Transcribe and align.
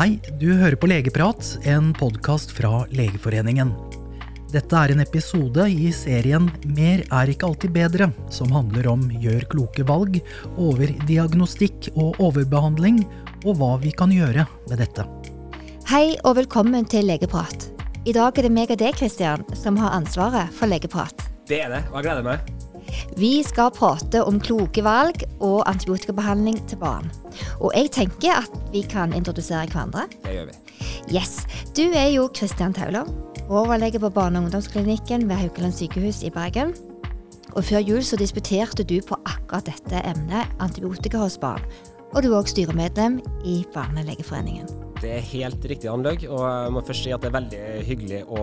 Hei, 0.00 0.14
du 0.40 0.46
hører 0.56 0.78
på 0.80 0.88
Legeprat, 0.88 1.58
en 1.68 1.90
podkast 1.92 2.54
fra 2.56 2.86
Legeforeningen. 2.88 3.74
Dette 4.48 4.78
er 4.78 4.94
en 4.94 5.02
episode 5.04 5.66
i 5.68 5.90
serien 5.92 6.46
Mer 6.64 7.02
er 7.04 7.28
ikke 7.28 7.50
alltid 7.50 7.74
bedre, 7.74 8.08
som 8.32 8.48
handler 8.56 8.88
om 8.88 9.02
gjør 9.20 9.44
kloke 9.52 9.84
valg, 9.84 10.16
overdiagnostikk 10.56 11.90
og 11.92 12.16
overbehandling, 12.16 13.02
og 13.44 13.60
hva 13.60 13.74
vi 13.84 13.92
kan 13.92 14.14
gjøre 14.16 14.46
med 14.70 14.80
dette. 14.80 15.04
Hei 15.92 16.16
og 16.24 16.38
velkommen 16.40 16.88
til 16.88 17.04
Legeprat. 17.10 17.68
I 18.08 18.16
dag 18.16 18.40
er 18.40 18.48
det 18.48 18.54
meg 18.56 18.72
og 18.72 18.80
deg, 18.80 18.96
Kristian, 18.96 19.44
som 19.52 19.76
har 19.84 20.00
ansvaret 20.00 20.48
for 20.56 20.72
Legeprat. 20.72 21.28
Det 21.44 21.60
er 21.66 21.76
det, 21.76 21.84
og 21.92 22.00
jeg 22.00 22.08
gleder 22.08 22.24
meg. 22.32 22.59
Vi 23.18 23.42
skal 23.46 23.72
prate 23.74 24.24
om 24.24 24.40
kloke 24.40 24.84
valg 24.84 25.24
og 25.40 25.62
antibiotikabehandling 25.70 26.60
til 26.70 26.80
barn. 26.80 27.10
Og 27.60 27.72
jeg 27.76 27.90
tenker 27.94 28.42
at 28.42 28.60
vi 28.74 28.82
kan 28.82 29.14
introdusere 29.16 29.66
hverandre. 29.70 30.06
Det 30.24 30.36
gjør 30.36 30.50
vi. 30.50 30.58
Yes, 31.10 31.46
Du 31.76 31.82
er 31.82 32.10
jo 32.14 32.28
Kristian 32.34 32.74
Tauler, 32.74 33.08
overlege 33.48 33.98
på 33.98 34.10
barne- 34.10 34.38
og 34.38 34.44
ungdomsklinikken 34.44 35.28
ved 35.28 35.36
Haukeland 35.36 35.72
sykehus 35.72 36.22
i 36.22 36.30
Bergen. 36.30 36.74
Og 37.52 37.64
før 37.64 37.78
jul 37.78 38.04
så 38.04 38.16
disputerte 38.16 38.84
du 38.84 39.00
på 39.02 39.16
akkurat 39.26 39.66
dette 39.66 40.02
emnet, 40.06 40.46
antibiotika 40.60 41.18
hos 41.18 41.38
barn. 41.38 41.62
Og 42.14 42.22
du 42.22 42.32
er 42.32 42.42
òg 42.42 42.50
styremedlem 42.50 43.20
i 43.44 43.64
Barnelegeforeningen. 43.74 44.89
Det 45.00 45.10
er 45.16 45.28
helt 45.30 45.64
riktig, 45.64 45.88
Anløg. 45.88 46.26
Og 46.28 46.42
jeg 46.44 46.72
må 46.74 46.82
først 46.84 47.06
si 47.06 47.12
at 47.14 47.22
det 47.24 47.30
er 47.30 47.36
veldig 47.38 47.60
hyggelig 47.88 48.20
å 48.28 48.42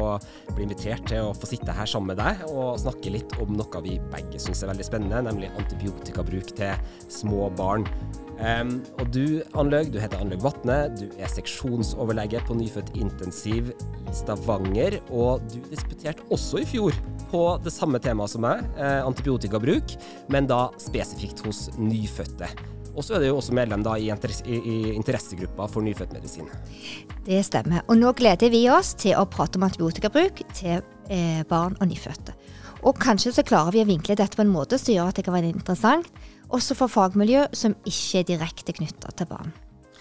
bli 0.56 0.66
invitert 0.66 1.06
til 1.10 1.30
å 1.30 1.34
få 1.38 1.50
sitte 1.50 1.76
her 1.76 1.90
sammen 1.90 2.14
med 2.14 2.22
deg 2.22 2.46
og 2.50 2.80
snakke 2.82 3.14
litt 3.14 3.36
om 3.44 3.54
noe 3.58 3.82
vi 3.86 4.00
begge 4.14 4.42
syns 4.42 4.64
er 4.66 4.72
veldig 4.72 4.88
spennende, 4.88 5.22
nemlig 5.28 5.52
antibiotikabruk 5.54 6.56
til 6.58 6.74
små 7.14 7.52
barn. 7.58 7.86
Um, 8.38 8.76
og 9.02 9.10
du, 9.14 9.42
Anløg, 9.58 9.92
du 9.94 10.00
heter 10.02 10.22
Anløg 10.22 10.42
Vatne. 10.46 10.78
Du 10.98 11.06
er 11.18 11.30
seksjonsoverlege 11.34 12.42
på 12.48 12.58
nyfødt 12.58 12.94
intensiv 12.98 13.70
i 13.74 14.16
Stavanger. 14.18 14.99
Og 15.10 15.46
du 15.54 15.60
disputerte 15.70 16.26
også 16.34 16.64
i 16.64 16.70
fjor 16.70 16.98
på 17.32 17.44
det 17.62 17.74
samme 17.76 18.02
temaet 18.02 18.34
som 18.34 18.46
meg, 18.46 18.66
eh, 18.80 19.02
antibiotikabruk, 19.05 19.98
men 20.34 20.49
da 20.49 20.68
spesifikt 20.82 21.44
hos 21.46 21.68
nyfødte. 21.77 22.49
Og 22.98 23.05
så 23.05 23.13
er 23.13 23.21
det 23.21 23.29
jo 23.29 23.37
også 23.37 23.53
medlem 23.53 23.84
da 23.85 23.93
i, 24.01 24.09
interesse, 24.09 24.45
i, 24.49 24.57
i 24.57 24.77
interessegruppa 24.98 25.67
for 25.70 25.85
nyfødtmedisin. 25.85 26.49
Det 27.27 27.43
stemmer. 27.45 27.84
Og 27.85 27.99
nå 27.99 28.13
gleder 28.17 28.49
vi 28.53 28.63
oss 28.73 28.95
til 28.98 29.13
å 29.20 29.27
prate 29.29 29.59
om 29.59 29.67
antibiotikabruk 29.67 30.41
til 30.57 30.79
eh, 31.13 31.43
barn 31.49 31.77
og 31.77 31.91
nyfødte. 31.91 32.34
Og 32.87 32.98
kanskje 33.01 33.35
så 33.35 33.45
klarer 33.45 33.75
vi 33.75 33.84
å 33.84 33.90
vinkle 33.90 34.18
dette 34.18 34.37
på 34.37 34.45
en 34.45 34.53
måte 34.53 34.79
som 34.81 34.95
gjør 34.95 35.12
at 35.12 35.20
det 35.20 35.27
kan 35.27 35.37
være 35.37 35.53
interessant, 35.53 36.09
også 36.53 36.77
for 36.79 36.90
fagmiljø 36.90 37.45
som 37.57 37.75
ikke 37.85 38.21
er 38.21 38.29
direkte 38.29 38.73
knytta 38.77 39.13
til 39.20 39.29
barn. 39.29 39.53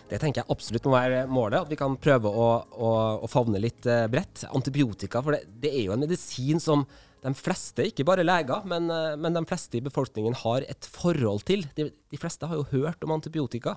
Det 0.06 0.20
tenker 0.22 0.44
jeg 0.44 0.52
absolutt 0.54 0.84
må 0.86 0.94
være 0.94 1.24
målet, 1.26 1.64
at 1.64 1.72
vi 1.72 1.78
kan 1.80 1.96
prøve 1.98 2.30
å, 2.30 2.46
å, 2.70 2.90
å 3.26 3.30
favne 3.30 3.60
litt 3.60 3.88
eh, 3.90 4.06
bredt. 4.08 4.46
Antibiotika, 4.54 5.20
for 5.20 5.34
det, 5.34 5.42
det 5.64 5.72
er 5.74 5.88
jo 5.88 5.96
en 5.96 6.04
medisin 6.06 6.62
som 6.62 6.86
de 7.26 7.34
fleste, 7.34 7.88
ikke 7.90 8.06
bare 8.06 8.24
leger, 8.26 8.64
men, 8.70 8.88
eh, 8.92 9.16
men, 9.18 9.34
de 9.34 9.44
fleste 9.48 9.78
i 9.78 9.84
befolkningen 9.84 10.36
har 10.44 10.66
et 10.68 10.86
forhold 10.86 11.44
til. 11.48 11.66
De, 11.76 11.90
de 11.90 12.20
fleste 12.20 12.46
har 12.46 12.60
jo 12.60 12.68
hørt 12.70 13.02
om 13.04 13.16
antibiotika. 13.16 13.76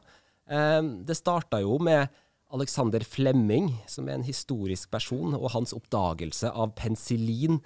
Eh, 0.49 0.81
det 1.05 1.17
starta 1.17 1.61
jo 1.63 1.79
med 1.81 2.07
Alexander 2.53 3.03
Flemming, 3.05 3.71
som 3.89 4.07
er 4.09 4.17
en 4.17 4.25
historisk 4.25 4.89
person, 4.93 5.35
og 5.37 5.51
hans 5.53 5.73
oppdagelse 5.77 6.49
av 6.49 6.73
penicillin 6.77 7.59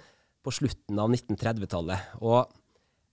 på 0.44 0.52
slutten 0.52 1.00
av 1.00 1.12
1930-tallet. 1.12 2.12
Og 2.20 2.52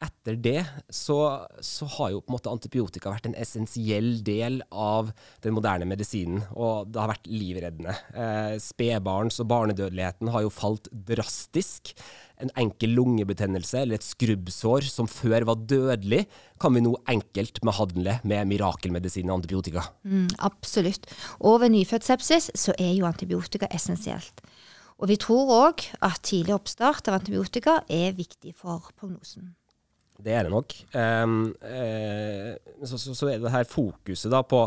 etter 0.02 0.38
det 0.42 0.62
så, 0.90 1.18
så, 1.62 1.86
har 1.98 2.12
jo 2.14 2.22
på 2.24 2.32
en 2.32 2.36
måte 2.36 2.52
antibiotika 2.52 3.12
vært 3.14 3.28
en 3.30 3.38
essensiell 3.38 4.16
del 4.26 4.60
av 4.74 5.12
den 5.46 5.54
moderne 5.54 5.86
medisinen, 5.90 6.42
og 6.56 6.90
det 6.90 7.02
har 7.02 7.12
vært 7.14 7.30
livreddende. 7.30 7.94
Eh, 8.16 8.56
Spedbarns- 8.64 9.40
og 9.44 9.50
barnedødeligheten 9.52 10.32
har 10.34 10.46
jo 10.48 10.54
falt 10.54 10.90
drastisk. 10.92 11.94
En 12.42 12.52
enkel 12.58 12.95
lungebetennelse 12.97 13.84
eller 13.84 14.00
et 14.00 14.06
skrubbsår 14.06 14.88
som 14.90 15.09
før 15.09 15.46
var 15.52 15.62
dødelig, 15.69 16.24
kan 16.62 16.74
vi 16.74 16.81
nå 16.81 16.96
enkelt 17.12 17.62
behandle 17.66 18.18
med 18.28 18.50
mirakelmedisin 18.50 19.29
og 19.29 19.41
antibiotika. 19.41 19.85
Mm, 20.03 20.28
absolutt. 20.41 21.06
Og 21.40 21.62
ved 21.62 21.75
nyfødt 21.75 22.07
sepsis 22.07 22.50
så 22.57 22.75
er 22.81 22.96
jo 22.97 23.07
antibiotika 23.09 23.69
essensielt. 23.74 24.41
Og 25.01 25.09
vi 25.09 25.18
tror 25.22 25.50
òg 25.56 25.88
at 26.06 26.22
tidlig 26.25 26.53
oppstart 26.53 27.09
av 27.09 27.18
antibiotika 27.18 27.80
er 27.90 28.13
viktig 28.18 28.53
for 28.57 28.91
prognosen. 28.94 29.56
Det 30.22 30.35
er 30.38 30.46
det 30.46 30.53
nok. 30.53 30.75
Um, 30.94 31.38
uh, 31.66 32.53
så, 32.85 32.97
så, 32.97 33.16
så, 33.18 33.31
er 33.31 33.41
det 33.41 33.53
her 33.53 33.66
fokuset 33.66 34.30
da 34.30 34.44
på, 34.46 34.63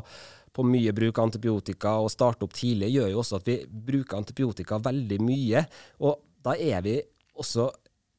på, 0.55 0.67
mye 0.67 0.95
bruk 0.97 1.21
av 1.21 1.29
antibiotika 1.29 1.95
og 2.03 2.11
starte 2.11 2.47
opp 2.47 2.57
tidlig, 2.57 2.91
gjør 2.97 3.13
jo 3.13 3.21
også 3.23 3.39
at 3.39 3.51
vi 3.51 3.61
bruker 3.65 4.19
antibiotika 4.19 4.81
veldig 4.83 5.21
mye. 5.23 5.63
Og 6.03 6.19
da 6.45 6.57
er 6.59 6.83
vi 6.85 6.99
også 7.41 7.71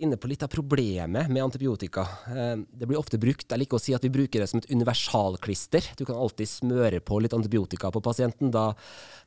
inne 0.04 0.18
på 0.20 0.28
litt 0.28 0.44
av 0.44 0.52
problemet 0.52 1.30
med 1.32 1.44
antibiotika. 1.44 2.04
Um, 2.28 2.66
det 2.68 2.88
blir 2.90 3.00
ofte 3.00 3.20
brukt, 3.22 3.48
jeg 3.48 3.62
liker 3.62 3.78
å 3.78 3.82
si 3.82 3.96
at 3.96 4.04
vi 4.04 4.12
bruker 4.12 4.44
det 4.44 4.50
som 4.52 4.60
et 4.60 4.68
universalklister. 4.68 5.88
Du 5.96 6.04
kan 6.04 6.20
alltid 6.20 6.52
smøre 6.52 7.00
på 7.00 7.22
litt 7.24 7.36
antibiotika 7.36 7.94
på 7.96 8.04
pasienten. 8.04 8.52
Da, 8.52 8.68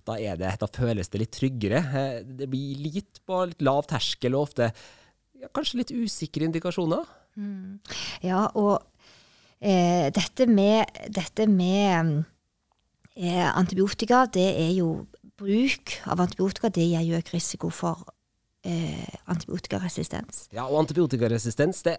da, 0.05 0.19
det, 0.19 0.53
da 0.61 0.69
føles 0.69 1.09
det 1.09 1.23
litt 1.23 1.33
tryggere. 1.39 1.81
Uh, 1.89 2.21
det 2.43 2.51
blir 2.53 2.85
litt 2.85 3.23
på 3.25 3.47
litt 3.49 3.65
lav 3.65 3.89
terskel 3.89 4.37
og 4.37 4.51
ofte 4.51 4.69
ja, 5.39 5.49
kanskje 5.55 5.81
litt 5.81 5.95
usikre 5.95 6.49
indikasjoner. 6.49 7.09
Mm. 7.39 7.79
Ja, 8.27 8.49
og 8.59 8.83
eh, 9.63 10.09
dette 10.15 10.49
med, 10.51 10.91
dette 11.15 11.47
med 11.47 12.25
eh, 13.15 13.47
antibiotika, 13.47 14.27
det 14.35 14.51
er 14.59 14.75
jo 14.81 15.07
Bruk 15.39 15.93
av 16.11 16.19
antibiotika 16.19 16.67
det 16.75 16.83
gir 16.83 17.05
jo 17.07 17.19
økt 17.21 17.29
risiko 17.31 17.69
for 17.71 18.01
eh, 18.69 19.21
antibiotikaresistens. 19.33 20.47
Ja, 20.55 20.69
og 20.69 20.83
antibiotikaresistens 20.85 21.83
det 21.87 21.99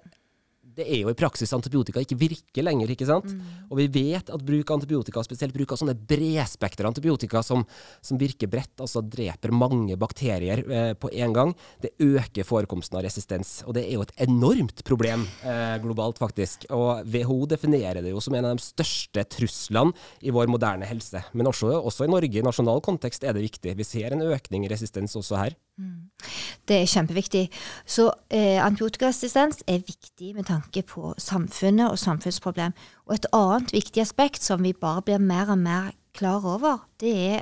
det 0.79 0.85
er 0.87 1.01
jo 1.03 1.11
i 1.11 1.17
praksis 1.17 1.51
antibiotika 1.55 2.01
ikke 2.03 2.17
virker 2.19 2.65
lenger. 2.65 2.91
ikke 2.93 3.07
sant? 3.07 3.31
Mm. 3.33 3.67
Og 3.69 3.79
vi 3.81 3.87
vet 3.91 4.29
at 4.31 4.45
bruk 4.45 4.69
av 4.69 4.79
antibiotika, 4.79 5.23
spesielt 5.25 5.55
bruk 5.55 5.73
av 5.73 5.81
sånne 5.81 5.95
bredspektra 6.09 6.89
antibiotika 6.89 7.41
som, 7.45 7.65
som, 8.01 8.19
virker 8.21 8.51
bredt, 8.51 8.75
altså 8.79 9.03
dreper 9.03 9.53
mange 9.55 9.97
bakterier 9.99 10.63
eh, 10.63 10.91
på 10.99 11.11
en 11.11 11.35
gang, 11.35 11.53
det 11.83 11.93
øker 12.03 12.47
forekomsten 12.47 12.99
av 12.99 13.05
resistens. 13.07 13.59
Og 13.67 13.75
det 13.77 13.85
er 13.87 13.97
jo 13.97 14.05
et 14.05 14.15
enormt 14.27 14.83
problem 14.87 15.25
eh, 15.43 15.77
globalt, 15.83 16.21
faktisk. 16.21 16.67
Og 16.75 17.03
WHO 17.09 17.41
definerer 17.55 18.03
det 18.05 18.13
jo 18.13 18.23
som 18.23 18.37
en 18.37 18.51
av 18.51 18.59
de 18.59 18.65
største 18.65 19.25
truslene 19.37 19.95
i 20.21 20.33
vår 20.35 20.51
moderne 20.51 20.87
helse. 20.89 21.23
Men 21.33 21.51
også, 21.51 21.73
også 21.79 22.07
i 22.07 22.13
Norge, 22.13 22.39
i 22.39 22.45
nasjonal 22.45 22.83
kontekst, 22.85 23.25
er 23.25 23.35
det 23.35 23.47
viktig. 23.47 23.75
Vi 23.79 23.87
ser 23.87 24.15
en 24.15 24.27
økning 24.29 24.67
i 24.67 24.71
resistens 24.71 25.17
også 25.19 25.39
her. 25.39 25.57
Mm. 25.79 26.09
Det 26.67 26.81
er 26.81 26.89
kjempeviktig. 26.91 27.45
Så 27.87 28.09
eh, 28.29 28.59
antibiotikaresistens 28.65 29.63
er 29.67 29.79
viktig 29.87 30.33
med 30.35 30.49
tanke 30.49 30.83
på 30.83 31.13
samfunnet 31.17 31.87
og 31.91 31.99
samfunnsproblem. 31.99 32.75
Og 33.07 33.15
et 33.15 33.29
annet 33.33 33.71
viktig 33.73 34.03
aspekt 34.03 34.43
som 34.43 34.63
vi 34.63 34.73
bare 34.73 35.05
blir 35.07 35.23
mer 35.23 35.53
og 35.53 35.57
mer 35.57 35.93
klar 36.13 36.43
over, 36.45 36.83
det 36.99 37.13
er 37.15 37.39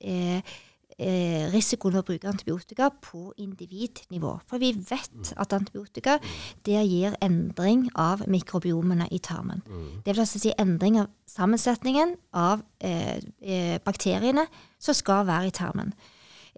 eh, 0.00 0.54
eh, 0.98 1.50
risikoen 1.50 1.96
ved 1.96 2.04
å 2.04 2.06
bruke 2.12 2.30
antibiotika 2.30 2.92
på 3.02 3.32
individnivå. 3.42 4.36
For 4.46 4.62
vi 4.62 4.72
vet 4.78 5.34
at 5.36 5.58
antibiotika 5.58 6.20
det 6.66 6.86
gir 6.86 7.18
endring 7.20 7.88
av 7.98 8.22
mikrobiomene 8.30 9.10
i 9.10 9.18
tarmen. 9.18 9.66
Det 10.06 10.14
vil 10.14 10.22
altså 10.22 10.38
si 10.38 10.54
endring 10.54 11.00
av 11.02 11.10
sammensetningen 11.26 12.14
av 12.32 12.62
eh, 12.78 13.18
eh, 13.42 13.78
bakteriene 13.82 14.46
som 14.78 14.94
skal 14.94 15.26
være 15.26 15.50
i 15.50 15.56
tarmen. 15.58 15.96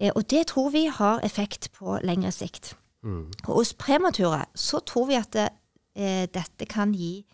Eh, 0.01 0.13
og 0.15 0.27
det 0.31 0.47
tror 0.51 0.73
vi 0.75 0.87
har 0.87 1.23
effekt 1.27 1.71
på 1.77 1.99
lengre 2.03 2.33
sikt. 2.35 2.75
Mm. 3.05 3.29
Og 3.47 3.61
hos 3.61 3.75
premature 3.77 4.45
så 4.57 4.81
tror 4.87 5.11
vi 5.11 5.19
at 5.21 5.33
det, 5.37 5.49
eh, 5.97 6.25
dette 6.33 6.67
kan 6.71 6.95
gi 6.97 7.25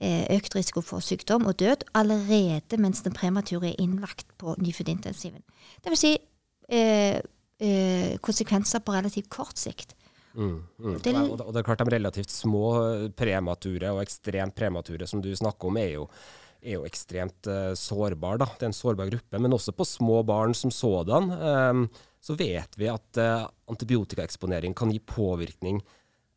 eh, 0.00 0.26
økt 0.36 0.56
risiko 0.56 0.82
for 0.84 1.04
sykdom 1.04 1.46
og 1.46 1.58
død 1.60 1.86
allerede 1.94 2.80
mens 2.80 3.04
den 3.06 3.14
premature 3.16 3.70
er 3.70 3.80
innlagt 3.82 4.26
på 4.40 4.56
nyfødtintensiven. 4.58 5.44
Det 5.84 5.92
vil 5.92 6.00
si 6.00 6.12
eh, 6.68 7.20
eh, 7.60 8.18
konsekvenser 8.24 8.82
på 8.84 8.96
relativt 8.96 9.30
kort 9.30 9.58
sikt. 9.60 9.94
Mm, 10.34 10.60
mm. 10.78 10.98
Det, 11.02 11.14
og, 11.14 11.38
det, 11.38 11.46
og, 11.46 11.54
det, 11.54 11.58
er 11.58 11.66
klart 11.66 11.80
De 11.82 11.96
relativt 11.96 12.30
små 12.30 12.66
premature 13.18 13.90
og 13.90 14.04
ekstremt 14.04 14.54
premature 14.54 15.06
som 15.10 15.22
du 15.22 15.32
snakker 15.34 15.70
om, 15.70 15.80
er 15.80 15.96
jo 15.96 16.06
er 16.60 16.76
jo 16.76 16.84
ekstremt 16.84 17.48
uh, 17.48 17.72
sårbar. 17.72 18.40
Da. 18.42 18.48
Det 18.58 18.66
er 18.66 18.68
en 18.68 18.76
sårbar 18.76 19.08
gruppe. 19.08 19.38
Men 19.40 19.56
også 19.56 19.72
på 19.72 19.86
små 19.88 20.20
barn 20.28 20.52
som 20.54 20.70
sådan. 20.70 21.30
Um, 21.32 21.86
så 22.20 22.36
vet 22.36 22.76
vi 22.76 22.90
at 22.92 23.20
uh, 23.20 23.48
antibiotikaeksponering 23.72 24.76
kan 24.76 24.92
gi 24.92 25.00
påvirkning 25.00 25.80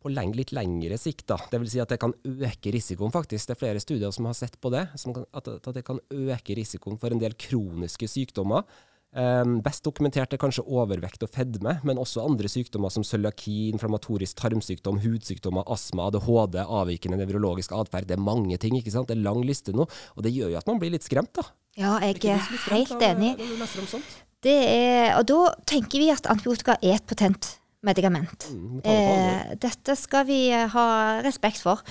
på 0.04 0.12
leng 0.12 0.34
litt 0.36 0.54
lengre 0.56 0.98
sikt. 1.00 1.28
Da. 1.32 1.38
Det 1.52 1.60
vil 1.62 1.72
si 1.72 1.82
at 1.84 1.92
det 1.94 2.00
kan 2.02 2.16
øke 2.24 2.74
risikoen, 2.76 3.14
faktisk. 3.14 3.48
Det 3.48 3.56
er 3.56 3.62
flere 3.62 3.84
studier 3.84 4.16
som 4.16 4.28
har 4.28 4.38
sett 4.38 4.60
på 4.62 4.72
det. 4.74 4.88
Kan, 5.04 5.28
at, 5.32 5.48
at, 5.48 5.70
det 5.76 5.86
kan 5.88 6.02
øke 6.12 6.58
risikoen 6.60 7.00
for 7.00 7.14
en 7.14 7.22
del 7.24 7.38
kroniske 7.40 8.10
sykdommer. 8.12 8.68
Um, 9.14 9.60
best 9.62 9.86
dokumentert 9.86 10.32
er 10.34 10.40
kanskje 10.42 10.64
overvekt 10.66 11.22
og 11.22 11.30
fedme, 11.30 11.76
men 11.86 12.00
også 12.02 12.24
andre 12.26 12.50
sykdommer 12.50 12.90
som 12.90 13.06
cøliaki, 13.06 13.70
inflammatorisk 13.70 14.40
tarmsykdom, 14.40 14.98
hudsykdommer, 15.04 15.68
astma, 15.70 16.08
ADHD, 16.10 16.58
avvikende 16.64 17.20
nevrologisk 17.22 17.76
atferd. 17.78 18.10
Det 18.10 18.18
er 18.18 18.26
mange 18.26 18.58
ting, 18.58 18.80
ikke 18.80 18.96
sant. 18.96 19.12
Det 19.12 19.20
er 19.20 19.28
lang 19.28 19.44
liste 19.46 19.76
nå, 19.76 19.86
og 19.86 20.26
det 20.26 20.34
gjør 20.34 20.56
jo 20.56 20.62
at 20.64 20.72
man 20.72 20.82
blir 20.82 20.96
litt 20.96 21.06
skremt, 21.06 21.36
da. 21.38 21.46
Ja, 21.78 21.96
jeg 22.02 22.24
er, 22.26 22.42
er 22.42 22.74
helt 22.74 22.98
da, 22.98 23.14
enig. 23.14 23.36
Når 23.38 24.02
Det 24.44 24.56
er, 24.68 25.14
og 25.18 25.28
da 25.30 25.54
tenker 25.70 26.02
vi 26.02 26.12
at 26.14 26.28
antibiotika 26.32 26.76
er 26.82 26.98
et 26.98 27.08
potent 27.08 27.54
medikament. 27.84 28.48
Mm. 28.52 28.82
Eh, 28.88 29.56
dette 29.62 29.96
skal 30.00 30.28
vi 30.28 30.46
eh, 30.52 30.68
ha 30.72 30.86
respekt 31.24 31.64
for. 31.64 31.84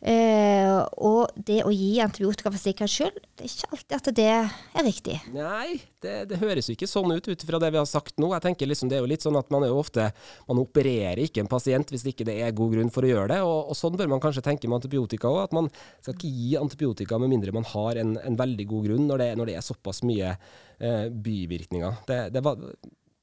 Eh, 0.00 0.76
og 1.00 1.32
det 1.48 1.62
å 1.64 1.72
gi 1.72 1.96
antibiotika 2.04 2.50
for 2.52 2.60
sikkerhets 2.60 2.96
skyld, 2.98 3.20
det 3.36 3.46
er 3.46 3.52
ikke 3.52 3.70
alltid 3.72 3.96
at 3.96 4.10
det 4.18 4.26
er 4.34 4.84
riktig. 4.84 5.16
Nei, 5.34 5.78
det, 6.04 6.16
det 6.30 6.40
høres 6.42 6.68
jo 6.68 6.76
ikke 6.76 6.88
sånn 6.90 7.14
ut 7.16 7.30
ut 7.30 7.46
fra 7.48 7.60
det 7.62 7.70
vi 7.72 7.80
har 7.80 7.88
sagt 7.88 8.20
nå. 8.20 8.30
Jeg 8.34 8.44
tenker 8.44 8.70
liksom 8.70 8.90
Det 8.92 8.98
er 8.98 9.04
jo 9.04 9.10
litt 9.10 9.24
sånn 9.24 9.38
at 9.40 9.48
man 9.52 9.64
er 9.64 9.72
jo 9.72 9.80
ofte 9.80 10.10
Man 10.46 10.60
opererer 10.62 11.22
ikke 11.24 11.42
en 11.42 11.50
pasient 11.50 11.90
hvis 11.92 12.04
ikke 12.12 12.26
det 12.28 12.36
er 12.44 12.54
god 12.56 12.76
grunn 12.76 12.92
for 12.92 13.06
å 13.06 13.10
gjøre 13.10 13.30
det. 13.32 13.40
Og, 13.46 13.72
og 13.72 13.78
sånn 13.78 13.96
bør 13.98 14.12
man 14.12 14.22
kanskje 14.22 14.44
tenke 14.46 14.68
med 14.68 14.80
antibiotika 14.80 15.30
òg. 15.32 15.40
At 15.46 15.56
man 15.56 15.70
skal 16.02 16.14
ikke 16.14 16.30
gi 16.30 16.52
antibiotika 16.60 17.20
med 17.22 17.32
mindre 17.32 17.56
man 17.56 17.66
har 17.72 18.02
en, 18.02 18.14
en 18.20 18.38
veldig 18.38 18.68
god 18.70 18.90
grunn, 18.90 19.08
når 19.08 19.22
det, 19.22 19.30
når 19.40 19.50
det 19.50 19.58
er 19.58 19.66
såpass 19.66 20.04
mye 20.06 20.36
eh, 20.36 21.08
bivirkninger. 21.10 22.02
Det, 22.08 22.20
det 22.36 22.44
var, 22.44 22.60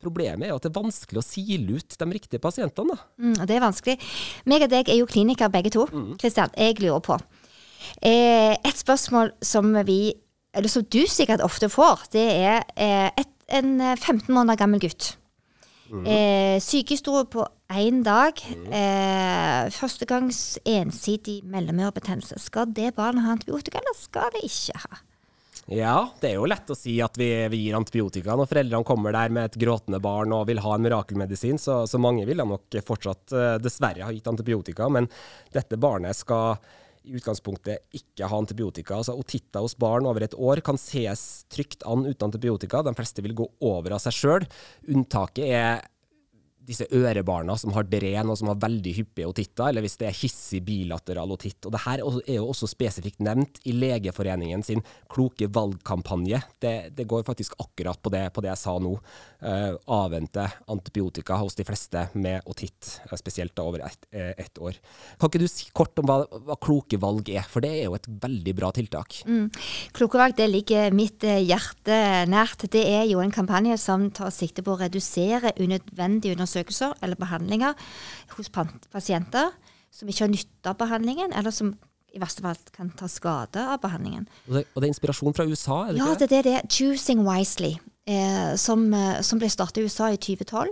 problemet 0.03 0.47
er 0.47 0.53
jo 0.53 0.59
at 0.59 0.65
det 0.67 0.71
er 0.71 0.81
vanskelig 0.81 1.21
å 1.21 1.25
sile 1.25 1.79
ut 1.79 1.97
de 1.99 2.09
riktige 2.11 2.43
pasientene. 2.43 2.95
da. 2.95 3.07
Mm, 3.23 3.39
det 3.47 3.55
er 3.55 3.63
vanskelig. 3.63 3.97
Meg 4.49 4.67
og 4.67 4.73
deg 4.73 4.91
er 4.91 4.99
jo 4.99 5.09
klinikere 5.09 5.53
begge 5.53 5.73
to. 5.73 5.87
Kristian, 6.21 6.53
jeg 6.57 6.79
lurer 6.83 7.01
på. 7.03 7.17
Eh, 8.03 8.53
et 8.53 8.79
spørsmål 8.79 9.33
som 9.43 9.73
vi, 9.87 10.13
eller 10.53 10.71
som 10.71 10.85
du 10.85 11.03
sikkert 11.09 11.43
ofte 11.43 11.69
får, 11.71 12.07
det 12.13 12.27
er 12.37 12.63
eh, 12.75 13.09
et, 13.17 13.33
en 13.49 13.75
eh, 13.81 13.97
15 13.97 14.31
måneder 14.33 14.59
gammel 14.59 14.83
gutt. 14.83 15.15
Eh, 15.93 16.57
sykehistorie 16.63 17.27
på 17.29 17.43
én 17.69 18.01
dag. 18.05 18.39
Eh, 18.49 19.69
førstegangs 19.69 20.57
ensidig 20.65 21.43
mellomørebetennelse. 21.45 22.39
Skal 22.41 22.71
det 22.73 22.95
barnet 22.97 23.25
ha 23.27 23.35
antibiotika, 23.35 23.77
eller 23.77 23.97
skal 23.99 24.31
det 24.33 24.45
ikke 24.47 24.79
ha? 24.87 25.03
Ja, 25.71 26.09
det 26.19 26.33
er 26.33 26.39
jo 26.41 26.47
lett 26.49 26.67
å 26.67 26.75
si 26.75 26.97
at 27.03 27.15
vi, 27.19 27.29
vi 27.53 27.61
gir 27.63 27.77
antibiotika 27.77 28.35
når 28.35 28.49
foreldrene 28.51 28.87
kommer 28.87 29.15
der 29.15 29.31
med 29.31 29.47
et 29.47 29.59
gråtende 29.61 30.01
barn 30.03 30.33
og 30.35 30.49
vil 30.49 30.59
ha 30.63 30.75
en 30.75 30.83
mirakelmedisin, 30.83 31.59
så, 31.61 31.83
så 31.87 32.01
mange 32.01 32.25
ville 32.27 32.43
nok 32.47 32.81
fortsatt 32.83 33.31
eh, 33.31 33.55
dessverre 33.63 34.03
ha 34.03 34.11
gitt 34.11 34.27
antibiotika. 34.27 34.89
Men 34.91 35.07
dette 35.55 35.79
barnet 35.79 36.19
skal 36.19 36.57
i 37.03 37.15
utgangspunktet 37.17 37.95
ikke 37.95 38.27
ha 38.31 38.39
antibiotika. 38.39 38.99
Altså 38.99 39.15
Otitta 39.19 39.63
hos 39.63 39.75
barn 39.79 40.07
over 40.07 40.23
et 40.23 40.35
år 40.35 40.61
kan 40.63 40.79
ses 40.79 41.43
trygt 41.51 41.83
an 41.87 42.05
uten 42.07 42.27
antibiotika. 42.29 42.83
De 42.83 42.95
fleste 42.95 43.23
vil 43.23 43.35
gå 43.37 43.47
over 43.63 43.95
av 43.95 44.03
seg 44.03 44.15
sjøl. 44.15 44.47
Unntaket 44.91 45.47
er 45.47 45.83
disse 46.67 46.87
ørebarna 46.91 47.57
som 47.59 47.73
har 47.75 47.87
dren 47.89 48.31
og 48.31 48.39
som 48.39 48.51
har 48.51 48.61
veldig 48.61 48.95
hyppige 48.99 49.29
otitter, 49.29 49.69
eller 49.69 49.85
hvis 49.85 49.97
det 50.01 50.09
er 50.09 50.17
hissig 50.17 50.63
bilateral 50.65 51.33
otitt. 51.35 51.59
Og 51.65 51.75
det 51.75 51.83
her 51.85 52.03
er 52.03 52.37
jo 52.37 52.47
også 52.49 52.69
spesifikt 52.71 53.23
nevnt 53.23 53.59
i 53.67 53.75
Legeforeningen 53.75 54.63
sin 54.65 54.83
kloke 55.11 55.49
valgkampanje. 55.53 56.41
Det, 56.61 56.73
det 56.97 57.07
går 57.09 57.25
faktisk 57.27 57.57
akkurat 57.59 58.01
på 58.01 58.13
det, 58.13 58.25
på 58.33 58.43
det 58.43 58.53
jeg 58.53 58.63
sa 58.63 58.77
nå. 58.81 58.95
Uh, 59.43 59.75
avvente 59.91 60.45
antibiotika 60.71 61.35
hos 61.41 61.57
de 61.57 61.65
fleste 61.67 62.05
med 62.15 62.45
otitt, 62.47 63.01
eh, 63.09 63.17
spesielt 63.19 63.51
da 63.57 63.65
over 63.67 63.83
ett 63.83 64.07
et 64.13 64.59
år. 64.61 64.77
Kan 65.19 65.29
ikke 65.29 65.41
du 65.41 65.47
si 65.49 65.67
kort 65.75 65.97
om 65.99 66.07
hva, 66.07 66.21
hva 66.47 66.55
kloke 66.61 66.99
valg 67.01 67.29
er, 67.33 67.43
for 67.49 67.63
det 67.65 67.71
er 67.75 67.87
jo 67.87 67.97
et 67.97 68.07
veldig 68.23 68.53
bra 68.55 68.69
tiltak. 68.75 69.19
Mm. 69.27 69.49
Klokevalg 69.95 70.37
det 70.37 70.47
ligger 70.51 70.95
mitt 70.95 71.25
eh, 71.27 71.41
hjerte 71.43 71.97
nært. 72.29 72.67
Det 72.71 72.83
er 72.87 73.05
jo 73.09 73.21
en 73.23 73.33
kampanje 73.33 73.77
som 73.81 74.07
tar 74.15 74.31
sikte 74.33 74.63
på 74.65 74.75
å 74.75 74.79
redusere 74.83 75.53
unødvendige 75.59 76.37
undersøkelser 76.53 76.93
eller 77.01 77.15
behandlinger 77.19 77.73
hos 78.37 78.49
pasienter 78.91 79.51
som 79.93 80.09
ikke 80.09 80.25
har 80.25 80.31
nytte 80.31 80.69
av 80.69 80.77
behandlingen, 80.79 81.33
eller 81.37 81.53
som 81.53 81.75
i 82.13 82.21
verste 82.21 82.41
fall 82.41 82.57
kan 82.73 82.89
ta 82.97 83.07
skade 83.09 83.61
av 83.61 83.79
behandlingen. 83.81 84.25
Og 84.47 84.57
det, 84.57 84.65
og 84.73 84.81
det 84.81 84.87
er 84.87 84.93
inspirasjon 84.93 85.35
fra 85.37 85.45
USA, 85.45 85.83
er 85.87 85.93
det 85.93 85.99
Ja, 86.01 86.11
ikke 86.13 86.19
det? 86.19 86.29
det 86.29 86.37
er 86.37 86.43
det. 86.43 86.61
'Choosing 86.69 87.23
Wisely', 87.25 87.77
eh, 88.07 88.55
som, 88.55 88.93
eh, 88.93 89.21
som 89.21 89.39
ble 89.39 89.49
startet 89.49 89.77
i 89.77 89.83
USA 89.85 90.09
i 90.11 90.17
2012. 90.17 90.69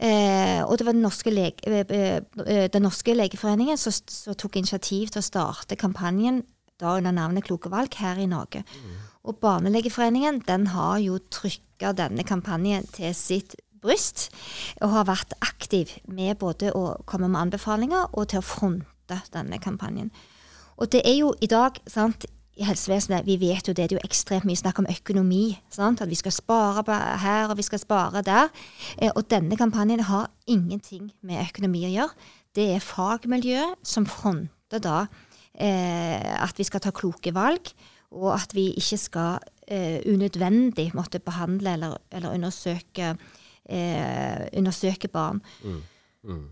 Eh, 0.00 0.64
og 0.64 0.78
det 0.78 0.86
var 0.86 0.92
den 0.92 1.02
norske, 1.02 1.30
lege, 1.30 1.60
eh, 1.66 2.20
eh, 2.46 2.68
den 2.72 2.82
norske 2.82 3.14
legeforeningen 3.14 3.76
som, 3.76 3.92
som 3.92 4.34
tok 4.34 4.56
initiativ 4.56 5.08
til 5.08 5.20
å 5.20 5.22
starte 5.24 5.76
kampanjen 5.76 6.42
da 6.80 6.96
under 6.96 7.12
navnet 7.12 7.44
Kloke 7.44 7.70
valg 7.70 7.94
her 7.94 8.16
i 8.18 8.26
Norge. 8.26 8.64
Og 9.24 9.36
Barnelegeforeningen 9.36 10.42
den 10.46 10.66
har 10.66 10.98
jo 10.98 11.18
trykka 11.30 11.92
denne 11.94 12.24
kampanjen 12.24 12.88
til 12.92 13.14
sitt 13.14 13.54
bryst, 13.82 14.28
og 14.80 14.94
har 14.96 15.08
vært 15.10 15.34
aktiv 15.44 15.90
med 16.06 16.38
både 16.40 16.72
å 16.76 16.92
komme 17.08 17.30
med 17.30 17.48
anbefalinger 17.48 18.12
og 18.12 18.30
til 18.32 18.42
å 18.42 18.46
fronte 18.46 19.18
denne 19.34 19.58
kampanjen. 19.62 20.12
Og 20.80 20.88
det 20.92 21.02
er 21.06 21.18
jo 21.18 21.34
i 21.42 21.50
dag, 21.50 21.76
sant, 21.90 22.24
i 22.52 22.66
helsevesenet, 22.68 23.24
vi 23.24 23.38
vet 23.40 23.68
jo 23.68 23.72
det, 23.72 23.88
det 23.88 23.96
er 23.96 24.00
jo 24.00 24.04
ekstremt 24.04 24.44
mye 24.48 24.60
snakk 24.60 24.82
om 24.82 24.88
økonomi. 24.90 25.54
Sant? 25.72 26.02
At 26.04 26.10
vi 26.10 26.18
skal 26.18 26.34
spare 26.36 26.84
her, 27.22 27.48
og 27.48 27.56
vi 27.56 27.64
skal 27.64 27.80
spare 27.80 28.22
der. 28.26 28.50
Eh, 28.98 29.10
og 29.14 29.24
denne 29.32 29.56
kampanjen 29.56 30.04
har 30.04 30.28
ingenting 30.46 31.10
med 31.24 31.40
økonomi 31.46 31.86
å 31.88 31.92
gjøre. 31.94 32.28
Det 32.52 32.66
er 32.74 32.84
fagmiljøet 32.84 33.80
som 33.88 34.04
fronter 34.08 34.82
da 34.84 35.06
eh, 35.56 36.20
at 36.20 36.58
vi 36.60 36.66
skal 36.68 36.84
ta 36.84 36.92
kloke 36.92 37.32
valg, 37.32 37.72
og 38.12 38.34
at 38.36 38.52
vi 38.52 38.68
ikke 38.76 39.00
skal 39.00 39.40
eh, 39.64 40.04
unødvendig 40.04 40.90
måtte 40.96 41.22
behandle 41.24 41.72
eller, 41.78 41.96
eller 42.12 42.36
undersøke, 42.36 43.14
eh, 43.68 44.48
undersøke 44.58 45.08
barn. 45.08 45.42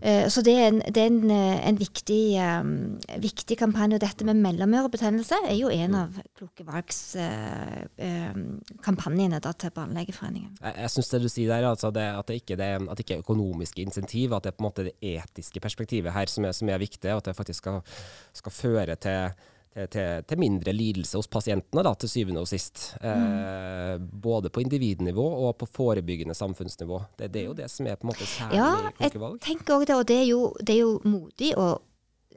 Eh, 0.01 0.27
Så 0.27 0.41
det 0.43 0.51
er 0.59 0.67
en, 0.67 0.81
det 0.83 0.97
er 0.99 1.07
en, 1.07 1.31
eh, 1.31 1.67
en 1.67 1.77
viktig, 1.79 2.35
um, 2.59 2.99
viktig 3.23 3.55
kampanje. 3.57 3.95
Og 3.95 4.01
dette 4.01 4.25
med 4.27 4.35
mellomørebetennelse 4.43 5.35
er 5.47 5.55
jo 5.55 5.69
en 5.71 5.95
av 5.95 6.17
Kloke 6.35 6.65
valgs 6.67 7.15
eh, 7.15 8.35
kampanjene 8.83 9.39
da, 9.39 9.53
til 9.53 9.71
Barnelegeforeningen. 9.71 10.57
Jeg, 10.59 10.75
jeg 10.75 10.91
syns 10.91 11.13
det 11.13 11.21
du 11.23 11.29
sier 11.31 11.53
der, 11.53 11.69
altså 11.69 11.91
det, 11.95 12.03
at, 12.03 12.27
det 12.27 12.41
ikke, 12.41 12.59
det, 12.59 12.67
at 12.81 12.97
det 12.97 13.05
ikke 13.05 13.19
er 13.21 13.23
økonomiske 13.23 13.81
insentiv, 13.85 14.33
at 14.35 14.43
det 14.43 14.51
er 14.51 14.57
på 14.59 14.65
en 14.65 14.67
måte 14.67 14.87
det 14.89 14.95
etiske 14.99 15.63
perspektivet 15.63 16.11
her 16.11 16.27
som 16.27 16.45
er, 16.45 16.51
som 16.51 16.67
er 16.67 16.83
viktig, 16.83 17.07
og 17.13 17.23
at 17.23 17.31
det 17.31 17.37
faktisk 17.39 17.63
skal, 17.63 17.79
skal 18.33 18.51
føre 18.51 18.99
til, 18.99 19.31
til, 19.71 19.87
til, 19.91 20.23
til 20.27 20.41
mindre 20.41 20.73
lidelse 20.75 21.19
hos 21.19 21.29
pasientene, 21.31 21.83
da, 21.85 21.93
til 21.99 22.11
syvende 22.11 22.43
og 22.43 22.49
sist. 22.51 22.91
Eh, 23.01 23.95
både 23.99 24.51
på 24.51 24.63
individnivå 24.63 25.27
og 25.47 25.55
på 25.61 25.69
forebyggende 25.79 26.35
samfunnsnivå. 26.37 26.99
Det, 27.19 27.31
det 27.33 27.43
er 27.43 27.47
jo 27.49 27.55
det 27.57 27.69
som 27.71 27.87
er 27.87 27.99
på 27.99 28.07
en 28.07 28.13
måte 28.13 28.27
kjernen 28.27 28.57
Ja, 28.57 28.73
i 28.99 29.07
jeg 29.07 29.39
tenker 29.45 29.77
også 29.77 29.87
det, 29.87 29.95
og 29.95 30.07
det 30.11 30.19
er 30.19 30.27
jo, 30.29 30.41
det 30.59 30.75
er 30.75 30.83
jo 30.83 30.99
modig 31.07 31.55
og 31.55 31.79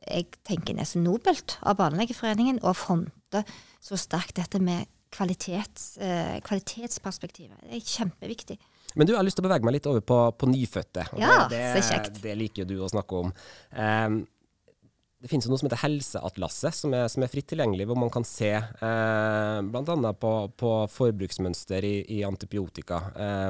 jeg 0.05 0.29
tenker 0.45 0.77
nesten 0.77 1.05
nobelt 1.07 1.57
av 1.65 1.79
Barnelegeforeningen 1.79 2.61
å 2.65 2.75
fronte 2.77 3.41
så 3.85 3.97
sterkt 4.01 4.37
dette 4.37 4.61
med 4.63 4.87
kvalitets, 5.15 5.97
eh, 6.03 6.41
kvalitetsperspektivet. 6.45 7.57
Det 7.63 7.79
er 7.79 7.81
kjempeviktig. 7.81 8.59
Men 8.95 9.07
du, 9.07 9.13
jeg 9.15 9.19
har 9.19 9.27
lyst 9.27 9.39
til 9.39 9.45
å 9.45 9.49
bevege 9.49 9.67
meg 9.67 9.77
litt 9.77 9.89
over 9.91 10.03
på, 10.07 10.19
på 10.39 10.49
nyfødte. 10.51 11.07
Ja, 11.19 11.47
det, 11.51 11.63
så 11.75 11.95
kjekt. 11.95 12.21
Det 12.23 12.35
liker 12.39 12.63
jo 12.63 12.69
du 12.69 12.85
å 12.85 12.91
snakke 12.91 13.23
om. 13.25 13.33
Ehm, 13.75 14.21
det 15.25 15.31
finnes 15.33 15.47
jo 15.49 15.55
noe 15.55 15.57
som 15.57 15.71
heter 15.71 15.81
Helseatlaset, 15.81 16.77
som 16.77 16.93
er, 16.93 17.07
som 17.09 17.25
er 17.25 17.31
fritt 17.33 17.47
tilgjengelig, 17.49 17.87
hvor 17.89 17.97
man 17.97 18.11
kan 18.13 18.27
se 18.29 18.51
eh, 18.53 19.61
bl.a. 19.73 20.11
På, 20.21 20.33
på 20.53 20.73
forbruksmønster 20.93 21.87
i, 21.89 21.95
i 22.13 22.19
antibiotika 22.29 22.99
eh, 23.17 23.49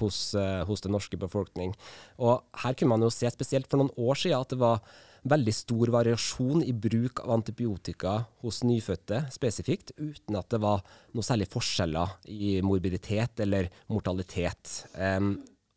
hos, 0.00 0.18
eh, 0.34 0.64
hos 0.66 0.82
den 0.82 0.96
norske 0.96 1.20
befolkning. 1.22 1.76
Og 2.18 2.42
her 2.64 2.74
kunne 2.74 2.96
man 2.96 3.06
jo 3.06 3.12
se 3.14 3.30
spesielt 3.30 3.70
for 3.70 3.78
noen 3.78 3.94
år 4.02 4.18
siden 4.18 4.42
at 4.42 4.50
det 4.50 4.58
var 4.64 4.82
veldig 5.30 5.54
stor 5.54 5.92
variasjon 5.94 6.64
i 6.66 6.74
bruk 6.74 7.22
av 7.22 7.36
antibiotika 7.36 8.16
hos 8.42 8.64
nyfødte 8.66 9.20
spesifikt, 9.30 9.94
uten 10.02 10.40
at 10.40 10.50
det 10.50 10.58
var 10.64 10.82
noe 11.14 11.26
særlig 11.26 11.46
forskjeller 11.52 12.16
i 12.34 12.56
morbiditet 12.66 13.44
eller 13.46 13.70
mortalitet. 13.92 14.74
Um, 14.98 15.36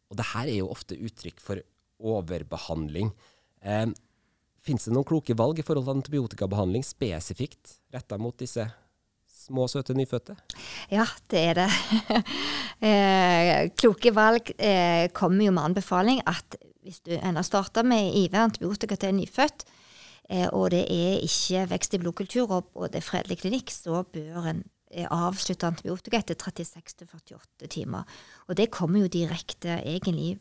og 0.09 0.17
det 0.17 0.27
her 0.31 0.49
er 0.49 0.57
jo 0.63 0.71
ofte 0.73 0.97
uttrykk 0.97 1.45
for 1.45 1.61
overbehandling. 2.01 3.13
Um, 3.61 3.93
Fins 4.65 4.87
det 4.87 4.95
noen 4.95 5.05
kloke 5.05 5.35
valg 5.37 5.59
i 5.61 5.65
forhold 5.65 5.85
til 5.85 5.99
antibiotikabehandling 5.99 6.85
spesifikt 6.85 7.77
retta 7.93 8.17
mot 8.17 8.33
disse 8.39 8.65
små, 9.45 9.67
søte 9.69 9.93
nyfødte? 9.93 10.33
Ja, 10.89 11.05
det 11.29 11.41
er 11.51 11.59
det. 11.59 11.67
eh, 12.87 13.69
kloke 13.77 14.13
valg 14.15 14.49
eh, 14.57 15.05
kommer 15.13 15.45
jo 15.45 15.53
med 15.53 15.69
anbefaling 15.69 16.23
at 16.25 16.57
hvis 16.85 17.01
du 17.05 17.13
ennå 17.15 17.43
starter 17.45 17.85
med 17.85 18.13
IV 18.23 18.37
antibiotika 18.41 18.97
til 18.97 19.13
en 19.13 19.19
nyfødt, 19.21 19.67
eh, 20.29 20.47
og 20.49 20.71
det 20.73 20.85
er 20.89 21.21
ikke 21.25 21.67
vekst 21.75 21.93
i 21.93 22.01
blodkultur 22.01 22.57
og, 22.57 22.87
det 22.89 23.01
er 23.01 23.05
fredelig 23.05 23.43
klinikk, 23.43 23.73
så 23.73 24.01
bør 24.01 24.49
en 24.49 24.65
avslutte 25.11 25.67
antibiotika 25.67 26.21
etter 26.21 26.37
36-48 26.39 27.69
timer. 27.69 28.05
Og 28.47 28.57
det 28.57 28.71
kommer 28.73 29.03
jo 29.03 29.11
direkte 29.11 29.81
egentlig 29.81 30.37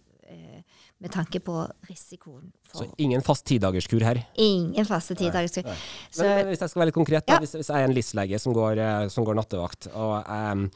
med 1.01 1.13
tanke 1.13 1.41
på 1.45 1.55
risikoen 1.89 2.51
Så 2.73 2.87
ingen 2.99 3.23
fast 3.23 3.45
tidagerskur 3.47 4.01
her. 4.07 4.23
ingen 4.41 4.85
faste 4.89 5.15
tidagerskur. 5.19 5.65
Men, 5.65 5.75
men 6.19 6.47
hvis 6.53 6.61
jeg 6.65 6.71
skal 6.73 6.81
være 6.81 6.91
litt 6.93 6.95
konkret, 7.01 7.27
da, 7.27 7.35
Ja. 7.35 7.39
hvis, 7.45 7.53
hvis 7.59 7.69
jeg 7.69 7.77
er 7.83 7.89
en 7.89 7.95
LIS-lege 7.95 8.39
som, 8.41 8.55
går, 8.57 8.79
eh, 8.79 9.09
som 9.09 9.25
går 9.27 9.35
nattevakt, 9.37 9.89
og 9.95 10.15
jeg 10.25 10.71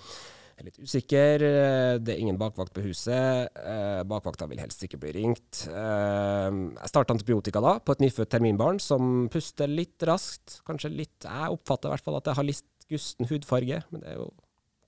er 0.59 0.65
litt 0.67 0.79
usikker, 0.83 1.43
eh, 1.47 1.99
det 2.03 2.15
er 2.17 2.19
ingen 2.25 2.39
bakvakt 2.41 2.73
på 2.75 2.83
huset, 2.83 3.49
eh, 3.63 4.03
bakvakta 4.11 4.49
vil 4.51 4.59
helst 4.59 4.83
ikke 4.83 4.99
bli 5.01 5.13
ringt. 5.21 5.69
Eh, 5.71 6.51
jeg 6.83 6.91
starter 6.91 7.15
antibiotika 7.15 7.63
da, 7.63 7.77
på 7.79 7.95
et 7.95 8.03
nyfødt 8.05 8.29
terminbarn 8.35 8.81
som 8.83 9.29
puster 9.33 9.71
litt 9.71 10.03
raskt, 10.03 10.61
kanskje 10.67 10.91
litt 10.97 11.25
Jeg 11.25 11.55
oppfatter 11.55 11.89
i 11.89 11.95
hvert 11.95 12.05
fall 12.05 12.17
at 12.19 12.25
jeg 12.33 12.35
har 12.41 12.45
litt 12.45 12.65
gusten 12.91 13.29
hudfarge, 13.31 13.83
men 13.93 14.01
det 14.03 14.17
jo 14.19 14.29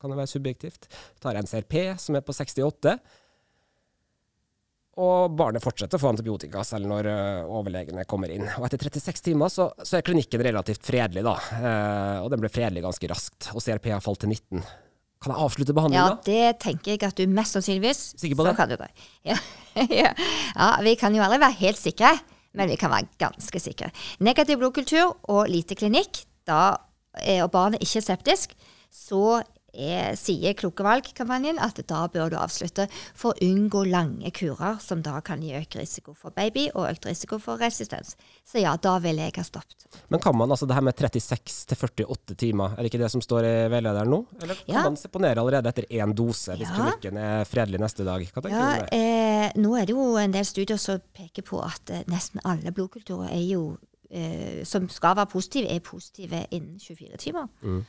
kan 0.01 0.09
jo 0.09 0.17
være 0.17 0.31
subjektivt. 0.33 0.87
Tar 1.21 1.35
jeg 1.37 1.43
en 1.45 1.51
CRP 1.51 1.75
som 2.01 2.17
er 2.17 2.23
på 2.25 2.33
68, 2.33 2.95
og 4.99 5.37
barnet 5.39 5.63
fortsetter 5.63 5.97
å 5.97 6.03
få 6.03 6.11
antibiotika 6.11 6.65
selv 6.67 6.89
når 6.91 7.07
uh, 7.07 7.53
overlegene 7.55 8.03
kommer 8.11 8.33
inn. 8.35 8.49
Og 8.59 8.67
etter 8.67 8.83
36 8.89 9.23
timer 9.31 9.53
så, 9.53 9.69
så 9.87 9.99
er 9.99 10.07
klinikken 10.07 10.43
relativt 10.43 10.83
fredelig, 10.87 11.23
da. 11.25 11.37
Eh, 11.61 12.17
og 12.25 12.31
den 12.33 12.43
ble 12.43 12.51
fredelig 12.51 12.83
ganske 12.83 13.11
raskt. 13.13 13.53
Og 13.55 13.63
CRP 13.63 13.93
har 13.95 14.03
falt 14.03 14.25
til 14.25 14.33
19. 14.35 14.65
Kan 15.21 15.35
jeg 15.35 15.45
avslutte 15.47 15.77
behandlinga? 15.77 16.17
Ja, 16.17 16.19
det 16.27 16.59
tenker 16.65 16.95
jeg 16.97 17.05
at 17.07 17.21
du 17.21 17.31
mest 17.31 17.55
sannsynligvis 17.55 18.03
Sikker 18.19 18.41
på 18.41 18.49
det? 18.49 18.55
Så 18.55 18.59
kan 18.59 18.73
du 18.73 18.77
det. 18.81 18.91
Ja. 19.31 19.39
ja. 19.95 20.13
vi 20.83 20.97
kan 20.99 21.15
jo 21.15 21.23
aldri 21.23 21.39
være 21.45 21.59
helt 21.61 21.79
sikre, 21.79 22.15
men 22.59 22.73
vi 22.73 22.79
kan 22.81 22.91
være 22.91 23.13
ganske 23.21 23.63
sikre. 23.63 23.93
Negativ 24.27 24.59
blodkultur 24.59 25.13
og 25.31 25.45
lite 25.53 25.77
klinikk, 25.79 26.25
da, 26.49 26.81
og 27.45 27.51
barnet 27.53 27.85
ikke 27.85 28.01
er 28.01 28.09
septisk, 28.09 28.57
så 28.91 29.43
er, 29.75 30.17
sier 30.17 30.55
Kloke 30.59 30.83
valg-kampanjen 30.87 31.59
at 31.63 31.81
da 31.89 32.07
bør 32.13 32.31
du 32.31 32.37
avslutte 32.41 32.89
for 33.15 33.33
å 33.33 33.45
unngå 33.47 33.85
lange 33.91 34.31
kurer, 34.37 34.79
som 34.83 35.03
da 35.03 35.21
kan 35.21 35.43
gi 35.43 35.53
økt 35.59 35.77
risiko 35.81 36.15
for 36.15 36.31
baby 36.37 36.69
og 36.75 36.89
økt 36.91 37.07
risiko 37.07 37.39
for 37.39 37.57
resistens. 37.61 38.17
Så 38.47 38.61
ja, 38.63 38.77
da 38.77 38.99
vil 38.99 39.17
jeg 39.23 39.33
ha 39.37 39.43
stoppet. 39.47 39.87
Men 40.09 40.21
kan 40.21 40.37
man 40.37 40.51
altså 40.51 40.67
det 40.67 40.75
her 40.75 40.83
med 40.87 40.95
36 40.97 41.67
til 41.67 41.77
48 42.07 42.35
timer, 42.37 42.73
er 42.77 42.83
det 42.83 42.91
ikke 42.93 43.03
det 43.05 43.11
som 43.11 43.23
står 43.25 43.45
i 43.49 43.55
veilederen 43.73 44.11
nå? 44.11 44.25
Eller 44.43 44.55
kan 44.55 44.75
Ja. 44.75 44.83
man 44.89 44.97
seponere 44.97 45.39
allerede 45.41 45.69
etter 45.73 45.87
én 45.91 46.15
dose 46.15 46.57
hvis 46.57 46.69
Ja. 46.69 46.75
klinikken 46.77 47.17
er 47.19 47.45
fredelig 47.45 47.81
neste 47.81 48.05
dag? 48.05 48.21
Hva 48.33 48.43
tenker 48.43 48.59
Ja, 48.59 48.73
du 48.75 48.81
om 48.81 48.87
det? 48.87 48.93
eh, 48.93 49.53
nå 49.61 49.77
er 49.81 49.87
det 49.87 49.95
jo 49.95 50.17
en 50.17 50.31
del 50.33 50.45
studier 50.45 50.79
som 50.79 51.01
peker 51.15 51.43
på 51.43 51.63
at 51.65 51.91
eh, 51.91 52.03
nesten 52.07 52.41
alle 52.45 52.71
blodkulturer 52.73 53.31
er 53.31 53.43
jo, 53.47 53.79
eh, 54.11 54.65
som 54.65 54.89
skal 54.89 55.15
være 55.17 55.27
positive, 55.31 55.69
er 55.71 55.81
positive 55.81 56.47
innen 56.51 56.79
24 56.79 57.17
timer. 57.19 57.49
Mm. 57.63 57.85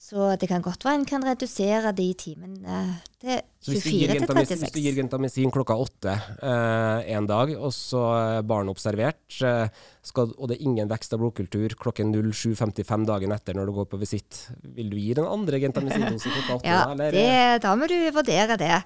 Så 0.00 0.30
det 0.40 0.48
kan 0.48 0.62
godt 0.64 0.84
være 0.86 0.96
en 0.96 1.04
kan 1.04 1.24
redusere 1.28 1.90
de 1.92 2.06
timene 2.16 2.76
til 3.20 3.42
Så 3.60 3.74
hvis 3.74 3.84
du 3.84 3.90
gir 3.92 4.08
24 4.08 4.14
til 4.14 4.22
gentamisin, 4.22 4.62
hvis 4.62 4.72
du 4.72 4.78
gir 4.80 4.94
36. 4.94 4.96
gentamisin 4.96 5.52
klokka 5.52 5.76
åtte 5.76 6.14
eh, 6.16 7.10
en 7.12 7.28
dag, 7.28 7.52
og 7.58 7.74
så 7.76 8.00
er 8.16 8.46
barnet 8.48 8.72
observert, 8.72 9.20
eh, 9.44 9.68
skal, 10.00 10.32
og 10.38 10.48
det 10.48 10.56
er 10.56 10.64
ingen 10.70 10.88
vekst 10.88 11.12
av 11.12 11.20
blodkultur 11.20 11.76
klokken 11.84 12.14
07.55 12.16 13.04
dagen 13.12 13.36
etter 13.36 13.60
når 13.60 13.68
du 13.68 13.76
går 13.76 13.90
på 13.92 14.00
visitt, 14.00 14.46
vil 14.64 14.88
du 14.88 14.96
gi 14.96 15.12
den 15.20 15.28
andre 15.28 15.60
gentamicindose 15.66 16.32
klokka 16.32 16.56
åtte? 16.62 16.72
Ja, 16.72 17.12
det, 17.12 17.62
da 17.66 17.76
må 17.76 17.90
du 17.92 17.98
vurdere 18.16 18.56
det. 18.56 18.80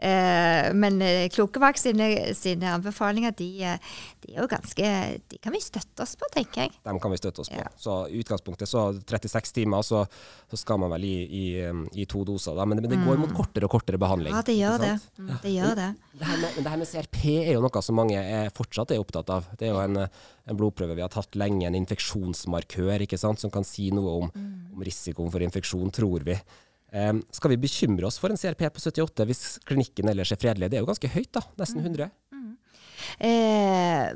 Eh, 0.00 0.70
men 0.72 0.96
eh, 1.04 1.26
Klokevak 1.28 1.76
sine, 1.76 2.06
sine 2.34 2.70
anbefalinger, 2.72 3.34
de, 3.36 3.48
eh, 3.68 3.90
de 4.24 4.32
er 4.32 4.38
jo 4.40 4.46
ganske 4.48 4.92
De 5.28 5.38
kan 5.44 5.52
vi 5.52 5.60
støtte 5.60 6.00
oss 6.06 6.14
på, 6.16 6.24
tenker 6.32 6.62
jeg. 6.64 6.72
Dem 6.88 7.00
kan 7.02 7.12
vi 7.12 7.18
støtte 7.20 7.42
oss 7.44 7.50
på. 7.52 7.58
Ja. 7.60 7.68
Så 7.76 7.96
i 8.08 8.22
utgangspunktet 8.22 8.70
så 8.70 8.86
36 9.04 9.52
timer, 9.58 9.82
så, 9.84 10.06
så 10.50 10.56
skal 10.56 10.80
man 10.80 10.90
vel 10.94 11.04
i, 11.04 11.12
i, 11.28 11.44
um, 11.68 11.82
i 11.92 12.06
to 12.08 12.24
doser. 12.24 12.56
Da. 12.56 12.64
Men, 12.64 12.80
det- 12.80 12.88
men 12.88 12.96
det 12.96 13.06
går 13.06 13.20
mot 13.20 13.34
kortere 13.36 13.68
og 13.68 13.74
kortere 13.76 14.00
behandling. 14.00 14.32
Mm. 14.32 14.40
Ja, 14.40 14.46
det 14.48 14.56
gjør 14.56 14.78
det. 14.86 14.94
Mm, 15.20 15.30
Det 15.44 15.52
gjør 15.58 15.76
det. 15.82 15.90
Det 16.20 16.26
her, 16.30 16.40
med, 16.46 16.56
det 16.64 16.70
her 16.72 16.80
med 16.80 16.88
CRP 16.94 17.20
er 17.44 17.52
jo 17.54 17.60
noe 17.64 17.82
som 17.84 17.96
mange 18.00 18.16
er, 18.20 18.50
fortsatt 18.56 18.90
er 18.96 19.00
opptatt 19.04 19.30
av. 19.36 19.46
Det 19.60 19.68
er 19.68 19.74
jo 19.74 19.82
en, 19.84 20.00
en 20.06 20.56
blodprøve 20.58 20.96
vi 20.96 21.04
har 21.04 21.12
tatt 21.12 21.36
lenge, 21.40 21.66
en 21.68 21.76
infeksjonsmarkør 21.78 23.04
ikke 23.06 23.18
sant? 23.20 23.40
som 23.40 23.52
kan 23.52 23.64
si 23.68 23.90
noe 23.94 24.16
om, 24.24 24.30
Mm. 24.34 24.74
om 24.76 24.82
risikoen 24.86 25.30
for 25.32 25.40
infeksjon, 25.44 25.90
tror 25.92 26.24
vi. 26.24 26.36
Em, 26.90 27.20
skal 27.30 27.52
vi 27.52 27.60
bekymre 27.62 28.08
oss 28.08 28.18
for 28.18 28.32
en 28.32 28.38
CRP 28.40 28.66
på 28.74 28.82
78 28.82 29.26
hvis 29.28 29.44
klinikken 29.68 30.10
ellers 30.10 30.32
er 30.34 30.40
fredelig? 30.40 30.70
Det 30.70 30.78
er 30.78 30.84
jo 30.84 30.90
ganske 30.90 31.12
høyt, 31.12 31.30
da. 31.36 31.44
Nesten 31.60 31.84
100. 31.84 32.10
Eh, 33.20 34.10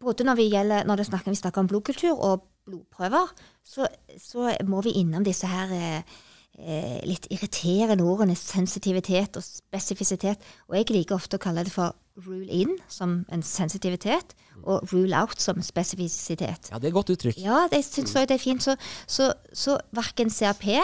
både 0.00 0.26
når 0.26 0.38
vi, 0.40 0.50
gjelder, 0.52 0.86
når 0.88 1.02
det 1.02 1.08
snakker, 1.08 1.32
vi 1.32 1.40
snakker 1.40 1.62
om 1.62 1.70
blodkultur 1.70 2.18
og 2.18 2.44
blodprøver, 2.66 3.32
så, 3.64 3.88
så 4.18 4.52
må 4.66 4.82
vi 4.86 4.96
innom 5.00 5.24
disse 5.26 5.48
her 5.50 5.72
eh, 5.76 6.20
eh, 6.58 7.00
litt 7.08 7.28
irriterende 7.34 8.06
ordene 8.06 8.36
sensitivitet 8.38 9.38
og 9.38 9.46
spesifisitet. 9.46 10.42
Og 10.70 10.78
jeg 10.78 10.90
liker 10.94 11.18
ofte 11.18 11.38
å 11.38 11.42
kalle 11.42 11.66
det 11.66 11.74
for 11.74 11.94
rule 12.26 12.50
in, 12.52 12.74
som 12.92 13.22
en 13.32 13.42
sensitivitet, 13.46 14.34
og 14.62 14.90
rule 14.92 15.16
out 15.16 15.40
som 15.40 15.62
spesifisitet. 15.64 16.68
Ja, 16.70 16.78
det 16.78 16.90
er 16.90 16.92
et 16.92 16.98
godt 16.98 17.14
uttrykk. 17.14 17.38
Ja, 17.40 17.64
det 17.72 17.80
syns 17.86 18.12
jeg 18.14 18.28
det 18.28 18.36
er 18.36 18.42
fint. 18.42 18.64
Så, 18.64 18.76
så, 19.08 19.32
så 19.56 19.78
verken 19.96 20.30
CRP 20.30 20.82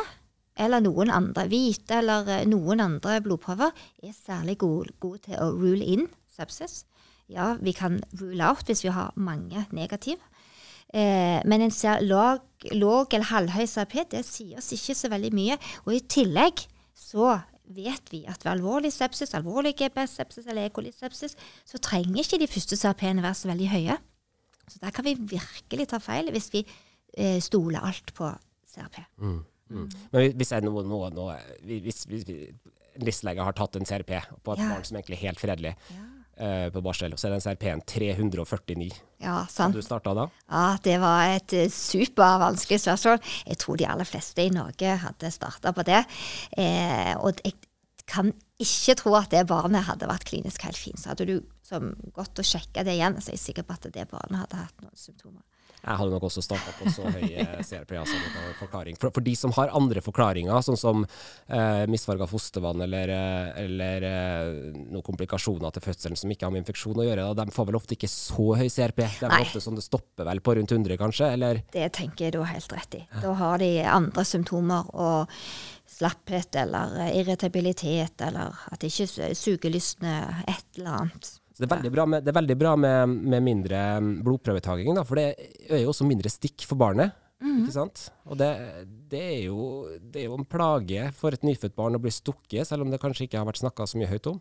eller 0.59 0.83
noen 0.85 1.13
andre, 1.15 1.47
hvite 1.51 2.01
eller 2.03 2.29
eh, 2.35 2.47
noen 2.49 2.83
andre 2.85 3.21
blodprøver, 3.25 3.75
er 4.03 4.17
særlig 4.17 4.59
gode, 4.63 4.95
gode 5.01 5.29
til 5.29 5.39
å 5.41 5.53
rule 5.55 5.85
in 5.85 6.09
sepsis. 6.35 6.83
Ja, 7.29 7.55
vi 7.61 7.75
kan 7.77 8.01
rule 8.21 8.45
out 8.49 8.69
hvis 8.69 8.85
vi 8.87 8.93
har 8.95 9.13
mange 9.17 9.67
negative. 9.77 10.21
Eh, 10.89 11.39
men 11.45 11.67
en 11.67 11.75
ser 11.75 12.01
låg, 12.05 12.41
eller 12.65 13.29
halvhøy 13.29 13.67
CRP, 13.69 14.01
det 14.15 14.25
sier 14.27 14.63
oss 14.63 14.73
ikke 14.73 14.97
så 14.97 15.11
veldig 15.13 15.33
mye. 15.37 15.59
Og 15.87 15.95
i 15.99 16.03
tillegg 16.09 16.65
så 16.97 17.37
vet 17.69 18.13
vi 18.13 18.23
at 18.29 18.45
ved 18.45 18.55
alvorlig 18.55 18.93
sepsis, 18.95 19.35
alvorlig 19.37 19.75
GPS-sepsis 19.77 20.49
eller 20.49 20.69
E. 20.69 20.73
coli-sepsis, 20.73 21.37
så 21.69 21.81
trenger 21.85 22.23
ikke 22.23 22.41
de 22.41 22.49
første 22.49 22.79
CRP-ene 22.81 23.25
være 23.25 23.37
så 23.37 23.51
veldig 23.51 23.69
høye. 23.75 23.99
Så 24.69 24.81
der 24.81 24.93
kan 24.97 25.05
vi 25.05 25.17
virkelig 25.19 25.89
ta 25.93 26.01
feil 26.01 26.33
hvis 26.33 26.51
vi 26.55 26.65
eh, 26.65 27.39
stoler 27.45 27.85
alt 27.85 28.15
på 28.17 28.31
CRP. 28.73 29.03
Mm. 29.21 29.41
Men 29.71 30.33
hvis 30.39 30.51
jeg 30.55 30.63
nå, 30.65 30.73
nå, 30.87 31.01
nå 31.15 31.27
hvis, 31.67 32.05
hvis, 32.09 32.25
hvis 32.27 32.29
en 32.99 33.05
listelege 33.07 33.45
har 33.45 33.53
tatt 33.59 33.77
en 33.79 33.85
CRP 33.87 34.15
på 34.43 34.53
et 34.55 34.59
Ja. 34.63 34.71
barn 34.75 34.85
som 34.85 34.97
egentlig 34.97 35.19
er 35.19 35.27
helt 35.29 35.39
fredelig 35.43 35.75
Ja, 35.91 36.05
eh, 36.39 36.71
på 36.75 36.83
barsel, 36.83 37.13
så 37.19 37.29
er 37.29 37.37
den 37.37 37.45
CRP-en 37.45 37.83
349. 37.87 38.91
ja 39.21 39.47
sant. 39.47 39.75
du 39.75 39.83
starta 39.83 40.15
da? 40.15 40.29
Ja, 40.51 40.79
det 40.83 40.99
var 41.01 41.23
et 41.37 41.53
eh, 41.53 41.69
supervanskelig 41.69 42.81
spørsmål. 42.81 43.21
Jeg 43.47 43.59
tror 43.59 43.77
de 43.79 43.87
aller 43.87 44.05
fleste 44.09 44.43
i 44.47 44.51
Norge 44.51 44.97
hadde 45.05 45.31
starta 45.35 45.73
på 45.73 45.85
det. 45.87 46.05
Eh, 46.57 47.15
og 47.19 47.41
jeg 47.45 47.55
kan 48.09 48.33
ikke 48.59 48.95
tro 48.97 49.15
at 49.15 49.31
det 49.31 49.47
barnet 49.47 49.85
hadde 49.85 50.09
vært 50.09 50.25
klinisk 50.25 50.63
helt 50.65 50.77
fint. 50.81 50.99
Så 50.99 51.11
hadde 51.13 51.27
du 51.29 51.37
som 51.63 51.93
gått 52.17 52.39
og 52.41 52.47
sjekka 52.49 52.83
det 52.83 52.97
igjen, 52.97 53.19
så 53.21 53.31
er 53.31 53.37
jeg 53.37 53.45
sikker 53.55 53.67
på 53.69 53.75
at 53.77 53.87
det 53.93 54.09
barnet 54.11 54.41
hadde 54.47 54.57
hatt 54.65 54.81
noen 54.83 54.97
symptomer. 54.97 55.43
Jeg 55.79 55.99
hadde 56.01 56.11
nok 56.11 56.27
også 56.27 56.43
starta 56.43 56.73
på 56.79 56.91
så 56.93 57.07
høy 57.07 57.25
eh, 57.29 57.61
CRP. 57.63 57.95
Altså, 58.01 58.19
forklaring. 58.59 58.99
For, 59.01 59.15
for 59.15 59.25
de 59.25 59.35
som 59.39 59.55
har 59.57 59.73
andre 59.77 60.03
forklaringer, 60.05 60.59
sånn 60.67 60.81
som 60.81 61.05
eh, 61.05 61.85
misfarga 61.91 62.27
fostervann 62.31 62.83
eller, 62.85 63.13
eh, 63.15 63.63
eller 63.65 64.09
eh, 64.09 64.53
noen 64.81 65.07
komplikasjoner 65.07 65.75
til 65.75 65.87
fødselen 65.87 66.19
som 66.19 66.35
ikke 66.35 66.49
har 66.49 66.55
med 66.55 66.65
infeksjon 66.65 66.99
å 66.99 67.07
gjøre, 67.07 67.31
da, 67.31 67.47
de 67.47 67.55
får 67.55 67.71
vel 67.71 67.81
ofte 67.81 67.99
ikke 67.99 68.11
så 68.11 68.51
høy 68.59 68.67
CRP. 68.67 69.05
Det 69.07 69.29
er 69.29 69.35
vel 69.37 69.49
ofte 69.49 69.65
sånn 69.65 69.79
det 69.79 69.87
stopper 69.87 70.29
vel 70.29 70.43
på 70.45 70.59
rundt 70.59 70.75
100, 70.75 70.99
kanskje? 71.01 71.33
Eller? 71.39 71.63
Det 71.75 71.89
tenker 71.97 72.29
jeg 72.29 72.37
du 72.37 72.43
har 72.43 72.53
helt 72.53 72.75
rett 72.75 73.01
i. 73.01 73.05
Da 73.23 73.35
har 73.39 73.63
de 73.63 73.73
andre 73.87 74.27
symptomer 74.27 74.91
og 74.99 75.39
slapphet 75.99 76.57
eller 76.57 76.99
eh, 77.07 77.17
irritabilitet 77.21 78.21
eller 78.29 78.55
at 78.71 78.81
de 78.81 78.91
ikke 78.91 79.09
suger 79.09 79.37
sugelystne, 79.39 80.17
et 80.47 80.79
eller 80.79 81.03
annet. 81.03 81.31
Så 81.59 81.65
det 81.65 81.73
er 81.73 81.73
veldig 81.75 81.91
bra 81.91 82.05
med, 82.07 82.23
det 82.23 82.31
er 82.31 82.39
veldig 82.39 82.57
bra 82.61 82.73
med, 82.79 83.15
med 83.35 83.43
mindre 83.43 83.79
mm, 83.99 84.13
blodprøvetaking, 84.23 84.93
da, 84.95 85.03
for 85.03 85.19
det 85.19 85.49
er 85.67 85.83
jo 85.83 85.91
også 85.91 86.07
mindre 86.07 86.31
stikk 86.31 86.63
for 86.69 86.79
barnet. 86.79 87.17
Ikke 87.39 87.75
sant? 87.75 88.05
Og 88.27 88.39
det, 88.39 88.49
det, 89.11 89.21
er 89.21 89.41
jo, 89.49 89.65
det 89.99 90.23
er 90.23 90.29
jo 90.29 90.39
en 90.39 90.47
plage 90.47 91.09
for 91.19 91.35
et 91.35 91.43
nyfødt 91.47 91.75
barn 91.79 91.99
å 91.99 92.03
bli 92.03 92.13
stukket, 92.15 92.67
selv 92.67 92.87
om 92.87 92.93
det 92.95 93.01
kanskje 93.03 93.27
ikke 93.27 93.41
har 93.41 93.49
vært 93.49 93.61
snakka 93.61 93.87
så 93.91 93.99
mye 93.99 94.11
høyt 94.11 94.31
om. 94.31 94.39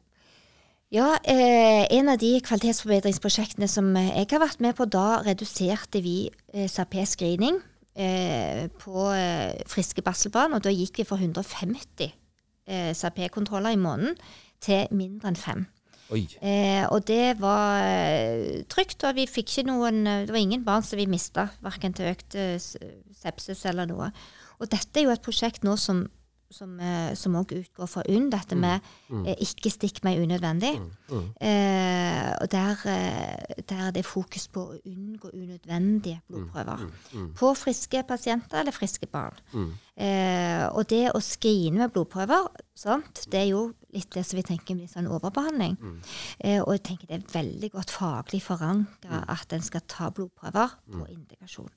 Ja, 0.93 1.17
eh, 1.27 1.83
en 1.97 2.13
av 2.13 2.21
de 2.21 2.37
kvalitetsforbedringsprosjektene 2.45 3.67
som 3.67 3.89
jeg 3.97 4.29
har 4.31 4.41
vært 4.45 4.61
med 4.63 4.77
på, 4.77 4.87
da 4.87 5.23
reduserte 5.25 5.99
vi 6.05 6.29
eh, 6.53 6.69
CRP-screening 6.69 7.57
eh, 7.97 8.69
på 8.79 9.09
eh, 9.11 9.57
friske 9.67 10.05
barselbarn, 10.05 10.55
og 10.55 10.63
da 10.63 10.71
gikk 10.71 11.01
vi 11.01 11.07
fra 11.09 11.19
150 11.19 12.07
eh, 12.07 12.93
CRP-kontroller 12.95 13.75
i 13.75 13.81
måneden 13.81 14.15
til 14.63 14.87
mindre 14.95 15.33
enn 15.33 15.41
fem. 15.41 15.67
Eh, 16.41 16.85
og 16.87 17.03
det 17.07 17.35
var 17.41 17.81
eh, 17.83 18.61
trygt, 18.71 19.03
og 19.03 19.17
vi 19.17 19.25
fikk 19.27 19.49
ikke 19.51 19.67
noen 19.67 20.05
eh, 20.07 20.21
Det 20.27 20.31
var 20.35 20.39
ingen 20.39 20.63
barn 20.63 20.85
som 20.85 20.99
vi 20.99 21.07
mista, 21.09 21.49
verken 21.65 21.95
til 21.97 22.13
økt 22.13 22.37
eh, 22.39 22.55
sepsis 23.17 23.65
eller 23.67 23.89
noe. 23.89 24.11
Og 24.61 24.71
dette 24.71 25.01
er 25.01 25.09
jo 25.09 25.15
et 25.15 25.25
prosjekt 25.25 25.67
nå 25.67 25.75
som 25.77 26.05
som 26.47 26.77
som 27.19 27.33
òg 27.35 27.49
utgår 27.57 27.89
fra 27.91 28.05
UNN, 28.07 28.29
dette 28.31 28.55
med 28.55 28.79
eh, 29.27 29.33
ikke 29.43 29.67
stikk 29.67 29.97
meg 30.07 30.21
unødvendig. 30.23 30.69
Eh, 31.43 32.29
og 32.39 32.47
der, 32.53 32.85
der, 33.67 33.89
det 33.91 33.99
er 33.99 34.07
fokus 34.07 34.45
på 34.47 34.63
å 34.63 34.77
unngå 34.87 35.33
unødvendige 35.33 36.21
blodprøver. 36.29 36.85
På 37.35 37.51
friske 37.59 37.99
pasienter 38.07 38.61
eller 38.61 38.71
friske 38.71 39.09
barn. 39.11 39.35
Eh, 39.99 40.63
og 40.71 40.87
det 40.87 41.09
å 41.11 41.19
skrine 41.19 41.81
med 41.83 41.91
blodprøver, 41.91 42.47
sant, 42.79 43.25
det 43.27 43.41
er 43.43 43.49
jo 43.51 43.65
litt 43.97 44.13
det 44.15 44.23
som 44.27 44.39
vi 44.39 44.45
tenker 44.47 44.77
med 44.77 44.91
sånn 44.91 45.09
overbehandling. 45.09 45.75
Eh, 46.39 46.61
og 46.61 46.71
jeg 46.77 46.85
tenker 46.91 47.09
det 47.09 47.19
er 47.19 47.33
veldig 47.33 47.71
godt 47.75 47.93
faglig 47.97 48.41
forankra 48.45 49.25
at 49.33 49.57
en 49.57 49.65
skal 49.65 49.85
ta 49.89 50.11
blodprøver 50.13 50.77
på 50.87 51.03
indikasjon. 51.09 51.73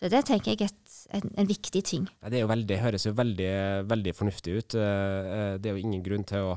Så 0.00 0.08
det 0.08 0.22
tenker 0.28 0.54
jeg 0.54 0.70
er 0.70 1.18
en, 1.18 1.32
en 1.42 1.48
viktig 1.48 1.82
ting. 1.84 2.06
Ja, 2.22 2.30
det 2.32 2.38
er 2.38 2.46
jo 2.46 2.52
veldig, 2.52 2.78
høres 2.80 3.04
jo 3.04 3.12
veldig, 3.16 3.50
veldig 3.90 4.14
fornuftig 4.16 4.54
ut. 4.56 4.78
Eh, 4.78 5.34
eh, 5.34 5.58
Det 5.60 5.68
er 5.68 5.76
jo 5.76 5.84
ingen 5.84 6.04
grunn 6.06 6.24
til 6.28 6.52
å 6.52 6.54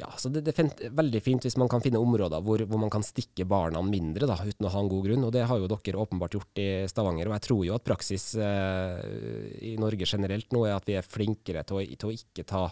ja, 0.00 0.08
så 0.16 0.30
det, 0.32 0.40
det 0.46 0.54
er 0.56 0.94
veldig 0.96 1.20
fint 1.22 1.44
hvis 1.44 1.58
man 1.60 1.68
kan 1.70 1.82
finne 1.84 2.00
områder 2.00 2.40
hvor, 2.42 2.62
hvor, 2.64 2.80
man 2.80 2.90
kan 2.90 3.04
stikke 3.04 3.44
barna 3.46 3.82
mindre 3.84 4.26
da, 4.26 4.38
uten 4.40 4.66
å 4.66 4.72
ha 4.72 4.80
en 4.80 4.88
god 4.90 5.04
grunn. 5.06 5.26
og 5.28 5.34
Det 5.34 5.44
har 5.46 5.60
jo 5.60 5.68
dere 5.70 6.00
åpenbart 6.00 6.38
gjort 6.38 6.62
i 6.62 6.68
Stavanger. 6.90 7.28
og 7.28 7.36
Jeg 7.36 7.46
tror 7.46 7.60
jo 7.66 7.76
at 7.76 7.86
praksis 7.86 8.32
eh, 8.40 9.02
i 9.72 9.74
Norge 9.80 10.08
generelt 10.08 10.48
nå 10.54 10.64
er 10.66 10.78
at 10.78 10.88
vi 10.88 10.96
er 10.98 11.06
flinkere 11.06 11.62
til 11.68 11.78
å, 11.78 11.84
til 11.84 12.10
å 12.10 12.16
ikke 12.16 12.46
ta 12.48 12.64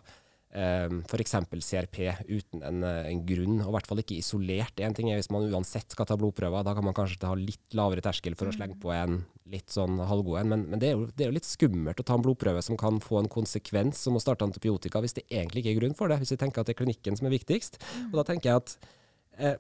eh, 0.55 0.87
f.eks. 1.07 1.37
CRP 1.51 1.99
uten 2.29 2.65
en, 2.67 2.85
en, 2.85 3.23
grunn, 3.27 3.59
og 3.63 3.73
i 3.73 3.75
hvert 3.77 3.91
fall 3.91 4.03
ikke 4.03 4.19
isolert. 4.19 4.81
En 4.83 4.97
ting 4.97 5.11
er 5.11 5.21
hvis 5.21 5.31
man 5.35 5.49
uansett 5.51 5.93
skal 5.95 6.09
ta 6.09 6.19
blodprøver, 6.21 6.65
da 6.67 6.75
kan 6.77 6.87
man 6.87 6.97
kanskje 6.97 7.29
ha 7.29 7.37
litt 7.39 7.77
lavere 7.77 8.05
terskel 8.05 8.39
for 8.39 8.51
å 8.51 8.55
slenge 8.57 8.79
på 8.81 8.93
en 8.95 9.21
litt 9.51 9.73
sånn 9.75 9.99
halvgod 10.07 10.39
en, 10.41 10.51
men, 10.53 10.65
men 10.71 10.83
det, 10.83 10.93
er 10.93 10.95
jo, 10.95 11.09
det, 11.11 11.25
er 11.25 11.31
jo, 11.33 11.37
litt 11.41 11.49
skummelt 11.49 11.99
å 11.99 12.07
ta 12.07 12.15
en 12.15 12.23
blodprøve 12.23 12.63
som 12.63 12.79
kan 12.79 13.01
få 13.03 13.19
en 13.19 13.31
konsekvens 13.31 13.99
som 14.07 14.15
å 14.15 14.23
starte 14.23 14.47
antibiotika, 14.47 15.03
hvis 15.03 15.17
det 15.19 15.27
egentlig 15.27 15.65
ikke 15.65 15.75
er 15.75 15.81
grunn 15.81 15.99
for 15.99 16.11
det. 16.11 16.21
Hvis 16.23 16.35
vi 16.37 16.41
tenker 16.41 16.63
at 16.63 16.71
det 16.71 16.77
er 16.77 16.83
klinikken 16.85 17.19
som 17.19 17.29
er 17.29 17.35
viktigst. 17.35 17.81
Og 18.11 18.19
da 18.21 18.27
tenker 18.29 18.53
jeg 18.53 18.63
at 18.63 18.91
eh, 19.39 19.57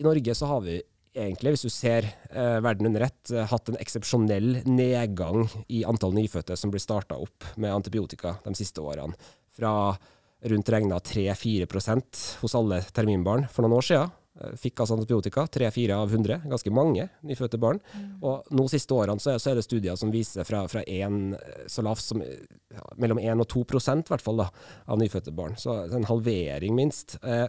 i 0.00 0.06
Norge 0.06 0.36
så 0.36 0.48
har 0.50 0.64
vi 0.64 0.78
egentlig, 1.16 1.54
hvis 1.54 1.66
du 1.66 1.72
ser 1.72 2.08
eh, 2.30 2.58
verden 2.64 2.90
under 2.90 3.06
ett, 3.06 3.22
eh, 3.32 3.46
hatt 3.48 3.70
en 3.72 3.78
eksepsjonell 3.80 4.62
nedgang 4.68 5.46
i 5.72 5.82
antall 5.88 6.14
nyfødte 6.16 6.56
som 6.58 6.72
blir 6.72 6.82
starta 6.82 7.18
opp 7.20 7.46
med 7.56 7.72
antibiotika 7.72 8.36
de 8.44 8.54
siste 8.58 8.84
årene. 8.84 9.16
Fra 9.56 9.72
rundt 10.44 10.68
regna 10.68 10.98
3-4% 11.00 12.22
hos 12.42 12.54
alle 12.58 12.82
terminbarn 12.92 13.46
for 13.52 13.64
noen 13.64 13.78
år 13.78 13.86
siden 13.88 14.14
Eh, 14.36 14.56
fikk 14.60 14.82
altså 14.82 14.96
antibiotika. 14.96 15.46
Tre-fire 15.48 15.96
av 15.96 16.12
100. 16.12 16.42
Ganske 16.50 16.72
mange 16.74 17.08
nyfødte 17.26 17.60
barn. 17.60 17.80
Mm. 17.94 18.08
Og 18.26 18.50
nå 18.56 18.66
siste 18.68 18.96
årene 18.96 19.22
så 19.22 19.32
er, 19.32 19.40
så 19.42 19.52
er, 19.52 19.58
det 19.58 19.66
studier 19.66 19.96
som 19.96 20.12
viser 20.12 20.46
fra, 20.48 20.64
fra 20.70 20.82
en, 20.84 21.34
eh, 21.38 21.62
så 21.72 21.84
lavt 21.86 22.04
som 22.04 22.20
ja, 22.22 22.84
mellom 23.00 23.20
1 23.22 23.44
og 23.44 23.48
2% 23.54 24.12
hvert 24.12 24.24
fall 24.24 24.44
da, 24.44 24.50
av 24.86 25.00
nyfødte 25.00 25.32
barn. 25.36 25.56
Så 25.60 25.78
en 25.86 26.08
halvering, 26.10 26.76
minst. 26.76 27.16
Eh, 27.24 27.46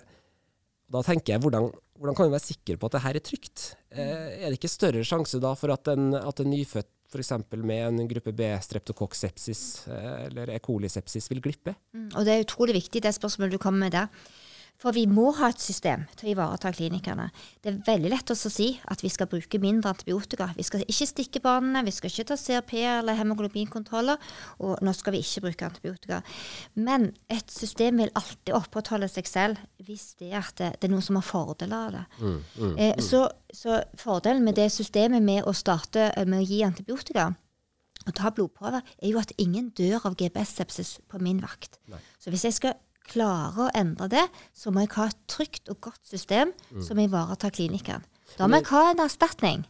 da 0.87 1.03
tenker 1.03 1.35
jeg, 1.35 1.43
hvordan, 1.43 1.71
hvordan, 1.99 2.15
kan 2.15 2.29
vi 2.29 2.37
være 2.37 2.47
sikre 2.47 2.77
på 2.79 2.87
at 2.87 2.95
det 2.95 3.03
her 3.03 3.19
er 3.19 3.25
trygt? 3.25 3.65
Eh, 3.91 4.29
er 4.39 4.47
det 4.47 4.61
ikke 4.61 4.71
større 4.71 5.03
sjanse 5.07 5.41
da 5.43 5.51
for 5.59 5.75
at 5.75 5.91
en, 5.91 6.13
at 6.15 6.39
en 6.39 6.53
nyfødt 6.53 6.91
f.eks. 7.07 7.31
med 7.55 7.85
en 7.87 8.09
gruppe 8.09 8.33
B 8.35 8.49
streptokokksepsis 8.61 9.61
eh, 9.87 10.25
eller 10.27 10.51
E. 10.53 10.59
coli-sepsis 10.63 11.29
vil 11.31 11.41
glippe? 11.43 11.75
Mm, 11.95 12.09
og 12.13 12.25
Det 12.27 12.33
er 12.33 12.43
utrolig 12.43 12.77
viktig 12.81 13.03
det 13.03 13.15
spørsmålet 13.15 13.55
du 13.55 13.61
kommer 13.61 13.87
med 13.87 13.95
der. 13.95 14.11
For 14.77 14.93
vi 14.93 15.07
må 15.09 15.31
ha 15.39 15.49
et 15.49 15.61
system 15.61 16.03
til 16.19 16.27
å 16.27 16.31
ivareta 16.35 16.69
klinikerne. 16.75 17.31
Det 17.63 17.71
er 17.71 17.79
veldig 17.87 18.11
lett 18.13 18.29
å 18.29 18.35
si 18.37 18.67
at 18.85 19.01
vi 19.01 19.09
skal 19.09 19.29
bruke 19.31 19.57
mindre 19.61 19.89
antibiotika. 19.95 20.51
Vi 20.53 20.65
skal 20.67 20.83
ikke 20.85 21.07
stikke 21.09 21.41
barna, 21.41 21.81
vi 21.85 21.93
skal 21.95 22.11
ikke 22.11 22.27
ta 22.29 22.37
CRP 22.37 22.75
eller 22.83 23.17
hemoglobinkontroller, 23.17 24.21
og 24.61 24.83
nå 24.85 24.93
skal 24.93 25.17
vi 25.17 25.23
ikke 25.25 25.47
bruke 25.47 25.71
antibiotika. 25.71 26.21
Men 26.77 27.09
et 27.33 27.49
system 27.49 28.03
vil 28.03 28.13
alltid 28.13 28.53
opprettholde 28.53 29.09
seg 29.09 29.29
selv 29.29 29.65
hvis 29.87 30.11
det 30.21 30.29
er, 30.37 30.53
det, 30.61 30.75
det 30.77 30.89
er 30.89 30.93
noen 30.93 31.09
som 31.09 31.17
har 31.17 31.25
fordeler 31.25 31.77
av 31.79 31.97
det. 31.97 32.05
Mm, 32.21 32.37
mm, 32.37 32.71
eh, 32.77 32.93
mm. 32.93 33.03
så, 33.09 33.25
så, 33.49 33.81
fordelen 33.97 34.45
med 34.45 34.59
det 34.61 34.69
systemet 34.75 35.25
med 35.25 35.41
å 35.47 35.57
starte 35.57 36.11
eh, 36.11 36.29
med 36.29 36.43
å 36.43 36.47
gi 36.47 36.61
antibiotika 36.67 37.31
og 38.07 38.13
ta 38.15 38.29
blodprøver, 38.31 38.85
er 39.01 39.09
jo 39.09 39.19
at 39.19 39.33
ingen 39.41 39.71
dør 39.75 40.05
av 40.07 40.15
GPS-sepsis 40.19 40.99
på 41.09 41.19
min 41.19 41.41
vakt. 41.43 41.81
Nei. 41.91 41.99
Så 42.21 42.31
hvis 42.31 42.45
jeg 42.47 42.55
skal 42.55 42.77
klare 43.09 43.67
å 43.67 43.71
endre 43.77 44.09
det, 44.11 44.25
så 44.55 44.73
må 44.73 44.83
jeg 44.83 44.93
ha 44.97 45.07
et 45.11 45.23
trygt 45.31 45.71
og 45.73 45.79
godt 45.89 46.03
system 46.07 46.53
mm. 46.69 46.83
som 46.85 47.01
ivaretar 47.01 47.53
klinikken. 47.55 48.05
Da 48.35 48.47
må 48.49 48.59
jeg 48.59 48.69
ha 48.73 48.83
en 48.91 49.03
erstatning. 49.05 49.65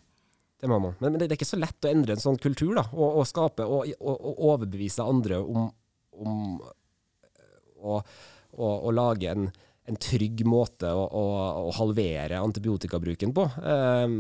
Det 0.58 0.70
må 0.70 0.79
man. 0.82 0.96
Men, 1.00 1.13
men, 1.13 1.22
det 1.22 1.29
er 1.29 1.38
ikke 1.38 1.50
så 1.50 1.60
lett 1.62 1.86
å 1.86 1.91
endre 1.91 2.15
en 2.15 2.24
sånn 2.24 2.39
kultur, 2.41 2.74
da. 2.79 2.88
Og, 2.96 3.22
og 3.22 3.29
skape 3.29 3.65
og, 3.65 3.91
og, 4.00 4.15
og, 4.15 4.41
overbevise 4.53 5.06
andre 5.06 5.38
om, 5.44 5.70
om 6.17 6.58
å 8.58 8.94
lage 8.96 9.29
en, 9.29 9.51
en, 9.86 10.00
trygg 10.01 10.41
måte 10.50 10.89
å, 10.89 11.25
å 11.67 11.75
halvere 11.77 12.41
antibiotikabruken 12.41 13.36
på. 13.38 13.46
Um, 13.62 14.17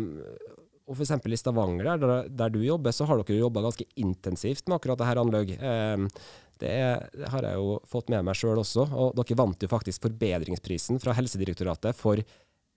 og 0.87 0.95
f.eks. 0.95 1.11
i 1.19 1.39
Stavanger, 1.39 1.89
der, 1.99 2.27
der, 2.31 2.51
du 2.53 2.61
jobber, 2.63 2.95
så 2.95 3.05
har 3.07 3.19
dere 3.19 3.41
jobba 3.41 3.65
ganske 3.65 3.85
intensivt 3.99 4.67
med 4.67 4.77
akkurat 4.77 5.01
det 5.01 5.09
her 5.09 5.19
anløg. 5.19 5.53
Um, 5.59 6.07
det, 6.61 6.71
er, 6.71 7.07
det, 7.11 7.27
har 7.33 7.43
jeg 7.43 7.59
jo 7.59 7.77
fått 7.87 8.11
med 8.13 8.23
meg 8.25 8.37
sjøl 8.39 8.61
også. 8.61 8.87
Og 8.95 9.15
dere 9.19 9.37
vant 9.39 9.63
jo 9.63 9.71
faktisk 9.71 10.07
forbedringsprisen 10.07 11.01
fra 11.03 11.15
Helsedirektoratet 11.17 11.97
for 11.97 12.23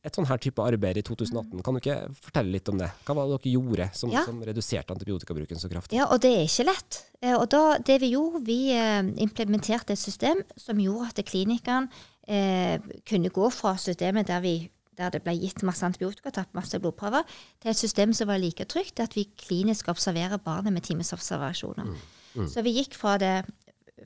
et 0.00 0.17
sånn 0.17 0.29
her 0.31 0.40
type 0.40 0.64
arbeid 0.64 0.99
i 0.99 1.05
2018. 1.05 1.61
Kan 1.64 1.77
du 1.77 1.81
ikke 1.83 1.96
fortelle 2.25 2.55
litt 2.55 2.68
om 2.73 2.81
det? 2.81 2.88
Hva 3.05 3.16
var 3.18 3.29
det 3.29 3.37
dere 3.37 3.53
gjorde 3.53 3.88
som, 3.96 4.12
ja. 4.12 4.25
som 4.27 4.40
reduserte 4.49 4.96
antibiotikabruken 4.96 5.61
så 5.61 5.70
kraftig? 5.70 5.99
Ja, 6.01 6.09
og 6.11 6.23
det 6.25 6.33
er 6.35 6.46
ikke 6.49 6.66
lett. 6.70 7.03
Eh, 7.20 7.37
og 7.37 7.46
da, 7.53 7.62
det 7.85 8.01
vi 8.03 8.14
gjorde, 8.14 8.42
vi 8.49 8.61
eh, 8.75 9.03
implementerte 9.20 9.94
et 9.94 10.01
system 10.01 10.40
som 10.59 10.81
gjorde 10.81 11.12
at 11.12 11.23
klinikkene 11.29 11.92
eh, 12.27 12.81
kunne 13.09 13.33
gå 13.35 13.51
fra 13.53 13.77
systemet 13.81 14.33
der, 14.33 14.40
vi, 14.44 14.55
der 15.01 15.13
det 15.15 15.23
ble 15.25 15.35
gitt 15.41 15.65
masse 15.67 15.87
antibiotika, 15.87 16.33
tatt 16.35 16.53
masse 16.57 16.79
blodprøver, 16.81 17.27
til 17.63 17.73
et 17.73 17.81
system 17.81 18.15
som 18.17 18.31
var 18.31 18.41
like 18.43 18.67
trygt, 18.71 19.01
at 19.01 19.17
vi 19.17 19.29
klinisk 19.41 19.89
observerer 19.93 20.41
barnet 20.45 20.77
med 20.77 20.85
timesobservasjoner. 20.87 21.89
Mm. 21.89 21.97
Mm. 22.35 22.49
Så 22.49 22.63
vi 22.63 22.77
gikk 22.77 22.95
fra 22.99 23.17
det 23.21 23.35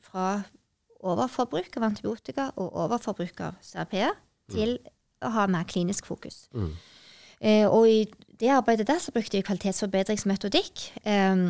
fra 0.03 0.29
overforbruk 1.05 1.77
av 1.79 1.89
antibiotika 1.91 2.49
og 2.61 2.73
overforbruk 2.87 3.43
av 3.45 3.59
CRP 3.63 3.95
til 4.55 4.79
mm. 4.79 4.91
å 5.29 5.33
ha 5.37 5.47
mer 5.51 5.69
klinisk 5.69 6.09
fokus. 6.09 6.47
Mm. 6.57 6.73
Eh, 7.45 7.67
og 7.69 7.89
i 7.91 8.01
det 8.41 8.51
arbeidet 8.55 8.89
der 8.89 9.03
så 9.03 9.13
brukte 9.15 9.37
vi 9.37 9.45
kvalitetsforbedringsmetodikk. 9.47 10.89
Eh, 11.05 11.45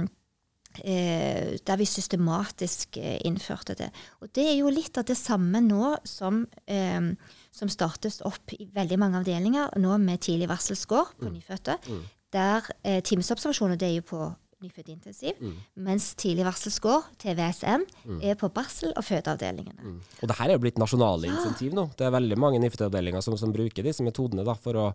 eh, 0.82 1.54
der 1.66 1.78
vi 1.78 1.86
systematisk 1.86 2.98
eh, 2.98 3.20
innførte 3.24 3.76
det. 3.78 3.90
Og 4.20 4.32
det 4.34 4.48
er 4.50 4.58
jo 4.58 4.72
litt 4.74 4.98
av 4.98 5.06
det 5.08 5.18
samme 5.18 5.62
nå 5.64 5.94
som, 6.08 6.46
eh, 6.66 7.14
som 7.54 7.70
startes 7.70 8.20
opp 8.26 8.54
i 8.56 8.66
veldig 8.74 8.98
mange 9.00 9.20
avdelinger 9.22 9.76
nå 9.80 9.98
med 10.02 10.22
tidlig 10.24 10.50
varselscore 10.50 11.14
på 11.20 11.28
mm. 11.28 11.34
nyfødte. 11.36 11.76
Mm. 11.86 12.00
Der 12.34 12.70
eh, 12.82 13.02
timesobservasjoner 13.06 13.78
det 13.78 13.92
er 13.92 14.00
jo 14.00 14.08
på 14.08 14.24
nyfødtintensiv, 14.64 15.38
mm. 15.40 15.56
mens 15.86 16.12
tidlig 16.18 16.46
varselscore, 16.46 17.02
TVSN, 17.20 17.84
mm. 18.04 18.20
er 18.24 18.38
på 18.40 18.48
barsel- 18.54 18.94
og 18.96 19.04
fødeavdelingene. 19.04 19.82
Mm. 19.82 19.98
Og 20.22 20.30
det 20.30 20.38
her 20.38 20.50
er 20.50 20.58
jo 20.58 20.62
blitt 20.64 20.80
nasjonale 20.80 21.28
ja. 21.28 21.36
insentiv 21.36 21.76
nå. 21.76 21.88
Det 21.98 22.08
er 22.08 22.14
veldig 22.14 22.38
mange 22.40 22.62
nyfødtavdelinger 22.64 23.24
som, 23.24 23.36
som, 23.40 23.52
bruker 23.54 23.86
disse 23.86 24.06
metodene 24.06 24.46
da, 24.46 24.56
for 24.58 24.80
å 24.80 24.88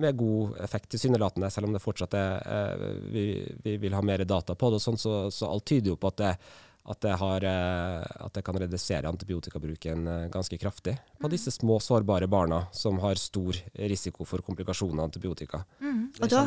med 0.00 0.14
god 0.14 0.60
effekt 0.62 0.92
tilsynelatende, 0.92 1.48
selv 1.50 1.66
om 1.66 1.72
det 1.74 1.82
fortsatt 1.82 2.12
er 2.14 2.44
eh, 2.54 2.90
vi, 3.10 3.24
vi, 3.64 3.74
vil 3.82 3.96
ha 3.96 4.02
mer 4.06 4.22
data 4.22 4.54
på 4.54 4.70
det. 4.70 4.78
og 4.78 4.84
sånn, 4.84 5.00
så, 5.00 5.14
så 5.34 5.50
alt 5.50 5.66
tyder 5.66 5.94
jo 5.94 5.98
på 5.98 6.12
at 6.12 6.20
det 6.20 6.34
at 6.90 7.00
det, 7.04 7.12
har, 7.20 7.44
eh, 7.46 8.02
at 8.26 8.34
det, 8.34 8.42
kan 8.46 8.58
redusere 8.58 9.08
antibiotikabruken 9.08 10.08
eh, 10.08 10.26
ganske 10.32 10.58
kraftig 10.58 10.96
på 11.20 11.28
mm. 11.28 11.30
disse 11.30 11.52
små, 11.54 11.78
sårbare 11.80 12.26
barna 12.26 12.64
som 12.72 12.98
har 13.04 13.20
stor 13.20 13.56
risiko 13.74 14.26
for 14.26 14.42
komplikasjoner 14.42 14.98
av 14.98 15.10
antibiotika. 15.10 15.62
Mm. 15.80 16.00
Er 16.20 16.32
da. 16.32 16.44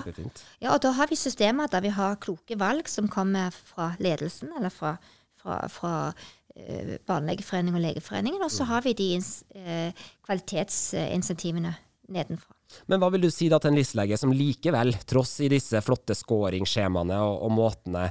Ja, 0.60 0.73
og 0.73 0.82
da 0.84 0.91
har 0.97 1.12
vi 1.12 1.19
systemer 1.19 1.71
der 1.71 1.86
vi 1.86 1.93
har 1.95 2.19
kloke 2.23 2.58
valg 2.60 2.91
som 2.91 3.08
kommer 3.12 3.56
fra 3.56 3.93
ledelsen, 4.03 4.51
eller 4.58 4.73
fra, 4.73 4.97
fra, 5.39 5.62
fra 5.71 5.93
uh, 6.12 6.95
Barnelegeforeningen 7.08 7.79
og 7.79 7.86
Legeforeningen, 7.88 8.43
og 8.43 8.51
så 8.51 8.67
mm. 8.67 8.71
har 8.73 8.86
vi 8.88 8.95
de 8.99 9.10
uh, 9.19 10.10
kvalitetsinsentivene 10.27 11.75
nedenfra. 12.12 12.58
Men 12.91 13.01
hva 13.01 13.09
vil 13.13 13.25
du 13.25 13.29
si 13.33 13.49
da 13.51 13.59
til 13.62 13.73
en 13.73 13.77
listlege 13.77 14.17
som 14.19 14.33
likevel, 14.36 14.93
tross 15.09 15.38
i 15.43 15.49
disse 15.51 15.81
flotte 15.86 16.15
skåringsskjemaene 16.17 17.19
og, 17.23 17.36
og, 17.47 17.53
måtene, 17.53 18.05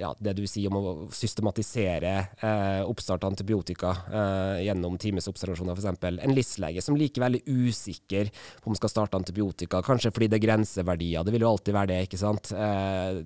ja, 0.00 0.12
det 0.18 0.36
du 0.38 0.44
sier 0.50 0.72
om 0.72 0.78
å 0.78 0.94
systematisere 1.14 2.14
eh, 2.38 2.82
oppstart 2.86 3.26
av 3.26 3.32
antibiotika 3.34 3.94
eh, 4.06 4.64
gjennom 4.68 4.98
timesobservasjoner 5.02 5.78
f.eks., 5.78 6.08
en 6.12 6.36
listlege 6.36 6.84
som 6.84 6.98
likevel 6.98 7.38
er 7.38 7.46
usikker 7.46 8.32
på 8.32 8.72
om 8.72 8.78
skal 8.78 8.92
starte 8.92 9.20
antibiotika, 9.20 9.82
kanskje 9.84 10.12
fordi 10.14 10.32
det 10.32 10.40
er 10.40 10.46
grenseverdier, 10.46 11.24
det 11.26 11.34
vil 11.34 11.46
jo 11.46 11.52
alltid 11.52 11.76
være 11.76 11.92
det, 11.92 12.00
ikke 12.08 12.20
sant. 12.20 12.52
Eh, 12.56 13.22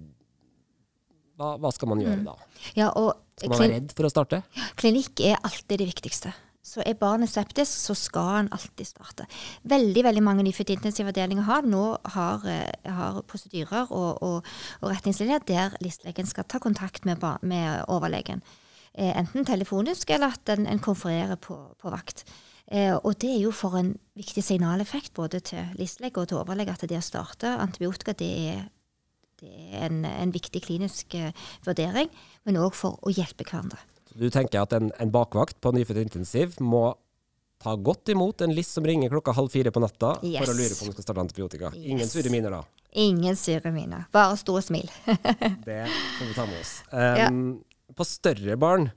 hva, 1.36 1.52
hva, 1.60 1.70
skal 1.74 1.90
man 1.92 2.00
gjøre 2.00 2.22
mm. 2.22 2.26
da? 2.26 2.36
Ja, 2.78 2.88
skal 3.36 3.52
man 3.52 3.60
være 3.60 3.72
redd 3.74 3.94
for 3.96 4.08
å 4.08 4.12
starte? 4.12 4.42
Klinikk 4.80 5.20
er 5.20 5.36
alltid 5.44 5.82
det 5.82 5.88
viktigste. 5.90 6.32
Så 6.66 6.82
er 6.82 6.98
barnet 6.98 7.30
septisk, 7.30 7.70
så 7.70 7.94
skal 7.94 8.30
han 8.32 8.48
alltid 8.54 8.88
starte. 8.88 9.28
Veldig 9.62 10.02
veldig 10.04 10.22
mange 10.26 10.42
nyfødte 10.42 10.74
intensivavdelinger 10.74 11.46
har 11.46 11.62
nå 11.62 11.84
har, 12.16 12.46
eh, 12.50 12.90
har 12.90 13.22
prosedyrer 13.22 13.92
og, 13.94 14.22
og, 14.22 14.42
og, 14.80 14.90
retningslinjer 14.90 15.46
der 15.46 15.78
listelegen 15.80 16.26
skal 16.26 16.44
ta 16.44 16.58
kontakt 16.58 17.06
med, 17.06 17.22
med 17.42 17.84
overlegen. 17.88 18.42
Eh, 18.98 19.12
enten 19.14 19.46
telefonisk 19.46 20.10
eller 20.10 20.34
at 20.34 20.56
en, 20.56 20.66
en 20.66 20.82
konfererer 20.82 21.36
på, 21.36 21.54
på 21.78 21.90
vakt. 21.94 22.24
Eh, 22.66 22.96
og 22.96 23.14
det 23.22 23.30
er 23.30 23.42
jo 23.44 23.52
for 23.54 23.78
en 23.78 23.92
viktig 24.18 24.42
signaleffekt 24.42 25.14
både 25.14 25.40
til 25.40 25.68
listelege 25.78 26.18
og 26.18 26.28
til 26.28 26.40
overlege 26.40 26.74
at 26.74 26.82
det 26.90 26.98
å 26.98 27.04
starte 27.04 27.52
antibiotika 27.62 28.14
det 28.18 28.30
er, 28.50 28.64
det 29.38 29.52
er 29.70 29.84
en, 29.86 30.00
en, 30.08 30.32
viktig 30.34 30.64
klinisk 30.64 31.14
eh, 31.14 31.30
vurdering, 31.66 32.10
men 32.42 32.58
òg 32.58 32.74
for 32.74 32.98
å 33.06 33.12
hjelpe 33.14 33.46
hverandre. 33.46 33.78
Du 34.16 34.28
tenker 34.32 34.62
at 34.64 34.72
en, 34.76 34.90
en 34.96 35.12
bakvakt 35.12 35.60
på 35.60 35.72
nyfødt 35.76 36.02
intensiv 36.02 36.56
må 36.64 36.88
ta 37.62 37.72
godt 37.76 38.12
imot 38.12 38.42
en 38.44 38.52
list 38.52 38.76
som 38.76 38.84
ringer 38.84 39.12
klokka 39.12 39.32
halv 39.36 39.52
fire 39.52 39.72
på 39.72 39.80
natta 39.80 40.14
yes. 40.22 40.42
for 40.42 40.52
å 40.52 40.56
lure 40.56 40.74
på 40.76 40.84
om 40.84 40.92
du 40.92 40.96
skal 40.96 41.06
starte 41.06 41.24
antibiotika. 41.24 41.72
Yes. 41.76 41.88
Ingen 41.94 42.10
sure 42.10 42.32
miner 42.32 42.58
da? 42.58 42.62
Ingen 42.96 43.36
sure 43.40 43.72
miner. 43.72 44.06
Bare 44.12 44.36
store 44.40 44.64
smil. 44.64 44.88
det 45.68 45.82
får 45.88 46.30
vi 46.30 46.36
ta 46.36 46.46
med 46.48 46.60
oss. 46.60 46.78
Um, 46.92 47.00
ja. 47.20 47.96
På 47.96 48.04
større 48.08 48.56
barn 48.60 48.90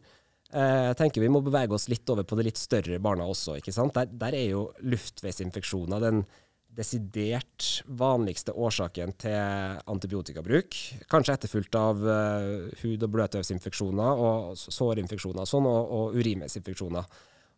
Eh, 0.49 0.83
jeg 0.89 0.97
tenker 0.97 1.21
Vi 1.21 1.29
må 1.29 1.43
bevege 1.45 1.75
oss 1.77 1.87
litt 1.91 2.09
over 2.09 2.25
på 2.25 2.37
de 2.39 2.47
litt 2.47 2.59
større 2.59 2.97
barna 3.01 3.27
også. 3.29 3.59
ikke 3.59 3.73
sant? 3.75 3.93
Der, 3.97 4.09
der 4.09 4.37
er 4.37 4.47
jo 4.55 4.63
luftveisinfeksjoner 4.81 6.01
den 6.01 6.23
desidert 6.75 7.83
vanligste 7.99 8.53
årsaken 8.53 9.15
til 9.19 9.79
antibiotikabruk. 9.89 10.77
Kanskje 11.11 11.35
etterfulgt 11.35 11.75
av 11.79 12.03
uh, 12.05 12.69
hud- 12.83 13.05
og 13.05 13.13
bløtøvsinfeksjoner 13.15 14.21
og 14.23 14.53
sårinfeksjoner 14.59 15.49
sånn, 15.49 15.67
og, 15.69 15.93
og 15.97 16.19
urinveisinfeksjoner. 16.19 17.09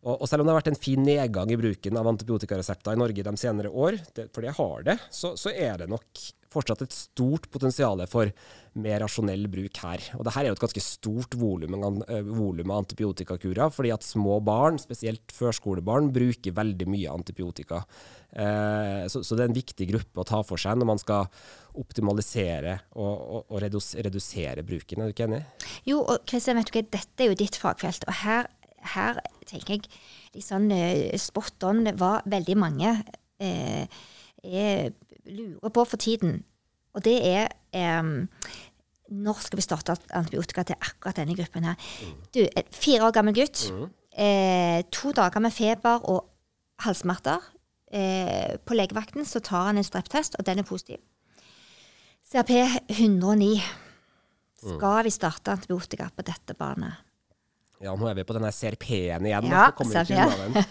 Og, 0.02 0.16
og, 0.16 0.24
selv 0.26 0.42
om 0.42 0.48
det 0.48 0.54
har 0.54 0.62
vært 0.62 0.72
en 0.72 0.82
fin 0.82 1.04
nedgang 1.06 1.52
i 1.52 1.58
bruken 1.60 1.98
av 1.98 2.08
antibiotikaresepter 2.10 2.96
i 2.96 3.02
Norge 3.02 3.26
de 3.26 3.34
senere 3.38 3.70
år, 3.70 4.00
det, 4.16 4.26
for 4.34 4.42
det 4.42 4.56
har 4.58 4.86
det, 4.88 4.96
så, 5.14 5.36
så, 5.38 5.52
er 5.54 5.84
det 5.84 5.90
nok 5.92 6.24
fortsatt 6.52 6.84
et 6.84 6.94
stort 6.94 7.48
potensial 7.52 8.02
for 8.10 8.30
mer 8.82 9.02
rasjonell 9.02 9.48
bruk 9.52 9.80
her. 9.84 10.04
Og 10.16 10.24
dette 10.24 10.40
er 10.40 10.48
jo 10.48 10.56
et 10.56 10.62
ganske 10.62 10.84
stort 10.84 11.36
volum 11.36 11.76
av 11.76 12.78
antibiotikakurer, 12.78 13.72
fordi 13.74 13.92
at 13.92 14.06
små 14.06 14.38
barn, 14.44 14.80
spesielt 14.80 15.34
førskolebarn, 15.36 16.12
bruker 16.14 16.56
veldig 16.56 16.88
mye 16.88 17.12
antibiotika. 17.12 17.82
Eh, 18.32 19.04
så, 19.12 19.20
det 19.20 19.42
er 19.42 19.50
en 19.50 19.58
viktig 19.58 19.90
gruppe 19.90 20.22
å 20.22 20.28
ta 20.28 20.40
for 20.46 20.60
seg 20.60 20.80
når 20.80 20.92
man 20.94 21.02
skal 21.02 21.28
optimalisere 21.82 22.78
og, 22.94 23.12
og, 23.12 23.44
og 23.52 23.60
redusere 23.64 24.64
bruken. 24.64 25.02
Er 25.02 25.10
du 25.10 25.16
ikke 25.16 25.28
enig? 25.28 25.44
Jo, 25.88 26.00
og 26.00 26.24
Kristian, 26.28 26.60
vet 26.60 26.72
du 26.72 26.78
hva, 26.78 26.88
dette 26.96 27.24
er 27.24 27.32
jo 27.32 27.38
ditt 27.44 27.60
fagfelt. 27.60 28.08
og 28.08 28.20
her 28.24 28.50
her 28.94 29.20
tenker 29.46 29.76
jeg 29.76 29.86
litt 30.34 30.46
sånn 30.46 30.70
uh, 30.74 31.14
spot 31.20 31.68
on 31.68 31.86
hva 31.98 32.16
veldig 32.30 32.56
mange 32.58 32.94
eh, 33.42 33.84
er, 34.42 34.92
lurer 35.26 35.72
på 35.74 35.84
for 35.84 35.96
tiden. 35.96 36.44
Og 36.92 37.04
det 37.04 37.18
er 37.26 37.48
um, 38.00 38.28
når 39.12 39.40
skal 39.44 39.60
vi 39.60 39.64
starte 39.64 39.96
antibiotika 40.16 40.64
til 40.66 40.78
akkurat 40.80 41.18
denne 41.20 41.36
gruppen 41.36 41.66
her? 41.68 41.90
Du, 42.34 42.44
fire 42.72 43.06
år 43.06 43.14
gammel 43.16 43.36
gutt. 43.36 43.64
Mm. 43.72 43.88
Eh, 44.12 44.82
to 44.92 45.12
dager 45.16 45.40
med 45.40 45.52
feber 45.52 46.04
og 46.08 46.28
halssmerter. 46.84 47.44
Eh, 47.92 48.56
på 48.64 48.76
legevakten 48.76 49.26
så 49.28 49.40
tar 49.44 49.70
han 49.70 49.80
en 49.80 49.86
streptest, 49.86 50.36
og 50.38 50.46
den 50.46 50.62
er 50.62 50.68
positiv. 50.68 51.00
CRP 52.32 52.50
109. 52.88 53.60
Skal 54.62 55.04
vi 55.04 55.10
starte 55.10 55.52
antibiotika 55.52 56.08
på 56.16 56.24
dette 56.24 56.54
barnet? 56.54 57.02
Ja, 57.82 57.96
nå 57.98 58.06
er 58.06 58.14
vi 58.14 58.22
på 58.26 58.34
denne 58.36 58.52
CRP-en 58.54 59.26
igjen. 59.26 59.48
Ja, 59.50 59.64
CRP. 59.74 60.12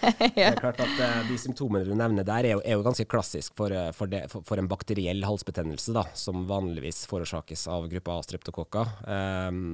Det 0.37 0.45
er 0.45 0.55
klart 0.55 0.79
at 0.79 0.93
uh, 0.95 1.17
De 1.27 1.35
symptomene 1.41 1.83
du 1.83 1.91
nevner 1.97 2.23
der, 2.27 2.47
er 2.47 2.55
jo, 2.55 2.61
er 2.63 2.77
jo 2.77 2.85
ganske 2.85 3.05
klassisk 3.11 3.57
for, 3.59 3.73
uh, 3.75 3.89
for, 3.95 4.07
det, 4.11 4.23
for, 4.31 4.45
for, 4.47 4.61
en 4.61 4.69
bakteriell 4.71 5.19
halsbetennelse, 5.27 5.91
da, 5.97 6.05
som 6.15 6.45
vanligvis 6.47 7.03
forårsakes 7.11 7.65
av 7.71 7.89
gruppa 7.91 8.15
A 8.15 8.23
streptokokker. 8.23 8.95
Um, 9.11 9.67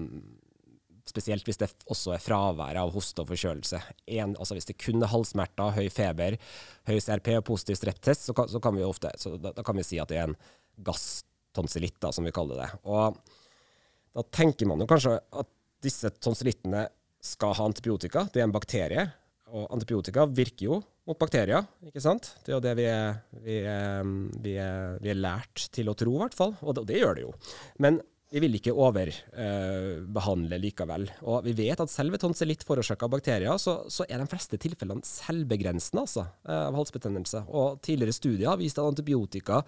spesielt 1.08 1.46
hvis 1.48 1.62
det 1.62 1.70
også 1.88 2.16
er 2.16 2.24
fravær 2.24 2.82
av 2.82 2.92
hoste 2.96 3.22
og 3.22 3.30
forkjølelse. 3.30 3.84
En, 4.18 4.34
altså 4.34 4.58
hvis 4.58 4.68
det 4.72 4.80
kun 4.82 5.06
er 5.06 5.14
halssmerter, 5.14 5.78
høy 5.78 5.92
feber, 5.94 6.40
høy 6.90 6.98
CRP 6.98 7.36
og 7.38 7.46
positiv 7.54 7.78
streptest, 7.80 8.26
så, 8.28 8.36
kan, 8.38 8.50
så 8.50 8.62
kan 8.64 8.76
vi 8.76 8.86
ofte, 8.88 9.14
så 9.22 9.36
da, 9.38 9.54
da, 9.54 9.66
kan 9.68 9.78
vi 9.78 9.86
si 9.86 10.02
at 10.02 10.10
det 10.10 10.20
er 10.24 10.32
en 10.32 10.40
gasstonsillitt, 10.90 12.02
som 12.10 12.26
vi 12.26 12.34
kaller 12.34 12.66
det. 12.66 12.72
Og 12.90 13.22
da 14.18 14.26
tenker 14.34 14.70
man 14.70 14.82
jo 14.82 14.90
kanskje 14.90 15.20
at 15.22 15.54
disse 15.86 16.10
tonsillittene 16.18 16.88
skal 17.24 17.56
ha 17.58 17.66
antibiotika. 17.68 18.28
Det 18.32 18.42
er 18.42 18.48
en 18.48 18.56
bakterie. 18.56 19.08
Og 19.56 19.70
antibiotika 19.72 20.26
virker 20.28 20.66
jo 20.68 20.82
mot 21.08 21.16
bakterier, 21.20 21.64
ikke 21.88 22.04
sant? 22.04 22.34
Det 22.44 22.52
er 22.52 22.58
jo 22.58 22.64
det 22.66 22.74
vi 22.76 22.88
er, 22.92 23.20
vi 23.46 23.58
er, 23.64 24.10
vi 24.44 24.56
er, 24.60 24.98
vi 25.00 25.12
er 25.14 25.20
lært 25.22 25.70
til 25.72 25.88
å 25.88 25.96
tro, 25.96 26.18
i 26.18 26.22
hvert 26.26 26.36
fall. 26.36 26.52
Og 26.60 26.76
det, 26.76 26.84
og 26.84 26.90
det, 26.90 26.98
gjør 27.00 27.16
det 27.16 27.24
jo. 27.24 27.32
Men 27.84 28.02
vi 28.28 28.42
vil 28.44 28.58
ikke 28.58 28.74
overbehandle 28.76 30.58
eh, 30.58 30.62
likevel. 30.62 31.06
Og 31.32 31.46
vi 31.46 31.54
vet 31.56 31.80
at 31.80 31.92
selv 31.92 32.16
ved 32.16 32.24
tonsillitt 32.24 32.66
forårsaka 32.68 33.08
av 33.08 33.14
bakterier, 33.14 33.60
så, 33.62 33.80
så, 33.92 34.04
er 34.04 34.20
de 34.20 34.28
fleste 34.28 34.60
tilfellene 34.60 35.06
selvbegrensende 35.08 36.04
altså, 36.04 36.26
eh, 36.44 36.66
av 36.68 36.76
halsbetennelse. 36.76 37.46
Og 37.48 37.80
tidligere 37.86 38.18
studier 38.18 38.52
har 38.52 38.60
vist 38.60 38.82
at 38.82 38.90
antibiotika 38.90 39.62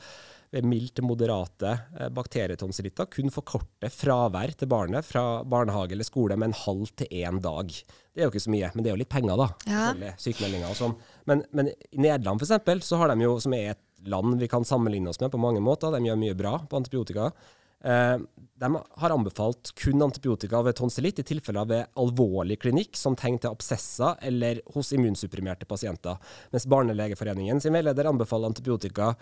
ved 0.51 0.65
mildt 0.67 0.97
til 0.97 1.07
moderate 1.07 1.71
eh, 1.95 2.09
bakterietonsillitter 2.11 3.07
kun 3.13 3.31
forkorter 3.31 3.93
fravær 3.93 4.51
til 4.59 4.71
barnet 4.71 5.07
fra 5.07 5.45
barnehage 5.47 5.95
eller 5.95 6.07
skole 6.07 6.35
med 6.35 6.51
en 6.51 6.59
halv 6.65 6.91
til 6.99 7.13
én 7.21 7.39
dag. 7.43 7.71
Det 7.71 8.25
er 8.25 8.27
jo 8.27 8.33
ikke 8.33 8.43
så 8.43 8.51
mye, 8.51 8.71
men 8.73 8.83
det 8.83 8.91
er 8.91 8.97
jo 8.97 9.03
litt 9.05 9.13
penger, 9.13 9.39
da. 9.39 9.47
Ja. 9.69 10.15
Sykemeldinger 10.19 10.73
og 10.73 10.79
sånn. 10.81 10.97
Men, 11.29 11.45
men, 11.55 11.71
i 11.93 12.01
Nederland 12.01 12.43
f.eks., 12.43 12.89
så 12.89 12.99
har 12.99 13.13
de 13.13 13.23
jo, 13.23 13.37
som 13.39 13.55
er 13.55 13.77
et 13.77 13.85
land 14.09 14.35
vi 14.41 14.51
kan 14.51 14.67
sammenligne 14.67 15.11
oss 15.11 15.21
med 15.23 15.31
på 15.31 15.39
mange 15.39 15.63
måter, 15.63 15.95
de 15.95 16.09
gjør 16.09 16.19
mye 16.19 16.35
bra 16.35 16.57
på 16.67 16.79
antibiotika. 16.79 17.29
Eh, 17.83 18.17
de 18.59 18.69
har 18.75 19.13
anbefalt 19.15 19.71
kun 19.79 20.01
antibiotika 20.03 20.61
ved 20.61 20.75
tonsillitt 20.75 21.21
i 21.21 21.27
tilfeller 21.27 21.67
ved 21.69 21.99
alvorlig 21.99 22.59
klinikk, 22.59 22.97
som 22.99 23.15
tegn 23.15 23.39
til 23.39 23.53
absesser 23.53 24.19
eller 24.27 24.59
hos 24.73 24.91
immunsupprimerte 24.95 25.67
pasienter, 25.69 26.19
mens 26.51 26.67
Barnelegeforeningen 26.67 27.63
sin 27.63 27.75
veileder 27.75 28.09
anbefaler 28.11 28.51
antibiotika 28.51 29.13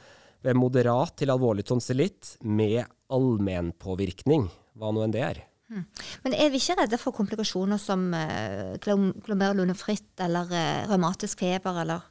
ved 0.45 0.57
moderat 0.57 1.15
til 1.21 1.33
alvorlig 1.33 1.67
tonsillitt 1.69 2.37
med 2.45 2.81
allmennpåvirkning, 3.13 4.49
hva 4.77 4.91
nå 4.93 5.05
enn 5.05 5.13
det 5.13 5.23
er. 5.25 5.43
Hmm. 5.67 5.83
Men 6.23 6.33
er 6.37 6.49
vi 6.49 6.61
ikke 6.61 6.77
redde 6.79 6.99
for 7.01 7.13
komplikasjoner 7.15 7.79
som 7.81 8.05
uh, 8.15 8.77
glomerulonefritt 8.81 10.21
eller 10.23 10.47
uh, 10.53 10.85
revmatisk 10.87 11.43
feber 11.43 11.81
eller 11.83 12.05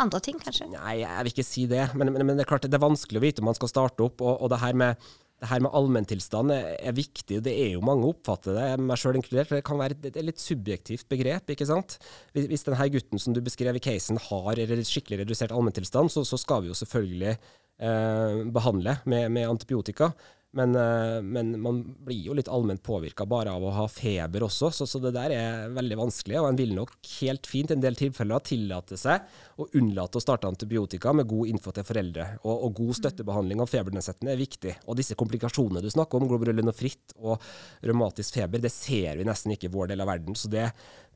andre 0.00 0.20
ting, 0.24 0.38
kanskje? 0.40 0.70
Nei, 0.72 1.02
jeg 1.02 1.26
vil 1.26 1.34
ikke 1.34 1.44
si 1.44 1.66
det. 1.68 1.82
Men, 1.92 2.12
men, 2.14 2.24
men, 2.24 2.38
det 2.38 2.46
er 2.46 2.48
klart 2.54 2.64
det 2.64 2.78
er 2.78 2.82
vanskelig 2.82 3.20
å 3.20 3.24
vite 3.26 3.44
om 3.44 3.50
man 3.50 3.58
skal 3.58 3.70
starte 3.70 4.06
opp. 4.06 4.24
Og, 4.24 4.38
og 4.40 4.52
det 4.52 4.62
her 4.62 4.78
med 4.78 5.10
det 5.42 5.48
her 5.50 5.62
med 5.64 5.74
allmenntilstand 5.74 6.52
er, 6.54 6.76
er, 6.78 6.94
viktig. 6.94 7.40
Det 7.42 7.52
er 7.64 7.72
jo 7.74 7.82
mange 7.84 8.06
oppfatter 8.06 8.54
det, 8.54 8.66
meg 8.78 9.00
sjøl 9.00 9.18
inkludert. 9.18 9.50
for 9.50 9.58
Det 9.58 9.66
kan 9.66 9.80
være 9.80 9.96
et, 9.96 10.04
et, 10.12 10.20
litt 10.22 10.42
subjektivt 10.42 11.08
begrep. 11.10 11.50
ikke 11.50 11.66
sant? 11.66 11.96
Hvis, 12.30 12.46
hvis 12.52 12.62
denne 12.68 12.86
gutten 12.94 13.22
som 13.22 13.34
du 13.34 13.42
beskrev 13.42 13.78
i 13.78 13.82
casen 13.82 14.20
har 14.30 14.62
skikkelig 14.86 15.24
redusert 15.24 15.54
allmenntilstand, 15.54 16.12
så, 16.14 16.22
så 16.28 16.38
skal 16.38 16.62
vi 16.62 16.70
jo 16.70 16.78
selvfølgelig 16.78 17.34
eh, 17.34 18.44
behandle 18.54 19.00
med, 19.10 19.26
med 19.34 19.50
antibiotika. 19.50 20.12
Men, 20.52 20.74
eh, 20.76 21.22
men, 21.22 21.54
man 21.60 21.80
blir 22.04 22.26
jo 22.26 22.34
litt 22.36 22.48
allment 22.52 22.82
påvirka 22.84 23.24
bare 23.28 23.54
av 23.56 23.64
å 23.64 23.70
ha 23.72 23.86
feber 23.88 24.44
også, 24.44 24.68
så, 24.74 24.86
så, 24.88 25.00
det 25.00 25.14
der 25.16 25.32
er 25.32 25.70
veldig 25.72 25.96
vanskelig. 26.02 26.36
Og 26.42 26.48
en 26.50 26.58
vil 26.58 26.74
nok 26.76 26.92
helt 27.22 27.48
fint 27.48 27.72
i 27.72 27.76
en 27.76 27.84
del 27.84 27.96
tilfeller 27.96 28.44
tillate 28.44 28.98
seg 29.00 29.24
å 29.56 29.70
unnlate 29.80 30.20
å 30.20 30.24
starte 30.24 30.50
antibiotika 30.50 31.14
med 31.16 31.30
god 31.30 31.54
info 31.54 31.72
til 31.72 31.86
foreldre. 31.88 32.26
Og, 32.42 32.66
og 32.68 32.76
god 32.82 32.98
støttebehandling 33.00 33.64
av 33.64 33.72
febernedsettende 33.72 34.34
er 34.34 34.42
viktig. 34.42 34.76
Og 34.84 35.00
disse 35.00 35.16
komplikasjonene 35.16 35.84
du 35.84 35.88
snakker 35.92 36.20
om, 36.20 36.28
glomerulonofritt 36.28 37.16
og 37.22 37.40
revmatisk 37.80 38.36
feber, 38.36 38.60
det 38.60 38.74
ser 38.74 39.16
vi 39.16 39.28
nesten 39.28 39.56
ikke 39.56 39.70
i 39.70 39.72
vår 39.72 39.94
del 39.94 40.04
av 40.04 40.12
verden. 40.12 40.36
Så 40.36 40.52
det 40.52 40.68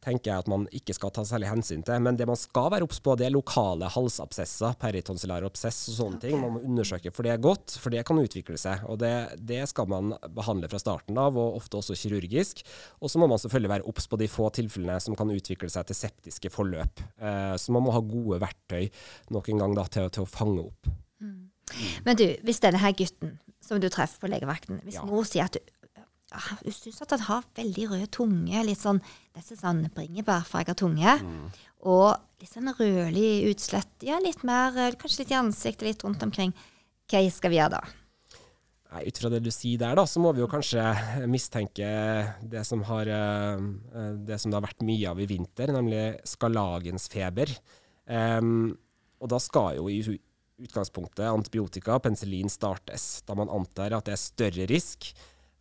tenker 0.06 0.30
jeg 0.32 0.44
at 0.44 0.50
man 0.50 0.66
ikke 0.74 0.94
skal 0.96 1.12
ta 1.14 1.24
særlig 1.26 1.50
hensyn 1.50 1.82
til. 1.86 2.02
Men 2.02 2.18
det 2.18 2.28
man 2.28 2.38
skal 2.38 2.70
være 2.74 2.86
obs 2.86 3.00
på, 3.02 3.16
det 3.18 3.28
er 3.28 3.34
lokale 3.34 3.88
halsabsesser, 3.92 4.76
peritonsillære 4.80 5.48
obsess 5.48 5.88
og 5.92 5.98
sånne 5.98 6.20
ting. 6.22 6.36
Man 6.42 6.56
må 6.56 6.62
undersøke 6.66 7.12
for 7.14 7.26
det 7.26 7.34
er 7.34 7.42
godt, 7.42 7.76
for 7.82 7.94
det 7.94 8.04
kan 8.06 8.20
utvikle 8.22 8.58
seg. 8.60 8.84
Og 8.90 9.00
det, 9.02 9.12
det 9.48 9.62
skal 9.70 9.90
man 9.90 10.14
behandle 10.36 10.70
fra 10.72 10.80
starten 10.82 11.18
av, 11.20 11.38
og 11.40 11.58
ofte 11.60 11.80
også 11.80 11.98
kirurgisk. 11.98 12.62
Og 13.00 13.12
så 13.12 13.22
må 13.22 13.30
man 13.30 13.42
selvfølgelig 13.42 13.74
være 13.76 13.88
obs 13.90 14.08
på 14.10 14.20
de 14.20 14.30
få 14.30 14.50
tilfellene 14.56 15.00
som 15.02 15.18
kan 15.18 15.32
utvikle 15.32 15.70
seg 15.72 15.88
til 15.88 15.98
septiske 15.98 16.52
forløp. 16.54 17.02
Eh, 17.18 17.56
så 17.60 17.74
man 17.74 17.86
må 17.86 17.94
ha 17.96 18.04
gode 18.04 18.40
verktøy 18.42 18.86
nok 19.34 19.50
en 19.50 19.64
gang 19.64 19.76
da, 19.78 19.88
til, 19.90 20.08
til 20.14 20.26
å 20.26 20.30
fange 20.30 20.68
opp. 20.68 20.94
Mm. 21.22 21.50
Men 22.06 22.18
du, 22.18 22.28
hvis 22.46 22.62
denne 22.62 22.78
her 22.78 22.94
gutten 22.96 23.36
som 23.66 23.80
du 23.82 23.88
treffer 23.90 24.22
på 24.22 24.30
legevakten, 24.30 24.78
hvis 24.86 25.00
ja. 25.00 25.04
mor 25.06 25.26
sier 25.26 25.48
at 25.48 25.56
du 25.56 25.72
Ah, 26.36 26.56
jeg 26.66 26.74
syns 26.76 27.00
at 27.00 27.14
han 27.14 27.24
har 27.30 27.44
veldig 27.56 27.86
rød 27.94 28.08
tunge. 28.12 28.62
Litt 28.66 28.82
sånn 28.82 29.00
nesten 29.36 29.60
sånn 29.60 29.84
bringebærfarga 29.96 30.74
tunge. 30.76 31.14
Mm. 31.22 31.44
Og 31.88 32.42
litt 32.42 32.52
sånn 32.52 32.72
rødlig 32.76 33.46
utslett. 33.52 33.92
Ja, 34.04 34.18
litt 34.20 34.42
mer, 34.44 34.76
eh, 34.76 34.96
kanskje 35.00 35.24
litt 35.24 35.32
i 35.32 35.38
ansiktet, 35.38 35.86
litt 35.88 36.04
rundt 36.04 36.24
omkring. 36.26 36.52
Hva 37.08 37.22
skal 37.32 37.52
vi 37.52 37.60
gjøre 37.60 37.78
da? 37.78 37.82
Nei, 38.92 39.06
Ut 39.08 39.18
fra 39.18 39.30
det 39.32 39.42
du 39.44 39.50
sier 39.50 39.80
der, 39.80 39.96
da, 39.98 40.04
så 40.06 40.20
må 40.22 40.32
vi 40.34 40.42
jo 40.42 40.50
kanskje 40.50 40.82
mistenke 41.28 41.88
det 42.42 42.64
som, 42.66 42.82
har, 42.86 43.06
eh, 43.06 43.64
det, 44.26 44.38
som 44.40 44.50
det 44.50 44.58
har 44.60 44.66
vært 44.66 44.86
mye 44.86 45.10
av 45.10 45.20
i 45.20 45.28
vinter, 45.30 45.72
nemlig 45.72 46.04
skarlagensfeber. 46.24 47.56
Um, 48.06 48.76
og 49.18 49.30
da 49.32 49.40
skal 49.42 49.80
jo 49.80 49.88
i 49.90 49.98
utgangspunktet 50.62 51.26
antibiotika, 51.26 51.98
penicillin, 51.98 52.48
startes, 52.52 53.22
da 53.26 53.34
man 53.34 53.50
antar 53.52 53.96
at 53.96 54.06
det 54.06 54.14
er 54.14 54.22
større 54.22 54.68
risk 54.70 55.10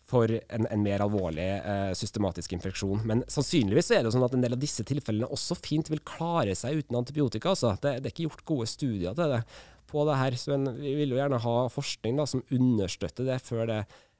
for 0.05 0.29
en, 0.29 0.67
en 0.69 0.83
mer 0.85 1.01
alvorlig 1.05 1.47
eh, 1.57 1.91
systematisk 1.97 2.53
infeksjon. 2.57 3.01
Men 3.09 3.23
sannsynligvis 3.31 3.89
er 3.95 4.05
det 4.05 4.13
sånn 4.13 4.25
at 4.25 4.35
en 4.37 4.43
del 4.45 4.53
av 4.53 4.61
disse 4.61 4.85
tilfellene 4.85 5.29
også 5.33 5.57
fint 5.57 5.89
vil 5.89 6.03
klare 6.05 6.53
seg 6.57 6.83
uten 6.83 6.99
antibiotika. 6.99 7.55
Altså. 7.55 7.73
Det, 7.81 7.97
det, 7.99 8.09
er 8.09 8.13
ikke 8.13 8.27
gjort 8.27 8.45
gode 8.51 8.69
studier 8.69 9.17
det 9.17 9.41
på 9.89 10.05
det 10.05 10.17
her. 10.19 10.37
Så 10.37 10.53
en, 10.55 10.69
vi 10.77 10.93
vil 10.99 11.15
jo 11.15 11.21
gjerne 11.21 11.41
ha 11.41 11.55
forskning 11.73 12.19
da, 12.21 12.27
som 12.29 12.43
understøtter 12.53 13.31
det 13.31 13.39
før 13.45 13.65
det 13.71 13.79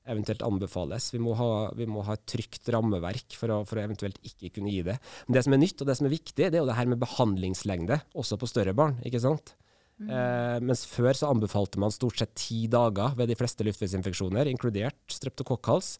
eventuelt 0.10 0.44
anbefales. 0.46 1.10
Vi 1.14 1.22
må 1.22 1.34
ha, 1.38 1.52
vi 1.78 1.88
må 1.90 2.04
ha 2.06 2.16
et 2.18 2.26
trygt 2.30 2.70
rammeverk 2.74 3.38
for 3.38 3.54
å, 3.54 3.60
for 3.66 3.80
å, 3.80 3.86
eventuelt 3.86 4.20
ikke 4.26 4.52
kunne 4.58 4.74
gi 4.74 4.84
det. 4.86 4.98
Men 5.26 5.38
det 5.38 5.46
som 5.46 5.56
er 5.58 5.62
nytt 5.62 5.82
og 5.82 5.90
det 5.90 5.98
som 5.98 6.10
er 6.10 6.14
viktig, 6.14 6.42
det 6.42 6.52
er 6.52 6.62
jo 6.62 6.70
det 6.70 6.78
her 6.78 6.90
med 6.90 7.02
behandlingslengde, 7.02 8.02
også 8.18 8.38
på 8.42 8.50
større 8.50 8.76
barn. 8.78 9.00
ikke 9.06 9.22
sant? 9.24 9.56
Mm. 10.02 10.12
Eh, 10.12 10.60
mens 10.68 10.84
før 10.92 11.16
så 11.16 11.32
anbefalte 11.32 11.80
man 11.80 11.94
stort 11.94 12.20
sett 12.20 12.34
ti 12.36 12.66
dager 12.72 13.16
ved 13.16 13.32
de 13.32 13.38
fleste 13.40 13.64
luftveisinfeksjoner, 13.68 14.50
inkludert 14.52 14.98
streptokokkhals. 15.12 15.96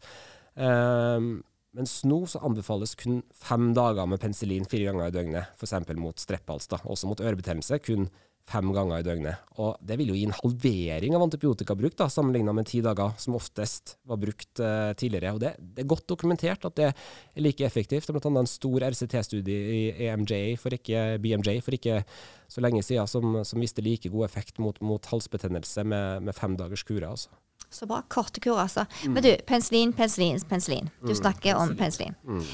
Eh, 0.56 1.36
Mens 1.76 1.98
nå 2.08 2.22
så 2.24 2.40
anbefales 2.46 2.94
kun 2.96 3.18
fem 3.36 3.68
dager 3.76 4.06
med 4.08 4.20
penicillin 4.22 4.64
fire 4.68 4.88
ganger 4.88 5.10
i 5.10 5.12
døgnet, 5.12 5.50
f.eks. 5.58 5.74
mot 6.00 6.16
strepphals. 6.16 6.70
da, 6.72 6.78
Også 6.88 7.08
mot 7.10 7.20
ørebetennelse 7.20 7.78
kun 7.84 8.08
fem 8.46 8.70
ganger 8.74 9.02
i 9.02 9.06
døgnet. 9.06 9.46
Og 9.58 9.76
Det 9.82 9.96
vil 9.98 10.12
jo 10.12 10.16
gi 10.16 10.26
en 10.28 10.36
halvering 10.36 11.16
av 11.16 11.24
antibiotikabruk 11.26 11.96
da, 11.98 12.06
sammenligna 12.12 12.54
med 12.54 12.68
ti 12.70 12.80
dager, 12.84 13.16
som 13.18 13.34
oftest 13.38 13.96
var 14.06 14.20
brukt 14.22 14.62
uh, 14.62 14.92
tidligere. 14.98 15.34
Og 15.34 15.40
det, 15.42 15.54
det, 15.58 15.82
er 15.82 15.90
godt 15.90 16.06
dokumentert 16.08 16.66
at 16.68 16.76
det 16.78 16.90
er 16.92 17.42
like 17.42 17.66
effektivt. 17.66 18.06
Blant 18.12 18.28
annet 18.30 18.44
en 18.44 18.50
stor 18.50 18.86
RCT-studie 18.86 19.56
i 19.78 19.80
EMJ 20.06 20.54
for 20.62 20.76
ikke, 20.76 21.18
BMJ 21.22 21.58
for 21.66 21.74
ikke 21.74 22.02
så 22.46 22.62
lenge 22.62 22.84
siden 22.86 23.10
som, 23.10 23.40
som 23.42 23.62
viste 23.62 23.82
like 23.82 24.12
god 24.12 24.28
effekt 24.28 24.62
mot, 24.62 24.78
mot 24.80 25.10
halsbetennelse 25.10 25.82
med, 25.84 26.22
med 26.28 26.38
fem 26.38 26.54
dagers 26.58 26.86
kurer. 26.86 27.10
altså. 27.10 27.34
Så 27.70 27.86
bra. 27.90 27.98
Korte 28.08 28.40
kur, 28.40 28.60
altså. 28.62 28.84
Mm. 29.02 29.16
Men 29.16 29.24
du, 29.24 29.32
penicillin, 29.46 29.92
penicillin, 29.92 30.38
penicillin. 30.48 30.90
Du 31.00 31.10
mm, 31.10 31.18
snakker 31.18 31.58
om 31.58 31.74
penicillin. 31.76 32.14
Mm. 32.22 32.44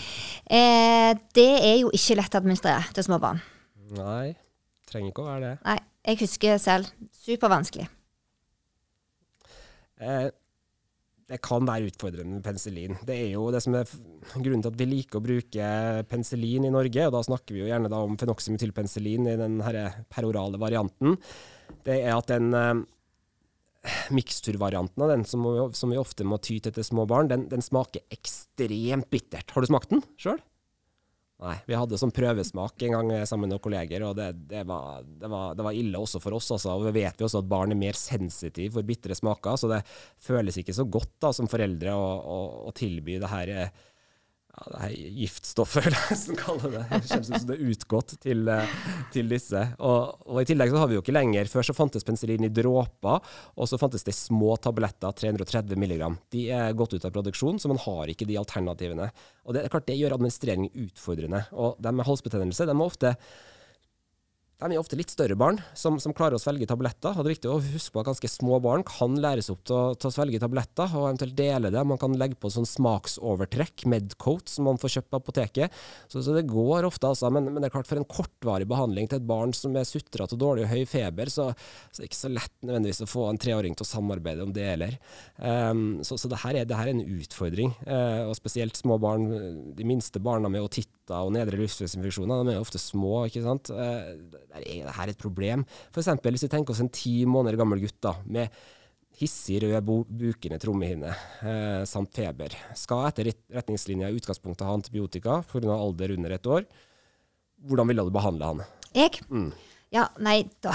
Eh, 0.57 1.11
det 1.37 1.51
er 1.59 1.77
jo 1.83 1.93
ikke 1.93 2.17
lett 2.17 2.33
å 2.33 2.41
administrere 2.41 2.95
til 2.97 3.07
små 3.07 3.21
barn. 3.21 3.43
Nei. 3.93 4.33
Trenger 4.93 5.13
ikke 5.13 5.25
å 5.25 5.31
være 5.31 5.47
det. 5.47 5.57
Nei. 5.65 5.81
Jeg 6.03 6.19
husker 6.25 6.57
selv. 6.59 6.89
Supervanskelig. 7.15 7.85
Eh, 10.03 10.31
det 11.31 11.39
kan 11.45 11.65
være 11.65 11.89
utfordrende 11.89 12.37
med 12.37 12.45
penicillin. 12.45 12.97
Det 13.07 13.15
er 13.15 13.29
jo 13.37 13.47
det 13.55 13.63
som 13.65 13.77
er 13.79 13.89
grunnen 14.35 14.65
til 14.65 14.73
at 14.73 14.81
vi 14.81 14.89
liker 14.91 15.21
å 15.21 15.25
bruke 15.25 15.69
penicillin 16.11 16.67
i 16.69 16.73
Norge. 16.75 17.07
og 17.07 17.15
Da 17.15 17.23
snakker 17.29 17.55
vi 17.55 17.63
jo 17.63 17.71
gjerne 17.71 17.93
om 17.97 18.19
fenoxymethylpenicillin 18.21 19.31
i 19.31 19.39
den 19.41 19.61
perorale 20.13 20.61
varianten. 20.61 21.17
Det 21.87 22.03
er 22.03 22.17
at 22.17 22.35
den 22.35 22.51
eh, 22.59 22.83
miksturvarianten 24.15 25.07
av 25.07 25.15
den, 25.15 25.25
som, 25.25 25.47
som, 25.79 25.95
vi 25.95 26.01
ofte 26.03 26.27
må 26.27 26.39
ty 26.43 26.59
til 26.63 26.75
til 26.75 26.87
små 26.87 27.07
barn, 27.09 27.31
den, 27.31 27.49
den, 27.51 27.65
smaker 27.65 28.05
ekstremt 28.13 29.09
bittert. 29.11 29.55
Har 29.55 29.63
du 29.63 29.71
smakt 29.71 29.95
den 29.95 30.05
sjøl? 30.21 30.43
Nei. 31.43 31.57
Vi 31.67 31.75
hadde 31.75 31.99
sånn 31.99 32.13
prøvesmak 32.15 32.85
en 32.87 32.95
gang 32.95 33.09
sammen 33.27 33.49
med 33.49 33.57
noen 33.57 33.65
kolleger, 33.65 34.05
og 34.07 34.15
det, 34.15 34.29
det, 34.51 34.63
var, 34.69 35.03
det, 35.03 35.31
var, 35.31 35.57
det 35.59 35.67
var, 35.67 35.75
ille 35.75 35.99
også 35.99 36.21
for 36.23 36.37
oss. 36.39 36.53
Altså. 36.55 36.77
Og 36.77 36.87
vi 36.87 36.95
vet 37.01 37.19
vi 37.19 37.27
også 37.27 37.43
at 37.43 37.49
barn 37.51 37.75
er 37.75 37.81
mer 37.81 37.99
sensitive 37.99 38.77
for 38.77 38.87
bitre 38.87 39.17
smaker, 39.19 39.59
så 39.59 39.71
det 39.73 39.81
føles 40.23 40.61
ikke 40.63 40.77
så 40.77 40.87
godt 40.87 41.17
da, 41.25 41.33
som 41.35 41.51
foreldre 41.51 41.97
å, 41.99 42.05
å, 42.23 42.39
å 42.71 42.75
tilby 42.79 43.19
det 43.23 43.33
her 43.33 43.53
eh, 43.57 43.83
ja, 44.53 44.67
det 44.69 44.81
her 44.83 44.95
giftstoffet, 45.17 45.85
vil 45.87 45.95
jeg 45.97 46.09
nesten 46.11 46.37
kalle 46.37 46.71
det. 46.75 46.83
Det 46.93 47.19
ut 47.23 47.29
som 47.31 47.47
det 47.49 47.55
er 47.57 47.71
utgått 47.73 48.15
til, 48.21 48.43
eh, 48.53 48.75
til 49.15 49.31
disse. 49.33 49.63
Og, 49.81 50.27
og, 50.27 50.41
I 50.43 50.49
tillegg 50.49 50.75
så 50.75 50.83
har 50.83 50.91
vi 50.91 50.99
jo 50.99 51.05
ikke 51.05 51.15
lenger 51.17 51.49
Før 51.49 51.65
så 51.65 51.77
fantes 51.77 52.05
penicillin 52.05 52.45
i 52.45 52.53
dråper, 52.53 53.33
og 53.57 53.71
så 53.71 53.81
fantes 53.81 54.05
det 54.05 54.15
små 54.17 54.59
tabletter, 54.61 55.15
330 55.23 55.81
mg. 55.81 56.05
De 56.35 56.45
er 56.53 56.77
gått 56.77 56.93
ut 56.97 57.09
av 57.09 57.15
produksjon, 57.15 57.63
så 57.63 57.73
man 57.73 57.81
har 57.81 58.13
ikke 58.13 58.29
de 58.29 58.37
alternativene. 58.41 59.09
Og 59.47 59.57
Det 59.57 59.65
er 59.65 59.73
klart 59.73 59.89
det 59.89 59.97
gjør 60.01 60.19
administrering 60.19 60.69
utfordrende. 60.85 61.47
Og 61.57 61.81
de 61.81 61.97
med 61.97 62.09
halsbetennelse 62.09 62.69
de 62.69 62.77
er 62.77 62.85
ofte 62.85 63.17
de 64.69 64.77
er 64.77 64.83
ofte 64.83 64.99
litt 64.99 65.13
større 65.13 65.37
barn 65.39 65.61
som, 65.79 65.99
som, 66.03 66.15
klarer 66.17 66.37
å 66.37 66.43
svelge 66.43 66.69
tabletter. 66.71 67.15
og 67.15 67.25
Det 67.25 67.31
er 67.31 67.37
viktig 67.37 67.51
å 67.51 67.61
huske 67.63 67.95
på 67.95 68.03
at 68.03 68.11
ganske 68.11 68.31
små 68.31 68.61
barn 68.63 68.85
kan 68.87 69.17
læres 69.21 69.51
opp 69.53 69.65
til 69.69 69.97
til 70.03 70.11
å 70.11 70.15
svelge 70.15 70.41
tabletter, 70.43 70.93
og 70.97 71.07
eventuelt 71.09 71.37
dele 71.39 71.71
det. 71.73 71.83
Man 71.89 72.01
kan 72.01 72.15
legge 72.19 72.39
på 72.41 72.51
sånn 72.53 72.69
smaksovertrekk, 72.69 73.87
Medcoat, 73.91 74.51
som 74.53 74.69
man 74.69 74.81
får 74.81 74.97
kjøpt 74.97 75.11
på 75.13 75.21
apoteket. 75.21 75.81
Så, 76.11 76.23
så 76.25 76.37
det 76.37 76.45
går 76.51 76.87
ofte, 76.89 77.11
altså. 77.11 77.31
Men, 77.35 77.51
men, 77.51 77.61
det 77.63 77.71
er 77.71 77.75
klart, 77.77 77.89
for 77.91 78.01
en 78.01 78.09
kortvarig 78.09 78.69
behandling 78.71 79.11
til 79.11 79.21
et 79.21 79.29
barn 79.29 79.55
som 79.57 79.77
er 79.79 79.89
sutrete 79.89 80.37
og 80.37 80.43
dårlig 80.43 80.67
og 80.67 80.73
høy 80.73 80.87
feber, 80.89 81.33
så, 81.33 81.51
så, 81.91 82.01
er 82.01 82.05
det 82.05 82.11
ikke 82.11 82.21
så 82.21 82.33
lett 82.33 82.55
nødvendigvis 82.63 83.05
å 83.07 83.11
få 83.11 83.29
en 83.31 83.43
treåring 83.43 83.77
til 83.79 83.87
å 83.87 83.91
samarbeide 83.91 84.47
om 84.47 84.55
det 84.55 84.69
heller. 84.69 84.97
Um, 85.39 85.85
så, 86.07 86.19
så 86.21 86.31
det, 86.31 86.43
her 86.45 86.63
er, 86.63 86.69
det 86.69 86.79
her 86.79 86.91
er 86.91 86.97
en 86.97 87.19
utfordring. 87.19 87.75
Uh, 87.87 88.29
og 88.29 88.37
spesielt 88.39 88.79
små 88.79 88.99
barn, 89.03 89.29
de 89.77 89.89
minste 89.89 90.23
barna 90.23 90.51
med 90.53 90.65
otitter 90.65 90.91
og 91.19 91.35
nedre 91.35 91.59
luftveisinfeksjoner, 91.61 92.47
de 92.47 92.57
er 92.57 92.63
ofte 92.63 92.81
små. 92.81 93.25
ikke 93.29 93.45
sant? 93.45 93.73
Uh, 93.75 94.13
er 94.61 94.87
dette 94.87 95.17
et 95.17 95.23
problem? 95.23 95.65
F.eks. 95.91 96.13
hvis 96.23 96.47
vi 96.47 96.53
tenker 96.53 96.75
oss 96.75 96.83
en 96.85 96.93
ti 96.93 97.23
måneder 97.29 97.59
gammel 97.61 97.83
gutt 97.83 98.01
da, 98.05 98.17
med 98.27 98.53
hissig 99.21 99.61
rød 99.63 99.91
bukende 100.09 100.59
trommehinne 100.61 101.11
eh, 101.45 101.83
samt 101.89 102.15
feber. 102.17 102.55
Skal 102.79 103.09
etter 103.11 103.33
retningslinja 103.53 104.09
i 104.11 104.17
utgangspunktet 104.17 104.67
ha 104.67 104.77
antibiotika 104.77 105.43
pga. 105.51 105.75
alder 105.75 106.17
under 106.17 106.31
ett 106.31 106.47
år. 106.47 106.65
Hvordan 107.63 107.89
ville 107.89 108.05
du 108.05 108.11
behandle 108.11 108.49
han? 108.49 108.63
Jeg? 108.97 109.21
Mm. 109.31 109.53
Ja, 109.93 110.07
nei 110.25 110.43
da. 110.65 110.73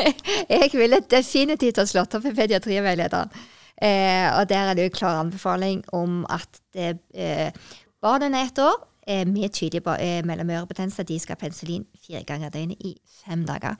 jeg 0.48 0.70
ville 0.78 1.02
definitivt 1.10 1.80
ha 1.82 1.86
slått 1.86 2.14
opp 2.16 2.28
med 2.28 2.38
pediatriveilederen. 2.38 3.32
Eh, 3.80 4.26
og 4.36 4.44
der 4.50 4.70
er 4.70 4.76
det 4.76 4.86
jo 4.86 4.96
klar 4.98 5.22
anbefaling 5.22 5.82
om 5.96 6.22
at 6.30 6.60
det, 6.76 6.98
eh, 7.16 7.48
barnet 8.02 8.36
er 8.36 8.46
ett 8.46 8.60
år, 8.62 8.76
med 9.26 9.52
tydelig 9.56 9.82
eh, 9.96 10.20
mellomørebetennelse. 10.26 11.06
De 11.08 11.18
skal 11.22 11.36
ha 11.36 11.40
penicillin 11.40 11.86
fire 12.06 12.22
ganger 12.28 12.50
i 12.50 12.54
døgnet 12.58 12.86
i 12.86 12.94
fem 13.24 13.46
dager. 13.48 13.76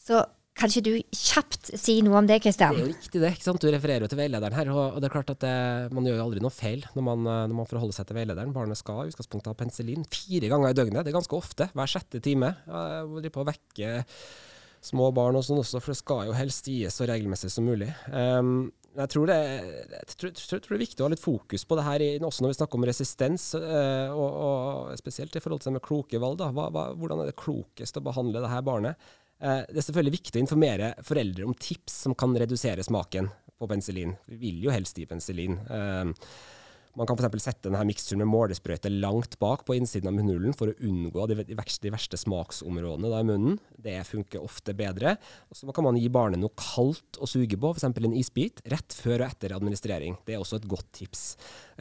Så 0.00 0.24
kan 0.54 0.70
ikke 0.70 0.84
du 0.86 0.92
kjapt 1.10 1.72
si 1.82 1.96
noe 2.06 2.20
om 2.20 2.26
det, 2.30 2.36
Kristian? 2.44 2.76
Det 2.76 2.84
er 2.84 2.86
jo 2.86 2.92
riktig 2.92 3.20
det. 3.24 3.32
ikke 3.34 3.46
sant? 3.48 3.62
Du 3.62 3.74
refererer 3.74 4.04
jo 4.06 4.10
til 4.12 4.20
veilederen 4.20 4.54
her. 4.54 4.70
og 4.70 5.00
det 5.02 5.08
er 5.08 5.14
klart 5.16 5.32
at 5.32 5.40
det, 5.42 5.54
Man 5.92 6.06
gjør 6.06 6.20
jo 6.20 6.26
aldri 6.28 6.42
noe 6.44 6.54
feil 6.54 6.84
når 6.94 7.06
man, 7.08 7.26
eh, 7.26 7.46
når 7.50 7.56
man 7.58 7.70
forholder 7.70 7.96
seg 7.96 8.06
til 8.06 8.18
veilederen. 8.20 8.54
Barnet 8.54 8.78
skal 8.78 9.02
i 9.02 9.10
utgangspunktet 9.10 9.50
ha 9.50 9.58
penicillin 9.58 10.06
fire 10.06 10.50
ganger 10.52 10.70
i 10.70 10.78
døgnet. 10.78 11.02
Det 11.02 11.10
er 11.10 11.18
ganske 11.18 11.38
ofte. 11.38 11.68
Hver 11.74 11.90
sjette 11.90 12.22
time. 12.22 12.54
Jeg 12.70 13.34
på 13.34 13.42
å 13.42 13.48
vekke 13.50 14.04
små 14.84 15.10
barn 15.16 15.38
og 15.38 15.42
sånn 15.46 15.62
også, 15.62 15.80
for 15.80 15.94
det 15.94 15.98
skal 15.98 16.26
jo 16.28 16.38
helst 16.38 16.68
gis 16.68 17.00
så 17.00 17.08
regelmessig 17.08 17.50
som 17.50 17.66
mulig. 17.66 17.88
Um, 18.12 18.68
jeg 18.94 19.10
tror, 19.10 19.26
det, 19.26 19.36
jeg, 19.90 20.14
tror, 20.14 20.30
jeg 20.30 20.46
tror, 20.48 20.60
det, 20.62 20.76
er 20.76 20.84
viktig 20.84 21.02
å 21.02 21.06
ha 21.08 21.12
litt 21.12 21.22
fokus 21.22 21.66
på 21.66 21.78
det 21.78 21.86
her, 21.86 22.04
også 22.26 22.44
når 22.44 22.52
vi 22.52 22.58
snakker 22.60 22.78
om 22.78 22.86
resistens, 22.86 23.48
uh, 23.58 24.14
og, 24.14 24.28
og, 24.28 24.94
spesielt 25.00 25.34
i 25.34 25.42
forhold 25.42 25.64
til 25.64 25.72
det 25.72 25.78
med 25.78 25.86
kloke 25.86 26.20
valg. 26.22 26.44
Hva, 26.54 26.68
hva, 26.74 26.86
hvordan 26.98 27.24
er 27.24 27.30
det 27.30 27.38
klokest 27.40 27.98
å 27.98 28.04
behandle 28.06 28.44
det 28.44 28.52
her 28.52 28.66
barnet? 28.66 29.08
Uh, 29.42 29.62
det 29.66 29.80
er 29.80 29.88
selvfølgelig 29.88 30.18
viktig 30.20 30.38
å 30.38 30.44
informere 30.44 30.92
foreldre 31.06 31.48
om 31.48 31.56
tips 31.58 32.04
som 32.06 32.14
kan 32.18 32.36
redusere 32.38 32.86
smaken 32.86 33.32
på 33.58 33.70
penicillin. 33.70 34.14
Vi 34.30 34.40
vil 34.46 34.62
jo 34.66 34.74
helst 34.74 34.98
gi 34.98 35.08
penicillin. 35.10 35.58
Man 36.94 37.08
kan 37.10 37.18
f.eks. 37.18 37.42
sette 37.42 37.66
denne 37.66 37.82
miksturen 37.88 38.22
med 38.22 38.30
målesprøyte 38.30 38.92
langt 38.92 39.36
bak 39.42 39.64
på 39.66 39.74
innsiden 39.74 40.10
av 40.10 40.14
munnhulen 40.14 40.54
for 40.54 40.70
å 40.70 40.76
unngå 40.86 41.26
de, 41.30 41.40
verste, 41.56 41.82
de 41.86 41.92
verste 41.94 42.20
smaksområdene 42.20 43.10
da, 43.10 43.22
i 43.22 43.28
munnen. 43.28 43.58
Det 43.74 43.96
funker 44.06 44.44
ofte 44.44 44.76
bedre. 44.78 45.16
Og 45.50 45.58
så 45.58 45.74
kan 45.74 45.88
man 45.88 45.98
gi 45.98 46.10
barnet 46.12 46.42
noe 46.42 46.54
kaldt 46.58 47.18
å 47.18 47.28
suge 47.30 47.58
på, 47.58 47.74
f.eks. 47.74 47.88
en 47.90 48.18
isbit, 48.18 48.62
rett 48.70 48.94
før 48.94 49.24
og 49.24 49.30
etter 49.32 49.56
administrering. 49.56 50.20
Det 50.26 50.36
er 50.36 50.44
også 50.44 50.62
et 50.62 50.68
godt 50.70 50.92
tips. 51.00 51.24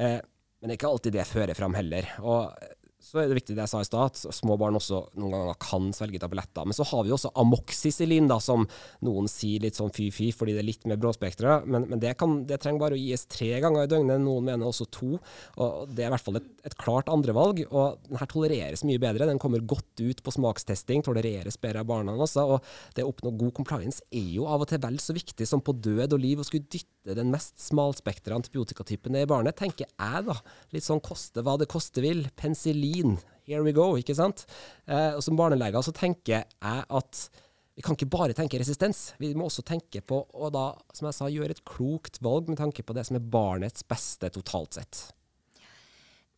Eh, 0.02 0.17
men 0.63 0.71
det 0.71 0.78
er 0.78 0.80
ikke 0.80 0.93
alltid 0.95 1.17
det 1.17 1.28
fører 1.28 1.58
fram 1.60 1.73
heller. 1.76 2.10
Og 2.23 2.73
så 3.04 3.20
er 3.20 3.28
det 3.28 3.36
viktig 3.36 3.56
det 3.58 3.66
jeg 3.66 3.72
sa 3.74 3.82
i 3.84 3.88
stad, 3.88 4.13
at 4.13 4.36
små 4.36 4.56
barn 4.60 4.78
også 4.80 5.02
noen 5.20 5.34
ganger 5.36 5.58
kan 5.62 5.89
svelge 5.96 6.22
tabletter. 6.24 6.63
Men 6.63 6.78
så 6.78 6.86
har 6.88 7.04
vi 7.04 7.12
også 7.12 7.34
amoxicillin, 7.42 8.30
da, 8.32 8.38
som 8.44 8.63
noen 9.04 9.28
sier 9.32 9.66
litt 9.66 9.80
sånn 9.80 9.92
fy-fy 9.94 10.30
fordi 10.32 10.56
det 10.56 10.63
er 10.63 10.70
litt 10.70 10.88
mer 10.88 11.02
bråspektra. 11.02 11.60
Men, 11.68 11.89
men 11.92 12.00
det, 12.00 12.13
kan, 12.20 12.39
det, 12.48 12.62
trenger 12.63 12.86
bare 12.86 12.96
å 12.96 13.02
gis 13.02 13.28
tre 13.28 13.52
ganger 13.63 13.84
i 13.84 13.92
døgnet. 13.92 14.24
Noen 14.24 14.48
mener 14.48 14.70
også 14.70 14.88
to. 14.94 15.18
og 15.60 15.92
Det 15.92 16.06
er 16.06 16.12
i 16.12 16.13
hvert 16.16 16.28
fall 16.30 16.39
et, 16.39 16.50
et 16.63 16.78
klart 16.80 17.12
andrevalg. 17.12 17.66
Og 17.68 18.00
den 18.08 18.22
her 18.22 18.32
tolereres 18.32 18.86
mye 18.88 19.04
bedre. 19.04 19.28
Den 19.28 19.42
kommer 19.44 19.68
godt 19.68 20.00
ut 20.00 20.24
på 20.24 20.36
smakstesting, 20.38 21.04
tolereres 21.04 21.60
bedre 21.60 21.84
av 21.84 21.92
barna 21.92 22.16
også. 22.16 22.48
Og 22.56 22.96
det 22.96 23.04
å 23.04 23.12
oppnå 23.12 23.36
god 23.44 23.56
compliance 23.60 24.00
er 24.16 24.32
jo 24.38 24.48
av 24.48 24.63
og 24.63 24.72
til 24.72 24.82
vel 24.84 25.02
så 25.04 25.16
viktig 25.16 25.50
som 25.50 25.63
på 25.63 25.76
død 25.76 26.16
og 26.16 26.24
liv 26.24 26.39
å 26.39 26.48
skulle 26.48 26.72
dytte 26.72 26.93
den 27.04 27.32
mest 27.34 27.60
smalspektra 27.60 28.38
antibiotikatypen 28.39 29.18
i 29.20 29.28
barnet, 29.30 29.58
tenker 29.60 29.88
jeg, 29.89 30.26
da. 30.28 30.38
Litt 30.72 30.86
sånn 30.88 31.04
koste 31.04 31.44
hva 31.44 31.58
det 31.60 31.68
koste 31.72 32.04
vil. 32.04 32.24
Penicillin, 32.39 33.18
here 33.48 33.63
we 33.66 33.76
go, 33.76 33.94
ikke 34.00 34.16
sant. 34.18 34.46
Eh, 34.88 35.12
og 35.18 35.24
som 35.26 35.39
barnelege 35.39 35.84
så 35.84 35.94
tenker 35.96 36.39
jeg 36.39 36.86
at 36.88 37.26
vi 37.74 37.82
kan 37.82 37.98
ikke 37.98 38.12
bare 38.13 38.36
tenke 38.38 38.60
resistens. 38.62 39.12
Vi 39.20 39.32
må 39.36 39.48
også 39.50 39.66
tenke 39.66 40.04
på 40.06 40.20
å 40.22 40.50
da, 40.54 40.68
som 40.94 41.10
jeg 41.10 41.18
sa, 41.18 41.30
gjøre 41.32 41.58
et 41.58 41.63
klokt 41.68 42.22
valg 42.24 42.52
med 42.52 42.62
tanke 42.62 42.86
på 42.86 42.96
det 42.96 43.08
som 43.10 43.18
er 43.18 43.32
barnets 43.34 43.86
beste 43.89 44.30
totalt 44.36 44.78
sett. 44.78 45.08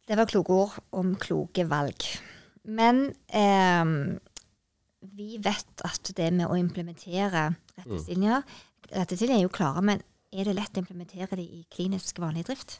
Det 0.05 0.15
var 0.15 0.29
kloke 0.29 0.55
ord 0.55 0.77
om 0.95 1.15
kloke 1.19 1.65
valg. 1.67 2.07
Men 2.65 3.09
eh, 3.27 3.91
vi 5.13 5.35
vet 5.43 5.85
at 5.85 6.13
det 6.17 6.31
med 6.33 6.47
å 6.47 6.57
implementere 6.57 7.51
retningslinjer 7.75 8.41
mm. 8.41 8.55
Retningslinjer 8.85 9.39
er 9.39 9.47
jo 9.47 9.53
klare, 9.53 9.81
men 9.81 10.01
er 10.35 10.49
det 10.49 10.57
lett 10.57 10.77
å 10.77 10.83
implementere 10.83 11.39
det 11.39 11.45
i 11.45 11.63
klinisk 11.71 12.19
vanlig 12.23 12.45
drift? 12.49 12.79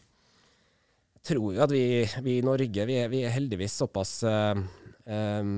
Jeg 1.16 1.32
tror 1.32 1.56
jo 1.56 1.64
at 1.66 1.74
vi, 1.74 2.06
vi 2.22 2.38
i 2.38 2.46
Norge 2.46 2.86
vi 2.86 3.00
er, 3.02 3.10
vi 3.10 3.24
er, 3.26 3.34
heldigvis 3.34 3.80
såpass 3.82 4.20
uh, 4.28 4.60
um, 5.10 5.56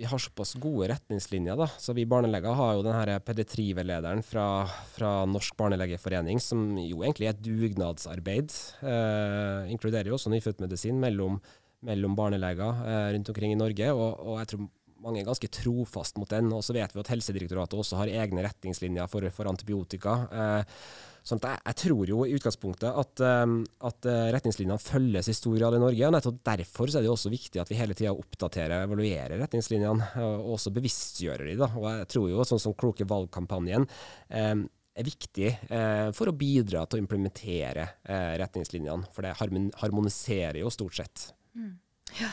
vi 0.00 0.06
har 0.08 0.18
såpass 0.18 0.54
gode 0.56 0.88
retningslinjer. 0.88 1.56
da, 1.60 1.66
så 1.78 1.92
Vi 1.92 2.06
barneleger 2.08 2.56
har 2.56 2.72
jo 2.74 2.84
denne 2.86 3.18
pediatriveilederen 3.20 4.22
fra, 4.24 4.64
fra 4.94 5.26
Norsk 5.28 5.58
barnelegeforening, 5.60 6.40
som 6.40 6.78
jo 6.80 7.02
egentlig 7.04 7.28
er 7.28 7.34
et 7.34 7.42
dugnadsarbeid. 7.44 8.54
Eh, 8.80 9.68
inkluderer 9.74 10.08
jo 10.08 10.16
også 10.16 10.32
nyfødtmedisin 10.32 10.96
mellom, 10.96 11.36
mellom 11.84 12.16
barneleger 12.16 12.80
eh, 12.86 13.10
rundt 13.12 13.28
omkring 13.28 13.52
i 13.52 13.60
Norge. 13.60 13.92
Og, 13.92 14.08
og, 14.24 14.38
jeg 14.40 14.52
tror 14.54 14.64
mange 15.04 15.20
er 15.20 15.28
ganske 15.28 15.52
trofast 15.52 16.16
mot 16.16 16.32
den. 16.32 16.48
Og 16.56 16.64
så 16.64 16.72
vet 16.76 16.96
vi 16.96 17.04
at 17.04 17.12
Helsedirektoratet 17.12 17.84
også 17.84 18.00
har 18.00 18.14
egne 18.24 18.48
retningslinjer 18.48 19.12
for, 19.12 19.28
for 19.36 19.52
antibiotika. 19.52 20.16
Eh, 20.32 20.80
sånn 21.26 21.42
jeg, 21.44 21.60
jeg, 21.66 21.78
tror 21.82 22.10
jo 22.12 22.24
i 22.24 22.34
utgangspunktet 22.36 22.98
at, 23.02 23.22
um, 23.44 23.60
at 23.86 24.08
retningslinjene 24.34 24.80
følges 24.82 25.30
i 25.30 25.36
stor 25.36 25.56
grad 25.58 25.76
i 25.76 25.82
Norge. 25.82 26.06
og 26.06 26.14
nettopp 26.16 26.42
Derfor 26.50 26.90
er 26.90 27.00
det 27.00 27.10
jo 27.10 27.14
også 27.16 27.32
viktig 27.32 27.62
at 27.62 27.70
vi 27.70 27.78
hele 27.78 27.96
tida 27.98 28.14
oppdaterer 28.16 28.80
og 28.80 28.88
evaluerer 28.88 29.40
retningslinjene, 29.42 30.10
og 30.24 30.52
også 30.56 30.72
bevisstgjører 30.74 31.50
de. 31.50 31.56
Da. 31.60 31.70
Og 31.76 31.88
jeg 31.90 32.10
tror 32.14 32.28
jo 32.32 32.46
sånn 32.48 32.62
som 32.62 32.76
Kloke 32.78 33.06
valg-kampanjen 33.08 33.86
um, 33.86 34.66
er 35.00 35.06
viktig 35.06 35.50
eh, 35.70 36.08
for 36.16 36.30
å 36.30 36.36
bidra 36.36 36.84
til 36.86 36.98
å 36.98 37.04
implementere 37.04 37.86
eh, 38.04 38.34
retningslinjene. 38.40 39.10
For 39.14 39.26
det 39.26 39.36
harmoniserer 39.38 40.60
jo 40.62 40.72
stort 40.72 40.98
sett. 41.00 41.30
Mm. 41.54 41.76
Ja. 42.20 42.32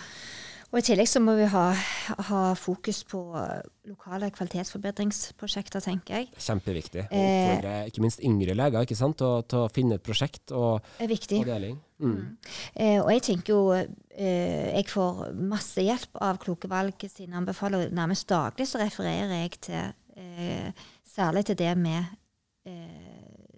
Og 0.68 0.82
I 0.82 0.84
tillegg 0.84 1.08
så 1.08 1.22
må 1.24 1.38
vi 1.38 1.46
ha, 1.48 1.66
ha, 2.28 2.40
fokus 2.60 3.00
på 3.08 3.22
lokale 3.88 4.28
kvalitetsforbedringsprosjekter, 4.36 5.84
tenker 5.84 6.20
jeg. 6.20 6.28
Kjempeviktig. 6.44 7.06
Og 7.08 7.24
for 7.24 7.70
eh, 7.72 7.86
ikke 7.88 8.04
minst 8.04 8.24
yngre 8.28 8.56
leger 8.58 8.84
ikke 8.84 8.98
sant? 9.00 9.22
Til, 9.22 9.62
å 9.62 9.72
finne 9.72 9.96
et 9.96 10.04
prosjekt 10.04 10.52
og, 10.52 10.84
og 11.00 11.48
deling. 11.48 11.80
Mm. 12.04 12.12
Mm. 12.12 12.26
Eh, 12.76 13.00
og 13.00 13.10
jeg 13.16 13.24
tenker 13.26 13.56
jo 13.56 13.62
eh, 13.74 14.68
Jeg 14.76 14.86
får 14.92 15.32
masse 15.40 15.82
hjelp 15.82 16.20
av 16.22 16.38
Kloke 16.44 16.70
valg 16.70 17.08
sine 17.10 17.40
anbefalinger. 17.40 17.96
Nærmest 17.96 18.28
daglig 18.30 18.68
så 18.68 18.84
refererer 18.84 19.34
jeg 19.40 19.56
til 19.70 19.82
eh, 20.20 20.88
særlig 21.08 21.48
til 21.48 21.58
det 21.64 21.74
med 21.80 22.04
eh, 22.68 23.07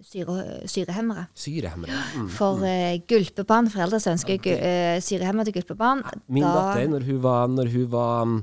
syre, 0.10 0.38
syrehemmere. 0.70 1.28
Syrehemmere. 1.38 2.00
Mm. 2.18 2.30
For 2.34 2.64
uh, 2.66 2.96
gulpebarn, 3.10 3.70
foreldre 3.74 4.02
som 4.02 4.18
ønsker 4.18 4.42
uh, 4.50 4.98
syrehemmede 5.04 5.54
gulpebarn 5.56 6.04
Min 6.28 6.46
da, 6.46 6.56
datter, 6.56 6.90
når 6.96 7.06
hun 7.12 7.22
var, 7.24 7.48
når 7.54 7.72
hun 7.76 7.88
var 7.94 8.34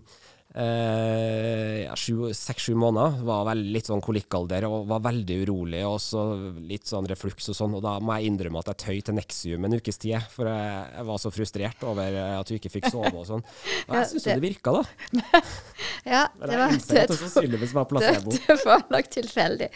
eh, 0.57 1.85
ja, 1.85 1.95
seks-sju 1.97 2.75
måneder. 2.79 3.21
Var 3.27 3.45
vel 3.51 3.63
litt 3.75 3.91
sånn 3.91 4.03
kolikkalder 4.05 4.67
og 4.69 4.87
var 4.91 5.03
veldig 5.05 5.39
urolig. 5.45 5.83
Og 5.89 5.99
så 6.03 6.25
litt 6.57 6.89
sånn 6.89 7.09
refluks 7.11 7.51
og 7.53 7.59
sånn. 7.59 7.77
Og 7.79 7.85
da 7.85 7.97
må 8.01 8.17
jeg 8.17 8.33
innrømme 8.33 8.63
at 8.63 8.73
jeg 8.73 8.83
tøy 8.85 9.03
til 9.09 9.19
Nexium 9.19 9.69
en 9.69 9.79
ukes 9.79 10.01
tid. 10.03 10.19
For 10.33 10.51
jeg, 10.51 10.87
jeg, 10.97 11.09
var 11.11 11.21
så 11.23 11.33
frustrert 11.35 11.87
over 11.89 12.21
at 12.27 12.49
du 12.49 12.57
ikke 12.59 12.73
fikk 12.79 12.89
sove 12.93 13.13
og 13.13 13.27
sånn. 13.29 13.45
Og 13.87 13.99
jeg 14.01 14.11
syns 14.13 14.29
jo 14.29 14.39
det 14.39 14.47
virka, 14.47 14.77
da. 14.79 15.43
ja, 16.15 16.25
det 16.41 16.63
var, 16.63 16.73
det, 16.73 17.07
det 18.49 18.59
var 18.65 18.89
nok 18.93 19.13
tilfeldig. 19.19 19.71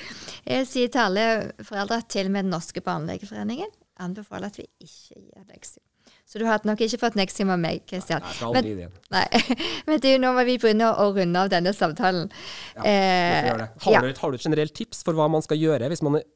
Jeg 0.48 0.70
sier 0.70 0.90
til 0.92 1.04
alle 1.04 1.28
foreldre, 1.60 2.02
til 2.10 2.32
med 2.32 2.46
Den 2.46 2.54
norske 2.56 2.82
barnelegeforeningen, 2.84 3.70
anbefaler 4.00 4.50
at 4.50 4.58
vi 4.60 4.66
ikke 4.80 5.20
gir 5.20 5.46
Nexium. 5.46 5.84
Så 6.30 6.38
du 6.38 6.44
har 6.46 6.62
nok 6.62 6.78
ikke 6.84 7.00
fått 7.00 7.16
Nexium 7.18 7.50
av 7.50 7.58
meg, 7.58 7.80
Kristian. 7.90 8.22
Men, 8.54 8.68
nei, 9.10 9.24
men 9.88 9.96
det 9.98 10.12
er 10.12 10.14
jo 10.14 10.20
nå 10.22 10.30
må 10.36 10.44
vi 10.46 10.60
begynne 10.62 10.86
å 11.02 11.08
runde 11.16 11.42
av 11.42 11.50
denne 11.50 11.72
samtalen. 11.74 12.28
Ja, 12.76 12.84
eh, 12.86 13.48
har, 13.50 13.64
ja. 13.96 14.02
du, 14.04 14.12
har, 14.14 14.30
du, 14.30 14.38
et 14.38 14.46
generelt 14.46 14.76
tips 14.78 15.02
for 15.06 15.18
hva 15.18 15.26
man 15.32 15.42
skal 15.42 15.58
gjøre 15.58 15.90
hvis 15.90 16.04
man 16.06 16.20
er 16.20 16.28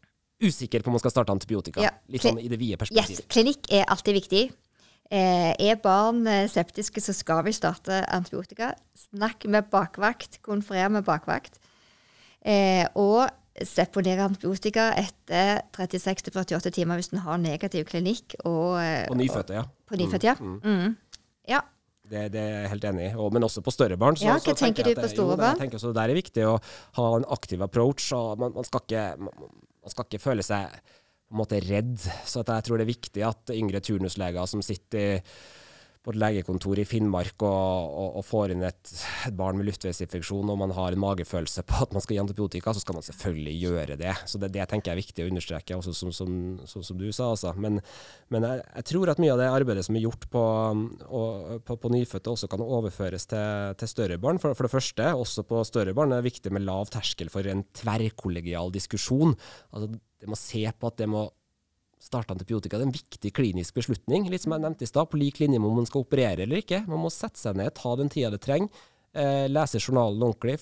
usikker 0.42 0.82
på 0.82 0.90
om 0.90 0.98
man 0.98 1.04
skal 1.04 1.14
starte 1.14 1.36
antibiotika? 1.36 1.84
Ja. 1.84 1.94
Litt 2.10 2.26
sånn 2.26 2.42
i 2.42 2.50
det 2.50 2.58
vide 2.58 2.80
perspektivet. 2.80 3.22
Yes, 3.22 3.30
klinikk 3.30 3.70
er 3.70 3.86
alltid 3.86 4.18
viktig. 4.18 4.42
Eh, 5.14 5.52
er 5.62 5.78
barn 5.78 6.24
eh, 6.26 6.48
septiske, 6.50 6.98
så 6.98 7.14
skal 7.14 7.44
vi 7.46 7.54
starte 7.54 8.02
antibiotika. 8.10 8.72
Snakk 8.98 9.46
med 9.46 9.70
bakvakt. 9.70 10.40
Konferer 10.42 10.90
med 10.90 11.06
bakvakt. 11.06 11.60
Eh, 12.42 12.82
og 12.98 13.28
seponere 13.62 14.24
antibiotika 14.26 14.88
etter 14.98 15.62
36-48 15.76 16.72
timer 16.74 16.98
hvis 16.98 17.12
en 17.12 17.22
har 17.22 17.38
negativ 17.38 17.86
klinikk. 17.90 18.34
Og, 18.42 18.74
og 18.80 19.16
nyfødte, 19.18 19.60
ja. 19.60 19.62
På 19.86 19.98
nyfødte, 20.00 20.32
ja. 20.32 20.34
Mm. 20.40 20.58
Mm. 20.64 20.96
ja. 21.52 21.62
Det, 22.04 22.26
det, 22.34 22.40
er 22.40 22.58
jeg 22.64 22.72
helt 22.74 22.84
enig 22.90 23.06
i. 23.06 23.28
Men 23.32 23.46
også 23.46 23.62
på 23.64 23.72
større 23.72 23.96
barn. 24.00 24.18
Så, 24.18 24.26
ja, 24.26 24.36
hva 24.36 24.52
tenker, 24.52 24.82
tenker 24.82 24.90
du 24.90 25.00
på 25.00 25.12
store 25.14 25.38
barn? 25.40 25.54
Jeg 25.56 25.64
tenker 25.64 25.80
også 25.80 25.94
Det 25.96 26.02
er 26.02 26.18
viktig 26.18 26.44
å 26.50 26.58
ha 26.98 27.06
en 27.16 27.26
aktiv 27.36 27.64
approach. 27.64 28.10
og 28.12 28.42
Man, 28.42 28.52
man, 28.58 28.66
skal, 28.68 28.84
ikke, 28.84 29.06
man 29.24 29.94
skal, 29.94 30.08
ikke, 30.08 30.22
føle 30.26 30.44
seg 30.44 30.74
på 30.74 31.36
en 31.36 31.40
måte 31.40 31.62
redd. 31.64 31.96
Så 32.28 32.42
jeg 32.44 32.66
tror 32.66 32.80
det 32.80 32.84
er 32.84 32.92
viktig 32.92 33.24
at 33.30 33.54
yngre 33.54 33.80
turnusleger 33.84 34.50
som 34.50 34.64
sitter 34.64 35.06
i 35.14 35.20
på 36.04 36.12
et 36.12 36.18
legekontor 36.20 36.80
i 36.80 36.84
Finnmark 36.84 37.42
og, 37.46 37.94
og, 37.96 38.08
og 38.20 38.24
får 38.28 38.52
inn 38.52 38.64
et, 38.68 38.92
barn 39.36 39.56
med 39.56 39.68
luftveisinfeksjon 39.70 40.50
og 40.52 40.58
man 40.60 40.74
har 40.76 40.92
en 40.92 41.00
magefølelse 41.00 41.64
på 41.68 41.78
at 41.86 41.94
man 41.96 42.04
skal 42.04 42.16
gi 42.16 42.20
antibiotika, 42.20 42.74
så 42.74 42.82
skal 42.82 42.98
man 42.98 43.06
selvfølgelig 43.06 43.54
gjøre 43.62 43.96
det. 44.00 44.12
Så 44.28 44.40
det, 44.40 44.52
det 44.54 44.66
tenker 44.68 44.92
jeg 44.92 44.98
er 44.98 45.00
viktig 45.00 45.24
å 45.24 45.30
understreke, 45.32 45.78
også 45.78 45.94
som, 45.96 46.12
som, 46.12 46.34
som, 46.68 46.84
som 46.84 47.00
du 47.00 47.06
sa. 47.08 47.30
Altså. 47.32 47.54
Men, 47.56 47.80
men 48.34 48.44
jeg, 48.48 48.64
jeg, 48.68 48.88
tror 48.90 49.12
at 49.14 49.22
mye 49.22 49.32
av 49.32 49.40
det 49.40 49.48
arbeidet 49.48 49.86
som 49.86 49.96
er 49.96 50.04
gjort 50.04 50.28
på, 50.34 50.42
og, 51.08 51.54
på, 51.64 51.78
på 51.80 51.92
nyfødte, 51.96 52.34
også 52.34 52.50
kan 52.52 52.64
overføres 52.64 53.28
til, 53.30 53.78
til 53.80 53.92
større 53.94 54.20
barn. 54.20 54.42
For, 54.42 54.56
for, 54.58 54.68
det 54.68 54.74
første, 54.74 55.08
også 55.24 55.46
på 55.48 55.62
større 55.68 55.96
barn, 55.96 56.12
er 56.12 56.20
det 56.20 56.28
viktig 56.28 56.52
med 56.52 56.66
lav 56.68 56.92
terskel 56.92 57.32
for 57.32 57.48
en 57.48 57.64
tverrkollegial 57.80 58.74
diskusjon. 58.74 59.32
Altså, 59.72 59.94
det 60.20 60.28
må 60.28 60.38
se 60.40 60.66
på 60.68 60.92
at 60.92 61.00
det 61.00 61.08
må 61.10 61.24
starte 62.02 62.34
antibiotika. 62.34 62.78
Det 62.78 62.86
er 62.86 62.90
en 62.90 62.96
viktig 62.96 63.32
klinisk 63.36 63.78
beslutning, 63.78 64.28
litt 64.30 64.44
som 64.44 64.54
jeg 64.56 64.64
nevnte 64.64 64.86
i 64.86 64.90
stad, 64.90 65.10
på 65.10 65.20
lik 65.20 65.40
linje 65.42 65.60
med 65.60 65.70
om 65.70 65.80
man 65.82 65.88
skal 65.88 66.04
operere 66.04 66.46
eller 66.46 66.62
ikke. 66.62 66.84
Man 66.90 67.02
må 67.04 67.12
sette 67.12 67.40
seg 67.40 67.58
ned, 67.60 67.74
ta 67.76 67.94
den 68.00 68.12
tida 68.12 68.32
det 68.34 68.42
trenger, 68.44 68.84
eh, 69.14 69.46
lese 69.50 69.80
journalen 69.80 70.22
ordentlig, 70.22 70.58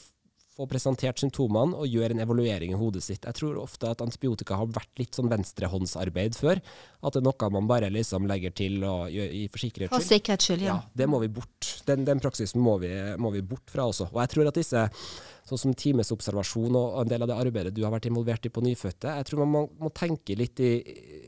få 0.53 0.67
presentert 0.69 1.21
symptomene 1.21 1.77
og 1.79 1.89
gjøre 1.89 2.13
en 2.13 2.23
evaluering 2.27 2.75
i 2.75 2.79
hodet 2.79 3.01
sitt. 3.05 3.25
Jeg 3.25 3.37
tror 3.39 3.61
ofte 3.63 3.89
at 3.89 4.03
antibiotika 4.05 4.59
har 4.61 4.69
vært 4.69 5.01
litt 5.01 5.17
sånn 5.17 5.31
venstrehåndsarbeid 5.33 6.37
før. 6.37 6.61
At 7.01 7.17
det 7.17 7.23
er 7.23 7.27
noe 7.29 7.51
man 7.55 7.71
bare 7.71 7.89
liksom 7.93 8.29
legger 8.29 8.53
til 8.57 8.83
og 8.85 9.09
gjør 9.13 9.33
i 9.33 9.47
for 9.49 9.65
sikkerhets 9.65 10.49
skyld. 10.51 10.67
Ja. 10.67 10.77
ja. 10.77 10.93
Det 10.93 11.09
må 11.09 11.23
vi 11.25 11.33
bort. 11.33 11.71
Den, 11.89 12.05
den 12.09 12.21
praksisen 12.23 12.61
må 12.63 12.77
vi, 12.83 12.93
må 13.19 13.33
vi, 13.33 13.41
bort 13.43 13.73
fra 13.73 13.89
også. 13.89 14.11
Og 14.13 14.21
jeg 14.21 14.35
tror 14.35 14.53
at 14.53 14.61
disse 14.61 14.85
sånn 15.49 15.65
som 15.65 15.75
timesobservasjon 15.75 16.77
og 16.79 17.01
en 17.01 17.11
del 17.11 17.25
av 17.25 17.33
det 17.33 17.41
arbeidet 17.47 17.75
du 17.75 17.83
har 17.87 17.95
vært 17.95 18.07
involvert 18.13 18.45
i 18.47 18.53
på 18.53 18.63
nyfødte. 18.63 19.17
Jeg 19.19 19.29
tror 19.29 19.45
man 19.47 19.55
må, 19.57 19.67
må 19.81 19.91
tenke 19.97 20.37
litt 20.39 20.61
i, 20.61 20.77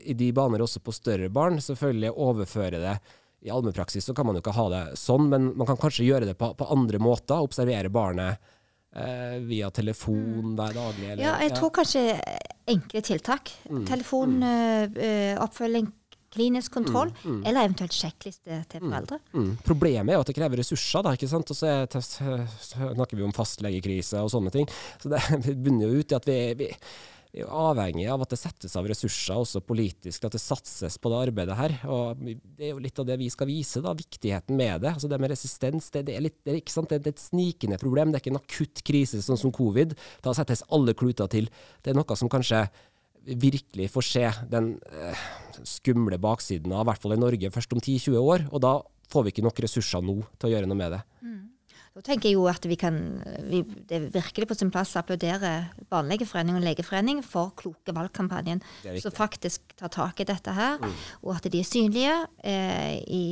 i, 0.05 0.13
de 0.13 0.31
baner 0.37 0.63
også 0.63 0.85
på 0.85 0.93
større 0.95 1.33
barn. 1.33 1.57
Selvfølgelig 1.65 2.13
overføre 2.13 2.81
det. 2.83 2.97
I 3.45 3.51
allmennpraksis 3.53 4.05
så 4.05 4.13
kan 4.17 4.29
man 4.29 4.37
jo 4.37 4.45
ikke 4.45 4.55
ha 4.57 4.69
det 4.71 4.83
sånn, 5.01 5.27
men 5.33 5.51
man 5.57 5.67
kan 5.69 5.81
kanskje 5.81 6.05
gjøre 6.05 6.29
det 6.29 6.37
på, 6.37 6.53
på 6.57 6.69
andre 6.73 7.01
måter. 7.01 7.41
Observere 7.41 7.91
barnet 7.93 8.53
eh, 8.95 9.37
via 9.45 9.69
telefon 9.71 10.55
hver 10.55 10.73
daglig. 10.77 11.11
Eller, 11.11 11.23
ja, 11.23 11.35
jeg 11.43 11.53
tror 11.57 11.73
kanskje 11.75 12.07
enkle 12.75 13.03
tiltak. 13.05 13.53
Mm. 13.69 13.85
Telefon, 13.89 14.39
mm. 14.41 14.97
Øh, 15.05 15.35
oppfølging 15.43 15.91
klinisk 16.35 16.73
kontroll, 16.75 17.13
mm, 17.23 17.31
mm. 17.31 17.43
eller 17.47 17.63
eventuelt 17.63 17.95
sjekkliste 17.95 18.57
til 18.67 18.83
mm, 18.83 18.89
foreldre. 18.89 19.19
Mm, 19.37 19.51
Problemet 19.63 20.11
er 20.11 20.17
jo 20.17 20.23
at 20.25 20.31
det 20.31 20.35
krever 20.35 20.59
ressurser, 20.59 21.05
da, 21.05 21.13
ikke 21.15 21.29
sant? 21.31 21.51
og 21.53 21.55
så, 21.55 22.39
snakker 22.73 23.15
vi 23.15 23.23
om 23.23 23.35
fastlegekrise 23.35 24.19
og 24.19 24.33
sånne 24.33 24.51
ting. 24.51 24.67
Så 24.99 25.13
det 25.13 25.21
bunner 25.63 25.87
jo 25.87 26.01
ut 26.01 26.11
i 26.11 26.17
at 26.19 26.27
vi 26.27 26.39
vi 26.59 26.69
er 27.43 27.51
avhengig 27.51 28.05
av 28.11 28.23
at 28.23 28.31
det 28.31 28.39
settes 28.39 28.75
av 28.79 28.87
ressurser 28.87 29.35
også 29.35 29.61
politisk, 29.65 30.23
at 30.23 30.35
det 30.35 30.41
satses 30.41 30.97
på 31.01 31.11
det 31.11 31.19
arbeidet 31.27 31.57
her. 31.59 31.75
og 31.91 32.21
Det 32.21 32.69
er 32.69 32.73
jo 32.73 32.81
litt 32.83 33.01
av 33.01 33.07
det 33.09 33.17
vi 33.19 33.29
skal 33.33 33.49
vise, 33.49 33.83
da, 33.83 33.93
viktigheten 33.97 34.55
med 34.55 34.85
det. 34.85 34.93
Altså 34.93 35.09
Det 35.11 35.19
med 35.21 35.33
resistens 35.33 35.91
det, 35.91 36.05
det 36.09 36.15
er, 36.15 36.25
litt, 36.27 36.37
det 36.43 36.53
er, 36.53 36.59
ikke 36.61 36.75
sant? 36.75 36.91
Det, 36.91 37.01
er 37.01 37.15
et 37.15 37.23
snikende 37.23 37.79
problem. 37.81 38.11
Det 38.11 38.19
er 38.19 38.25
ikke 38.25 38.35
en 38.35 38.41
akutt 38.41 38.83
krise 38.87 39.21
sånn 39.25 39.41
som 39.41 39.53
covid. 39.55 39.95
Da 40.25 40.35
settes 40.37 40.65
alle 40.75 40.95
kluter 40.97 41.31
til. 41.31 41.49
Det 41.83 41.93
er 41.93 41.99
noe 41.99 42.19
som 42.19 42.31
kanskje 42.31 42.65
virkelig 43.25 43.89
får 43.89 44.05
se 44.05 44.25
den 44.51 44.75
eh, 44.93 45.25
skumle 45.65 46.19
baksiden 46.21 46.73
av, 46.75 46.85
i 46.85 46.89
hvert 46.91 47.01
fall 47.01 47.15
i 47.15 47.21
Norge, 47.21 47.51
først 47.51 47.73
om 47.73 47.81
10-20 47.81 48.21
år. 48.21 48.45
Og 48.51 48.61
da 48.63 48.77
får 49.11 49.25
vi 49.25 49.33
ikke 49.33 49.45
nok 49.45 49.61
ressurser 49.65 50.05
nå 50.05 50.19
til 50.37 50.49
å 50.49 50.53
gjøre 50.55 50.69
noe 50.69 50.79
med 50.79 50.95
det. 50.97 51.01
Mm. 51.25 51.41
Da 51.95 52.01
tenker 52.03 52.27
jeg 52.27 52.35
jo 52.35 52.43
at 52.51 52.65
vi 52.67 52.75
kan, 52.75 52.97
vi, 53.47 53.61
Det 53.63 53.95
er 53.95 54.07
virkelig 54.11 54.49
på 54.49 54.57
sin 54.57 54.71
plass 54.73 54.97
å 54.97 54.99
applaudere 54.99 55.51
Barnelegeforeningen 55.91 56.59
og 56.59 56.65
Legeforening 56.65 57.21
for 57.23 57.53
kloke 57.55 57.95
valgkampanjen 57.95 58.59
som 58.99 59.15
faktisk 59.15 59.77
tar 59.79 59.93
tak 59.93 60.19
i 60.19 60.27
dette 60.27 60.51
her, 60.55 60.75
mm. 60.81 60.97
og 61.23 61.31
at 61.37 61.47
de 61.51 61.61
er 61.61 61.67
synlige 61.67 62.17
eh, 62.43 62.99
i, 62.99 63.23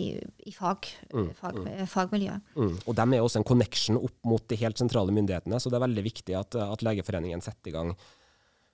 i 0.47 0.56
fag, 0.56 0.88
mm. 1.12 1.30
fag, 1.41 1.60
mm. 1.60 1.84
fagmiljøet. 1.91 2.56
Mm. 2.56 2.73
Og 2.88 2.95
de 2.95 3.08
er 3.17 3.26
også 3.26 3.41
en 3.41 3.49
connection 3.52 3.99
opp 3.99 4.15
mot 4.32 4.47
de 4.47 4.60
helt 4.63 4.80
sentrale 4.80 5.15
myndighetene, 5.15 5.60
så 5.60 5.71
det 5.71 5.80
er 5.80 5.88
veldig 5.89 6.08
viktig 6.08 6.39
at, 6.39 6.60
at 6.63 6.88
Legeforeningen 6.88 7.43
setter 7.43 7.73
i 7.73 7.76
gang 7.76 7.91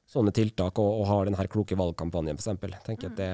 sånne 0.09 0.33
tiltak 0.33 0.77
og, 0.81 1.01
og 1.01 1.09
har 1.09 1.29
denne 1.29 1.49
kloke 1.49 1.77
valgkampanjen, 1.77 2.37
f.eks. 2.37 2.85
Tenker 2.85 3.09
at 3.09 3.17
det 3.17 3.31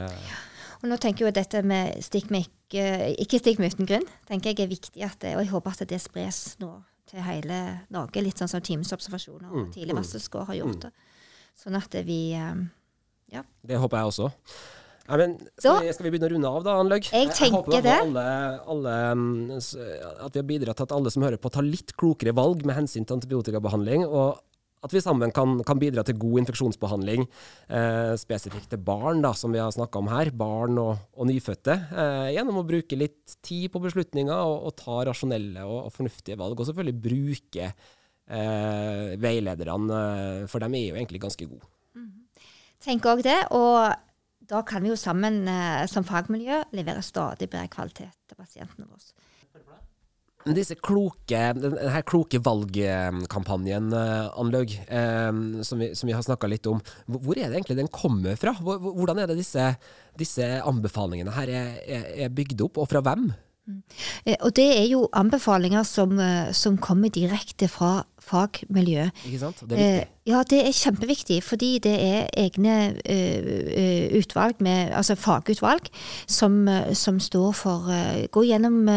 og 0.86 0.92
nå 0.92 1.00
tenker 1.02 1.26
jeg 1.26 1.34
at 1.34 1.40
dette 1.40 1.62
med 1.66 1.98
stikk 2.06 2.30
med 2.34 2.46
ikke, 2.46 2.86
ikke 3.26 3.40
stikk 3.42 3.62
med 3.62 3.74
uten 3.74 3.90
grunn, 3.90 4.06
tenker 4.30 4.54
jeg 4.54 4.68
er 4.68 4.70
viktig, 4.70 5.02
at 5.06 5.18
det, 5.24 5.34
og 5.34 5.42
jeg 5.42 5.52
håper 5.52 5.74
at 5.74 5.90
det 5.90 6.00
spres 6.04 6.44
nå 6.62 6.72
til 7.10 7.26
hele 7.26 7.60
Norge, 7.94 8.22
litt 8.22 8.38
sånn 8.42 8.52
som 8.52 8.64
Teams-observasjoner 8.66 9.50
og 9.50 9.60
mm, 9.66 9.68
tidlig 9.74 9.94
mm. 9.94 10.00
varselskår 10.02 10.48
har 10.52 10.60
gjort 10.62 10.88
det. 10.88 10.96
Sånn 11.58 11.78
at 11.80 12.02
vi 12.06 12.22
eh, 12.38 12.66
Ja. 13.34 13.42
Det 13.66 13.78
håper 13.82 14.02
jeg 14.02 14.12
også. 14.12 14.30
Nei, 15.06 15.18
men 15.22 15.34
skal, 15.58 15.84
vi, 15.86 15.94
skal, 15.94 16.06
vi, 16.08 16.12
begynne 16.14 16.28
å 16.28 16.34
runde 16.34 16.52
av, 16.58 16.64
da, 16.66 16.76
Anløg? 16.82 17.10
Jeg 17.14 17.30
tenker 17.38 17.76
jeg 17.78 17.86
det. 17.86 17.98
Alle, 18.08 18.26
alle, 18.74 18.96
at 20.26 20.34
vi 20.34 20.42
har 20.42 20.48
bidratt 20.50 20.82
til 20.82 20.88
at 20.88 20.96
alle 20.98 21.14
som 21.14 21.26
hører 21.26 21.42
på, 21.42 21.52
tar 21.54 21.66
litt 21.66 21.94
klokere 21.98 22.34
valg 22.38 22.66
med 22.66 22.78
hensyn 22.78 23.06
til 23.06 23.20
antibiotikabehandling. 23.20 24.06
Og 24.10 24.42
At 24.86 24.94
vi 24.94 25.02
sammen 25.02 25.34
kan, 25.34 25.58
kan 25.66 25.82
bidra 25.82 26.04
til 26.06 26.20
god 26.22 26.44
infeksjonsbehandling 26.44 27.26
eh, 27.26 28.14
spesifikt 28.22 28.70
til 28.70 28.82
barn, 28.86 29.24
da, 29.26 29.34
som 29.38 29.54
vi 29.56 29.62
har 29.62 29.74
snakka 29.74 30.02
om 30.02 30.12
her. 30.14 30.30
Barn 30.36 30.78
og, 30.82 30.96
og 31.18 31.30
nyfødte. 31.32 31.78
Eh, 31.90 32.32
gjennom 32.38 32.62
å 32.62 32.68
bruke 32.68 33.00
litt 33.00 33.38
tid 33.46 33.72
på 33.74 33.82
beslutninger 33.84 34.36
og, 34.36 34.70
og 34.70 34.76
ta 34.80 35.02
rasjonelle 35.10 35.66
og, 35.66 35.88
og, 35.88 35.94
fornuftige 35.96 36.38
valg. 36.40 36.60
Og 36.60 36.70
selvfølgelig 36.70 37.02
bruke 37.08 37.70
eh, 37.72 39.16
veilederne, 39.22 40.02
eh, 40.44 40.44
for 40.52 40.62
de 40.62 40.70
er 40.70 40.92
jo 40.92 41.00
egentlig 41.00 41.26
ganske 41.26 41.50
gode. 41.50 41.66
Tenker 42.86 43.16
òg 43.16 43.24
det. 43.26 43.40
Og 43.58 43.80
da 44.46 44.62
kan 44.68 44.84
vi 44.86 44.92
jo 44.92 45.00
sammen 45.00 45.48
eh, 45.50 45.86
som 45.90 46.06
fagmiljø 46.06 46.62
levere 46.78 47.02
stadig 47.06 47.50
bedre 47.50 47.72
kvalitet 47.74 48.14
til 48.30 48.38
pasientene 48.38 48.86
våre. 48.86 49.25
Disse 50.54 50.76
kloke, 50.78 51.40
denne 51.58 52.02
kloke 52.06 52.38
valgkampanjen, 52.46 53.88
eh, 53.98 54.28
Anlaug, 54.38 54.76
eh, 54.86 55.32
som, 55.66 55.80
vi, 55.82 55.88
som 55.98 56.06
vi 56.06 56.14
har 56.14 56.22
snakka 56.22 56.50
litt 56.52 56.70
om, 56.70 56.84
hvor 57.10 57.34
er 57.34 57.50
det 57.50 57.58
egentlig 57.58 57.80
den 57.80 57.90
kommer 57.90 58.38
fra? 58.38 58.54
Hvordan 58.62 59.24
er 59.24 59.32
det 59.32 59.40
disse, 59.40 59.72
disse 60.22 60.46
anbefalingene 60.62 61.34
her 61.34 61.50
er, 61.50 61.72
er, 61.82 62.06
er 62.28 62.38
bygd 62.38 62.62
opp, 62.68 62.78
og 62.78 62.92
fra 62.94 63.02
hvem? 63.02 63.32
Eh, 64.26 64.36
og 64.42 64.56
det 64.56 64.68
er 64.80 64.90
jo 64.90 65.08
anbefalinger 65.14 65.84
som, 65.84 66.20
eh, 66.20 66.54
som 66.54 66.78
kommer 66.78 67.10
direkte 67.10 67.68
fra 67.68 68.04
fagmiljø. 68.26 69.10
Ikke 69.26 69.40
sant? 69.40 69.60
Det 69.62 69.72
er 69.72 69.76
viktig. 69.78 70.02
Eh, 70.02 70.12
ja, 70.26 70.40
det 70.50 70.60
er 70.66 70.72
kjempeviktig, 70.74 71.44
fordi 71.44 71.78
det 71.78 71.94
er 72.02 72.30
egne 72.34 72.98
utvalg, 74.18 74.56
med, 74.60 74.90
altså 74.90 75.14
fagutvalg, 75.16 75.86
som, 76.26 76.66
som 76.94 77.20
står 77.20 77.52
for 77.54 77.92
Går 78.34 78.48
gjennom 78.48 78.90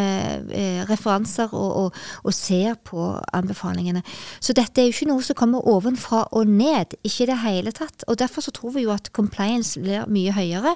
referanser 0.88 1.52
og, 1.52 1.76
og, 1.76 1.92
og, 2.24 2.32
ser 2.32 2.80
på 2.80 3.20
anbefalingene. 3.32 4.02
Så 4.40 4.56
dette 4.56 4.80
er 4.80 4.88
jo 4.88 4.96
ikke 4.96 5.10
noe 5.12 5.22
som 5.22 5.36
kommer 5.36 5.68
ovenfra 5.68 6.24
og 6.32 6.48
ned, 6.48 6.96
ikke 7.04 7.26
i 7.26 7.30
det 7.34 7.38
hele 7.44 7.76
tatt. 7.76 8.08
Og 8.08 8.18
derfor 8.18 8.40
så 8.40 8.50
tror 8.50 8.72
vi 8.78 8.86
jo 8.88 8.96
at 8.96 9.12
compliance 9.12 9.76
blir 9.80 10.08
mye 10.08 10.32
høyere 10.32 10.72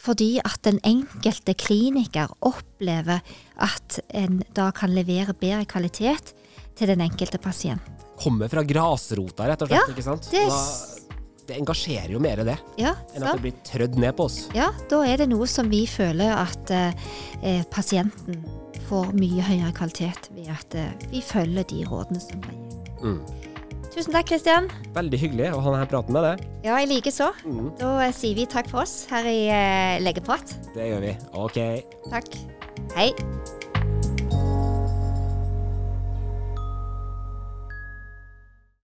fordi 0.00 0.38
at 0.40 0.60
den 0.64 0.80
enkelte 0.86 1.54
kliniker 1.60 2.30
opplever 2.46 3.20
at 3.60 4.00
en 4.16 4.40
da 4.56 4.70
kan 4.76 4.94
levere 4.96 5.36
bedre 5.36 5.66
kvalitet 5.68 6.32
til 6.78 6.88
den 6.88 7.02
enkelte 7.04 7.40
pasient. 7.42 7.84
Kommer 8.20 8.48
fra 8.52 8.64
grasrota, 8.64 9.48
rett 9.48 9.62
og 9.64 9.70
slett. 9.70 9.80
Ja, 9.80 9.92
ikke 9.94 10.04
sant? 10.04 10.28
Det, 10.32 10.46
da, 10.48 11.10
det 11.48 11.58
engasjerer 11.60 12.12
jo 12.14 12.20
mer, 12.22 12.42
det, 12.46 12.56
ja, 12.80 12.94
enn 13.14 13.24
at 13.24 13.38
det 13.38 13.44
blir 13.46 13.60
trødd 13.66 14.00
ned 14.00 14.16
på 14.16 14.28
oss. 14.28 14.42
Ja, 14.56 14.70
da 14.92 15.02
er 15.08 15.20
det 15.22 15.30
noe 15.32 15.48
som 15.50 15.70
vi 15.72 15.86
føler 15.88 16.34
at 16.36 16.72
eh, 16.74 17.62
pasienten 17.72 18.42
får 18.88 19.12
mye 19.16 19.44
høyere 19.46 19.72
kvalitet 19.76 20.30
ved 20.36 20.50
at 20.52 20.76
eh, 20.78 20.92
vi 21.12 21.24
følger 21.24 21.68
de 21.72 21.84
rådene 21.88 22.22
som 22.22 22.44
blir 22.44 22.56
gitt. 22.56 22.92
Mm. 23.00 23.49
Tusen 23.90 24.14
takk, 24.14 24.28
Kristian. 24.30 24.68
Veldig 24.94 25.18
hyggelig 25.18 25.48
å 25.50 25.62
ha 25.64 25.74
denne 25.74 25.88
praten 25.90 26.14
med 26.14 26.26
deg. 26.28 26.44
Ja, 26.62 26.78
jeg 26.78 26.92
likeså. 26.92 27.32
Mm. 27.42 27.72
Da 27.80 27.96
eh, 28.06 28.14
sier 28.14 28.38
vi 28.38 28.46
takk 28.50 28.70
for 28.70 28.84
oss 28.84 29.02
her 29.10 29.26
i 29.26 29.40
uh, 29.50 29.98
Legeprat. 30.04 30.54
Det 30.76 30.92
gjør 30.92 31.08
vi. 31.08 31.16
OK. 31.34 31.58
Takk. 32.12 32.38
Hei. 32.94 33.10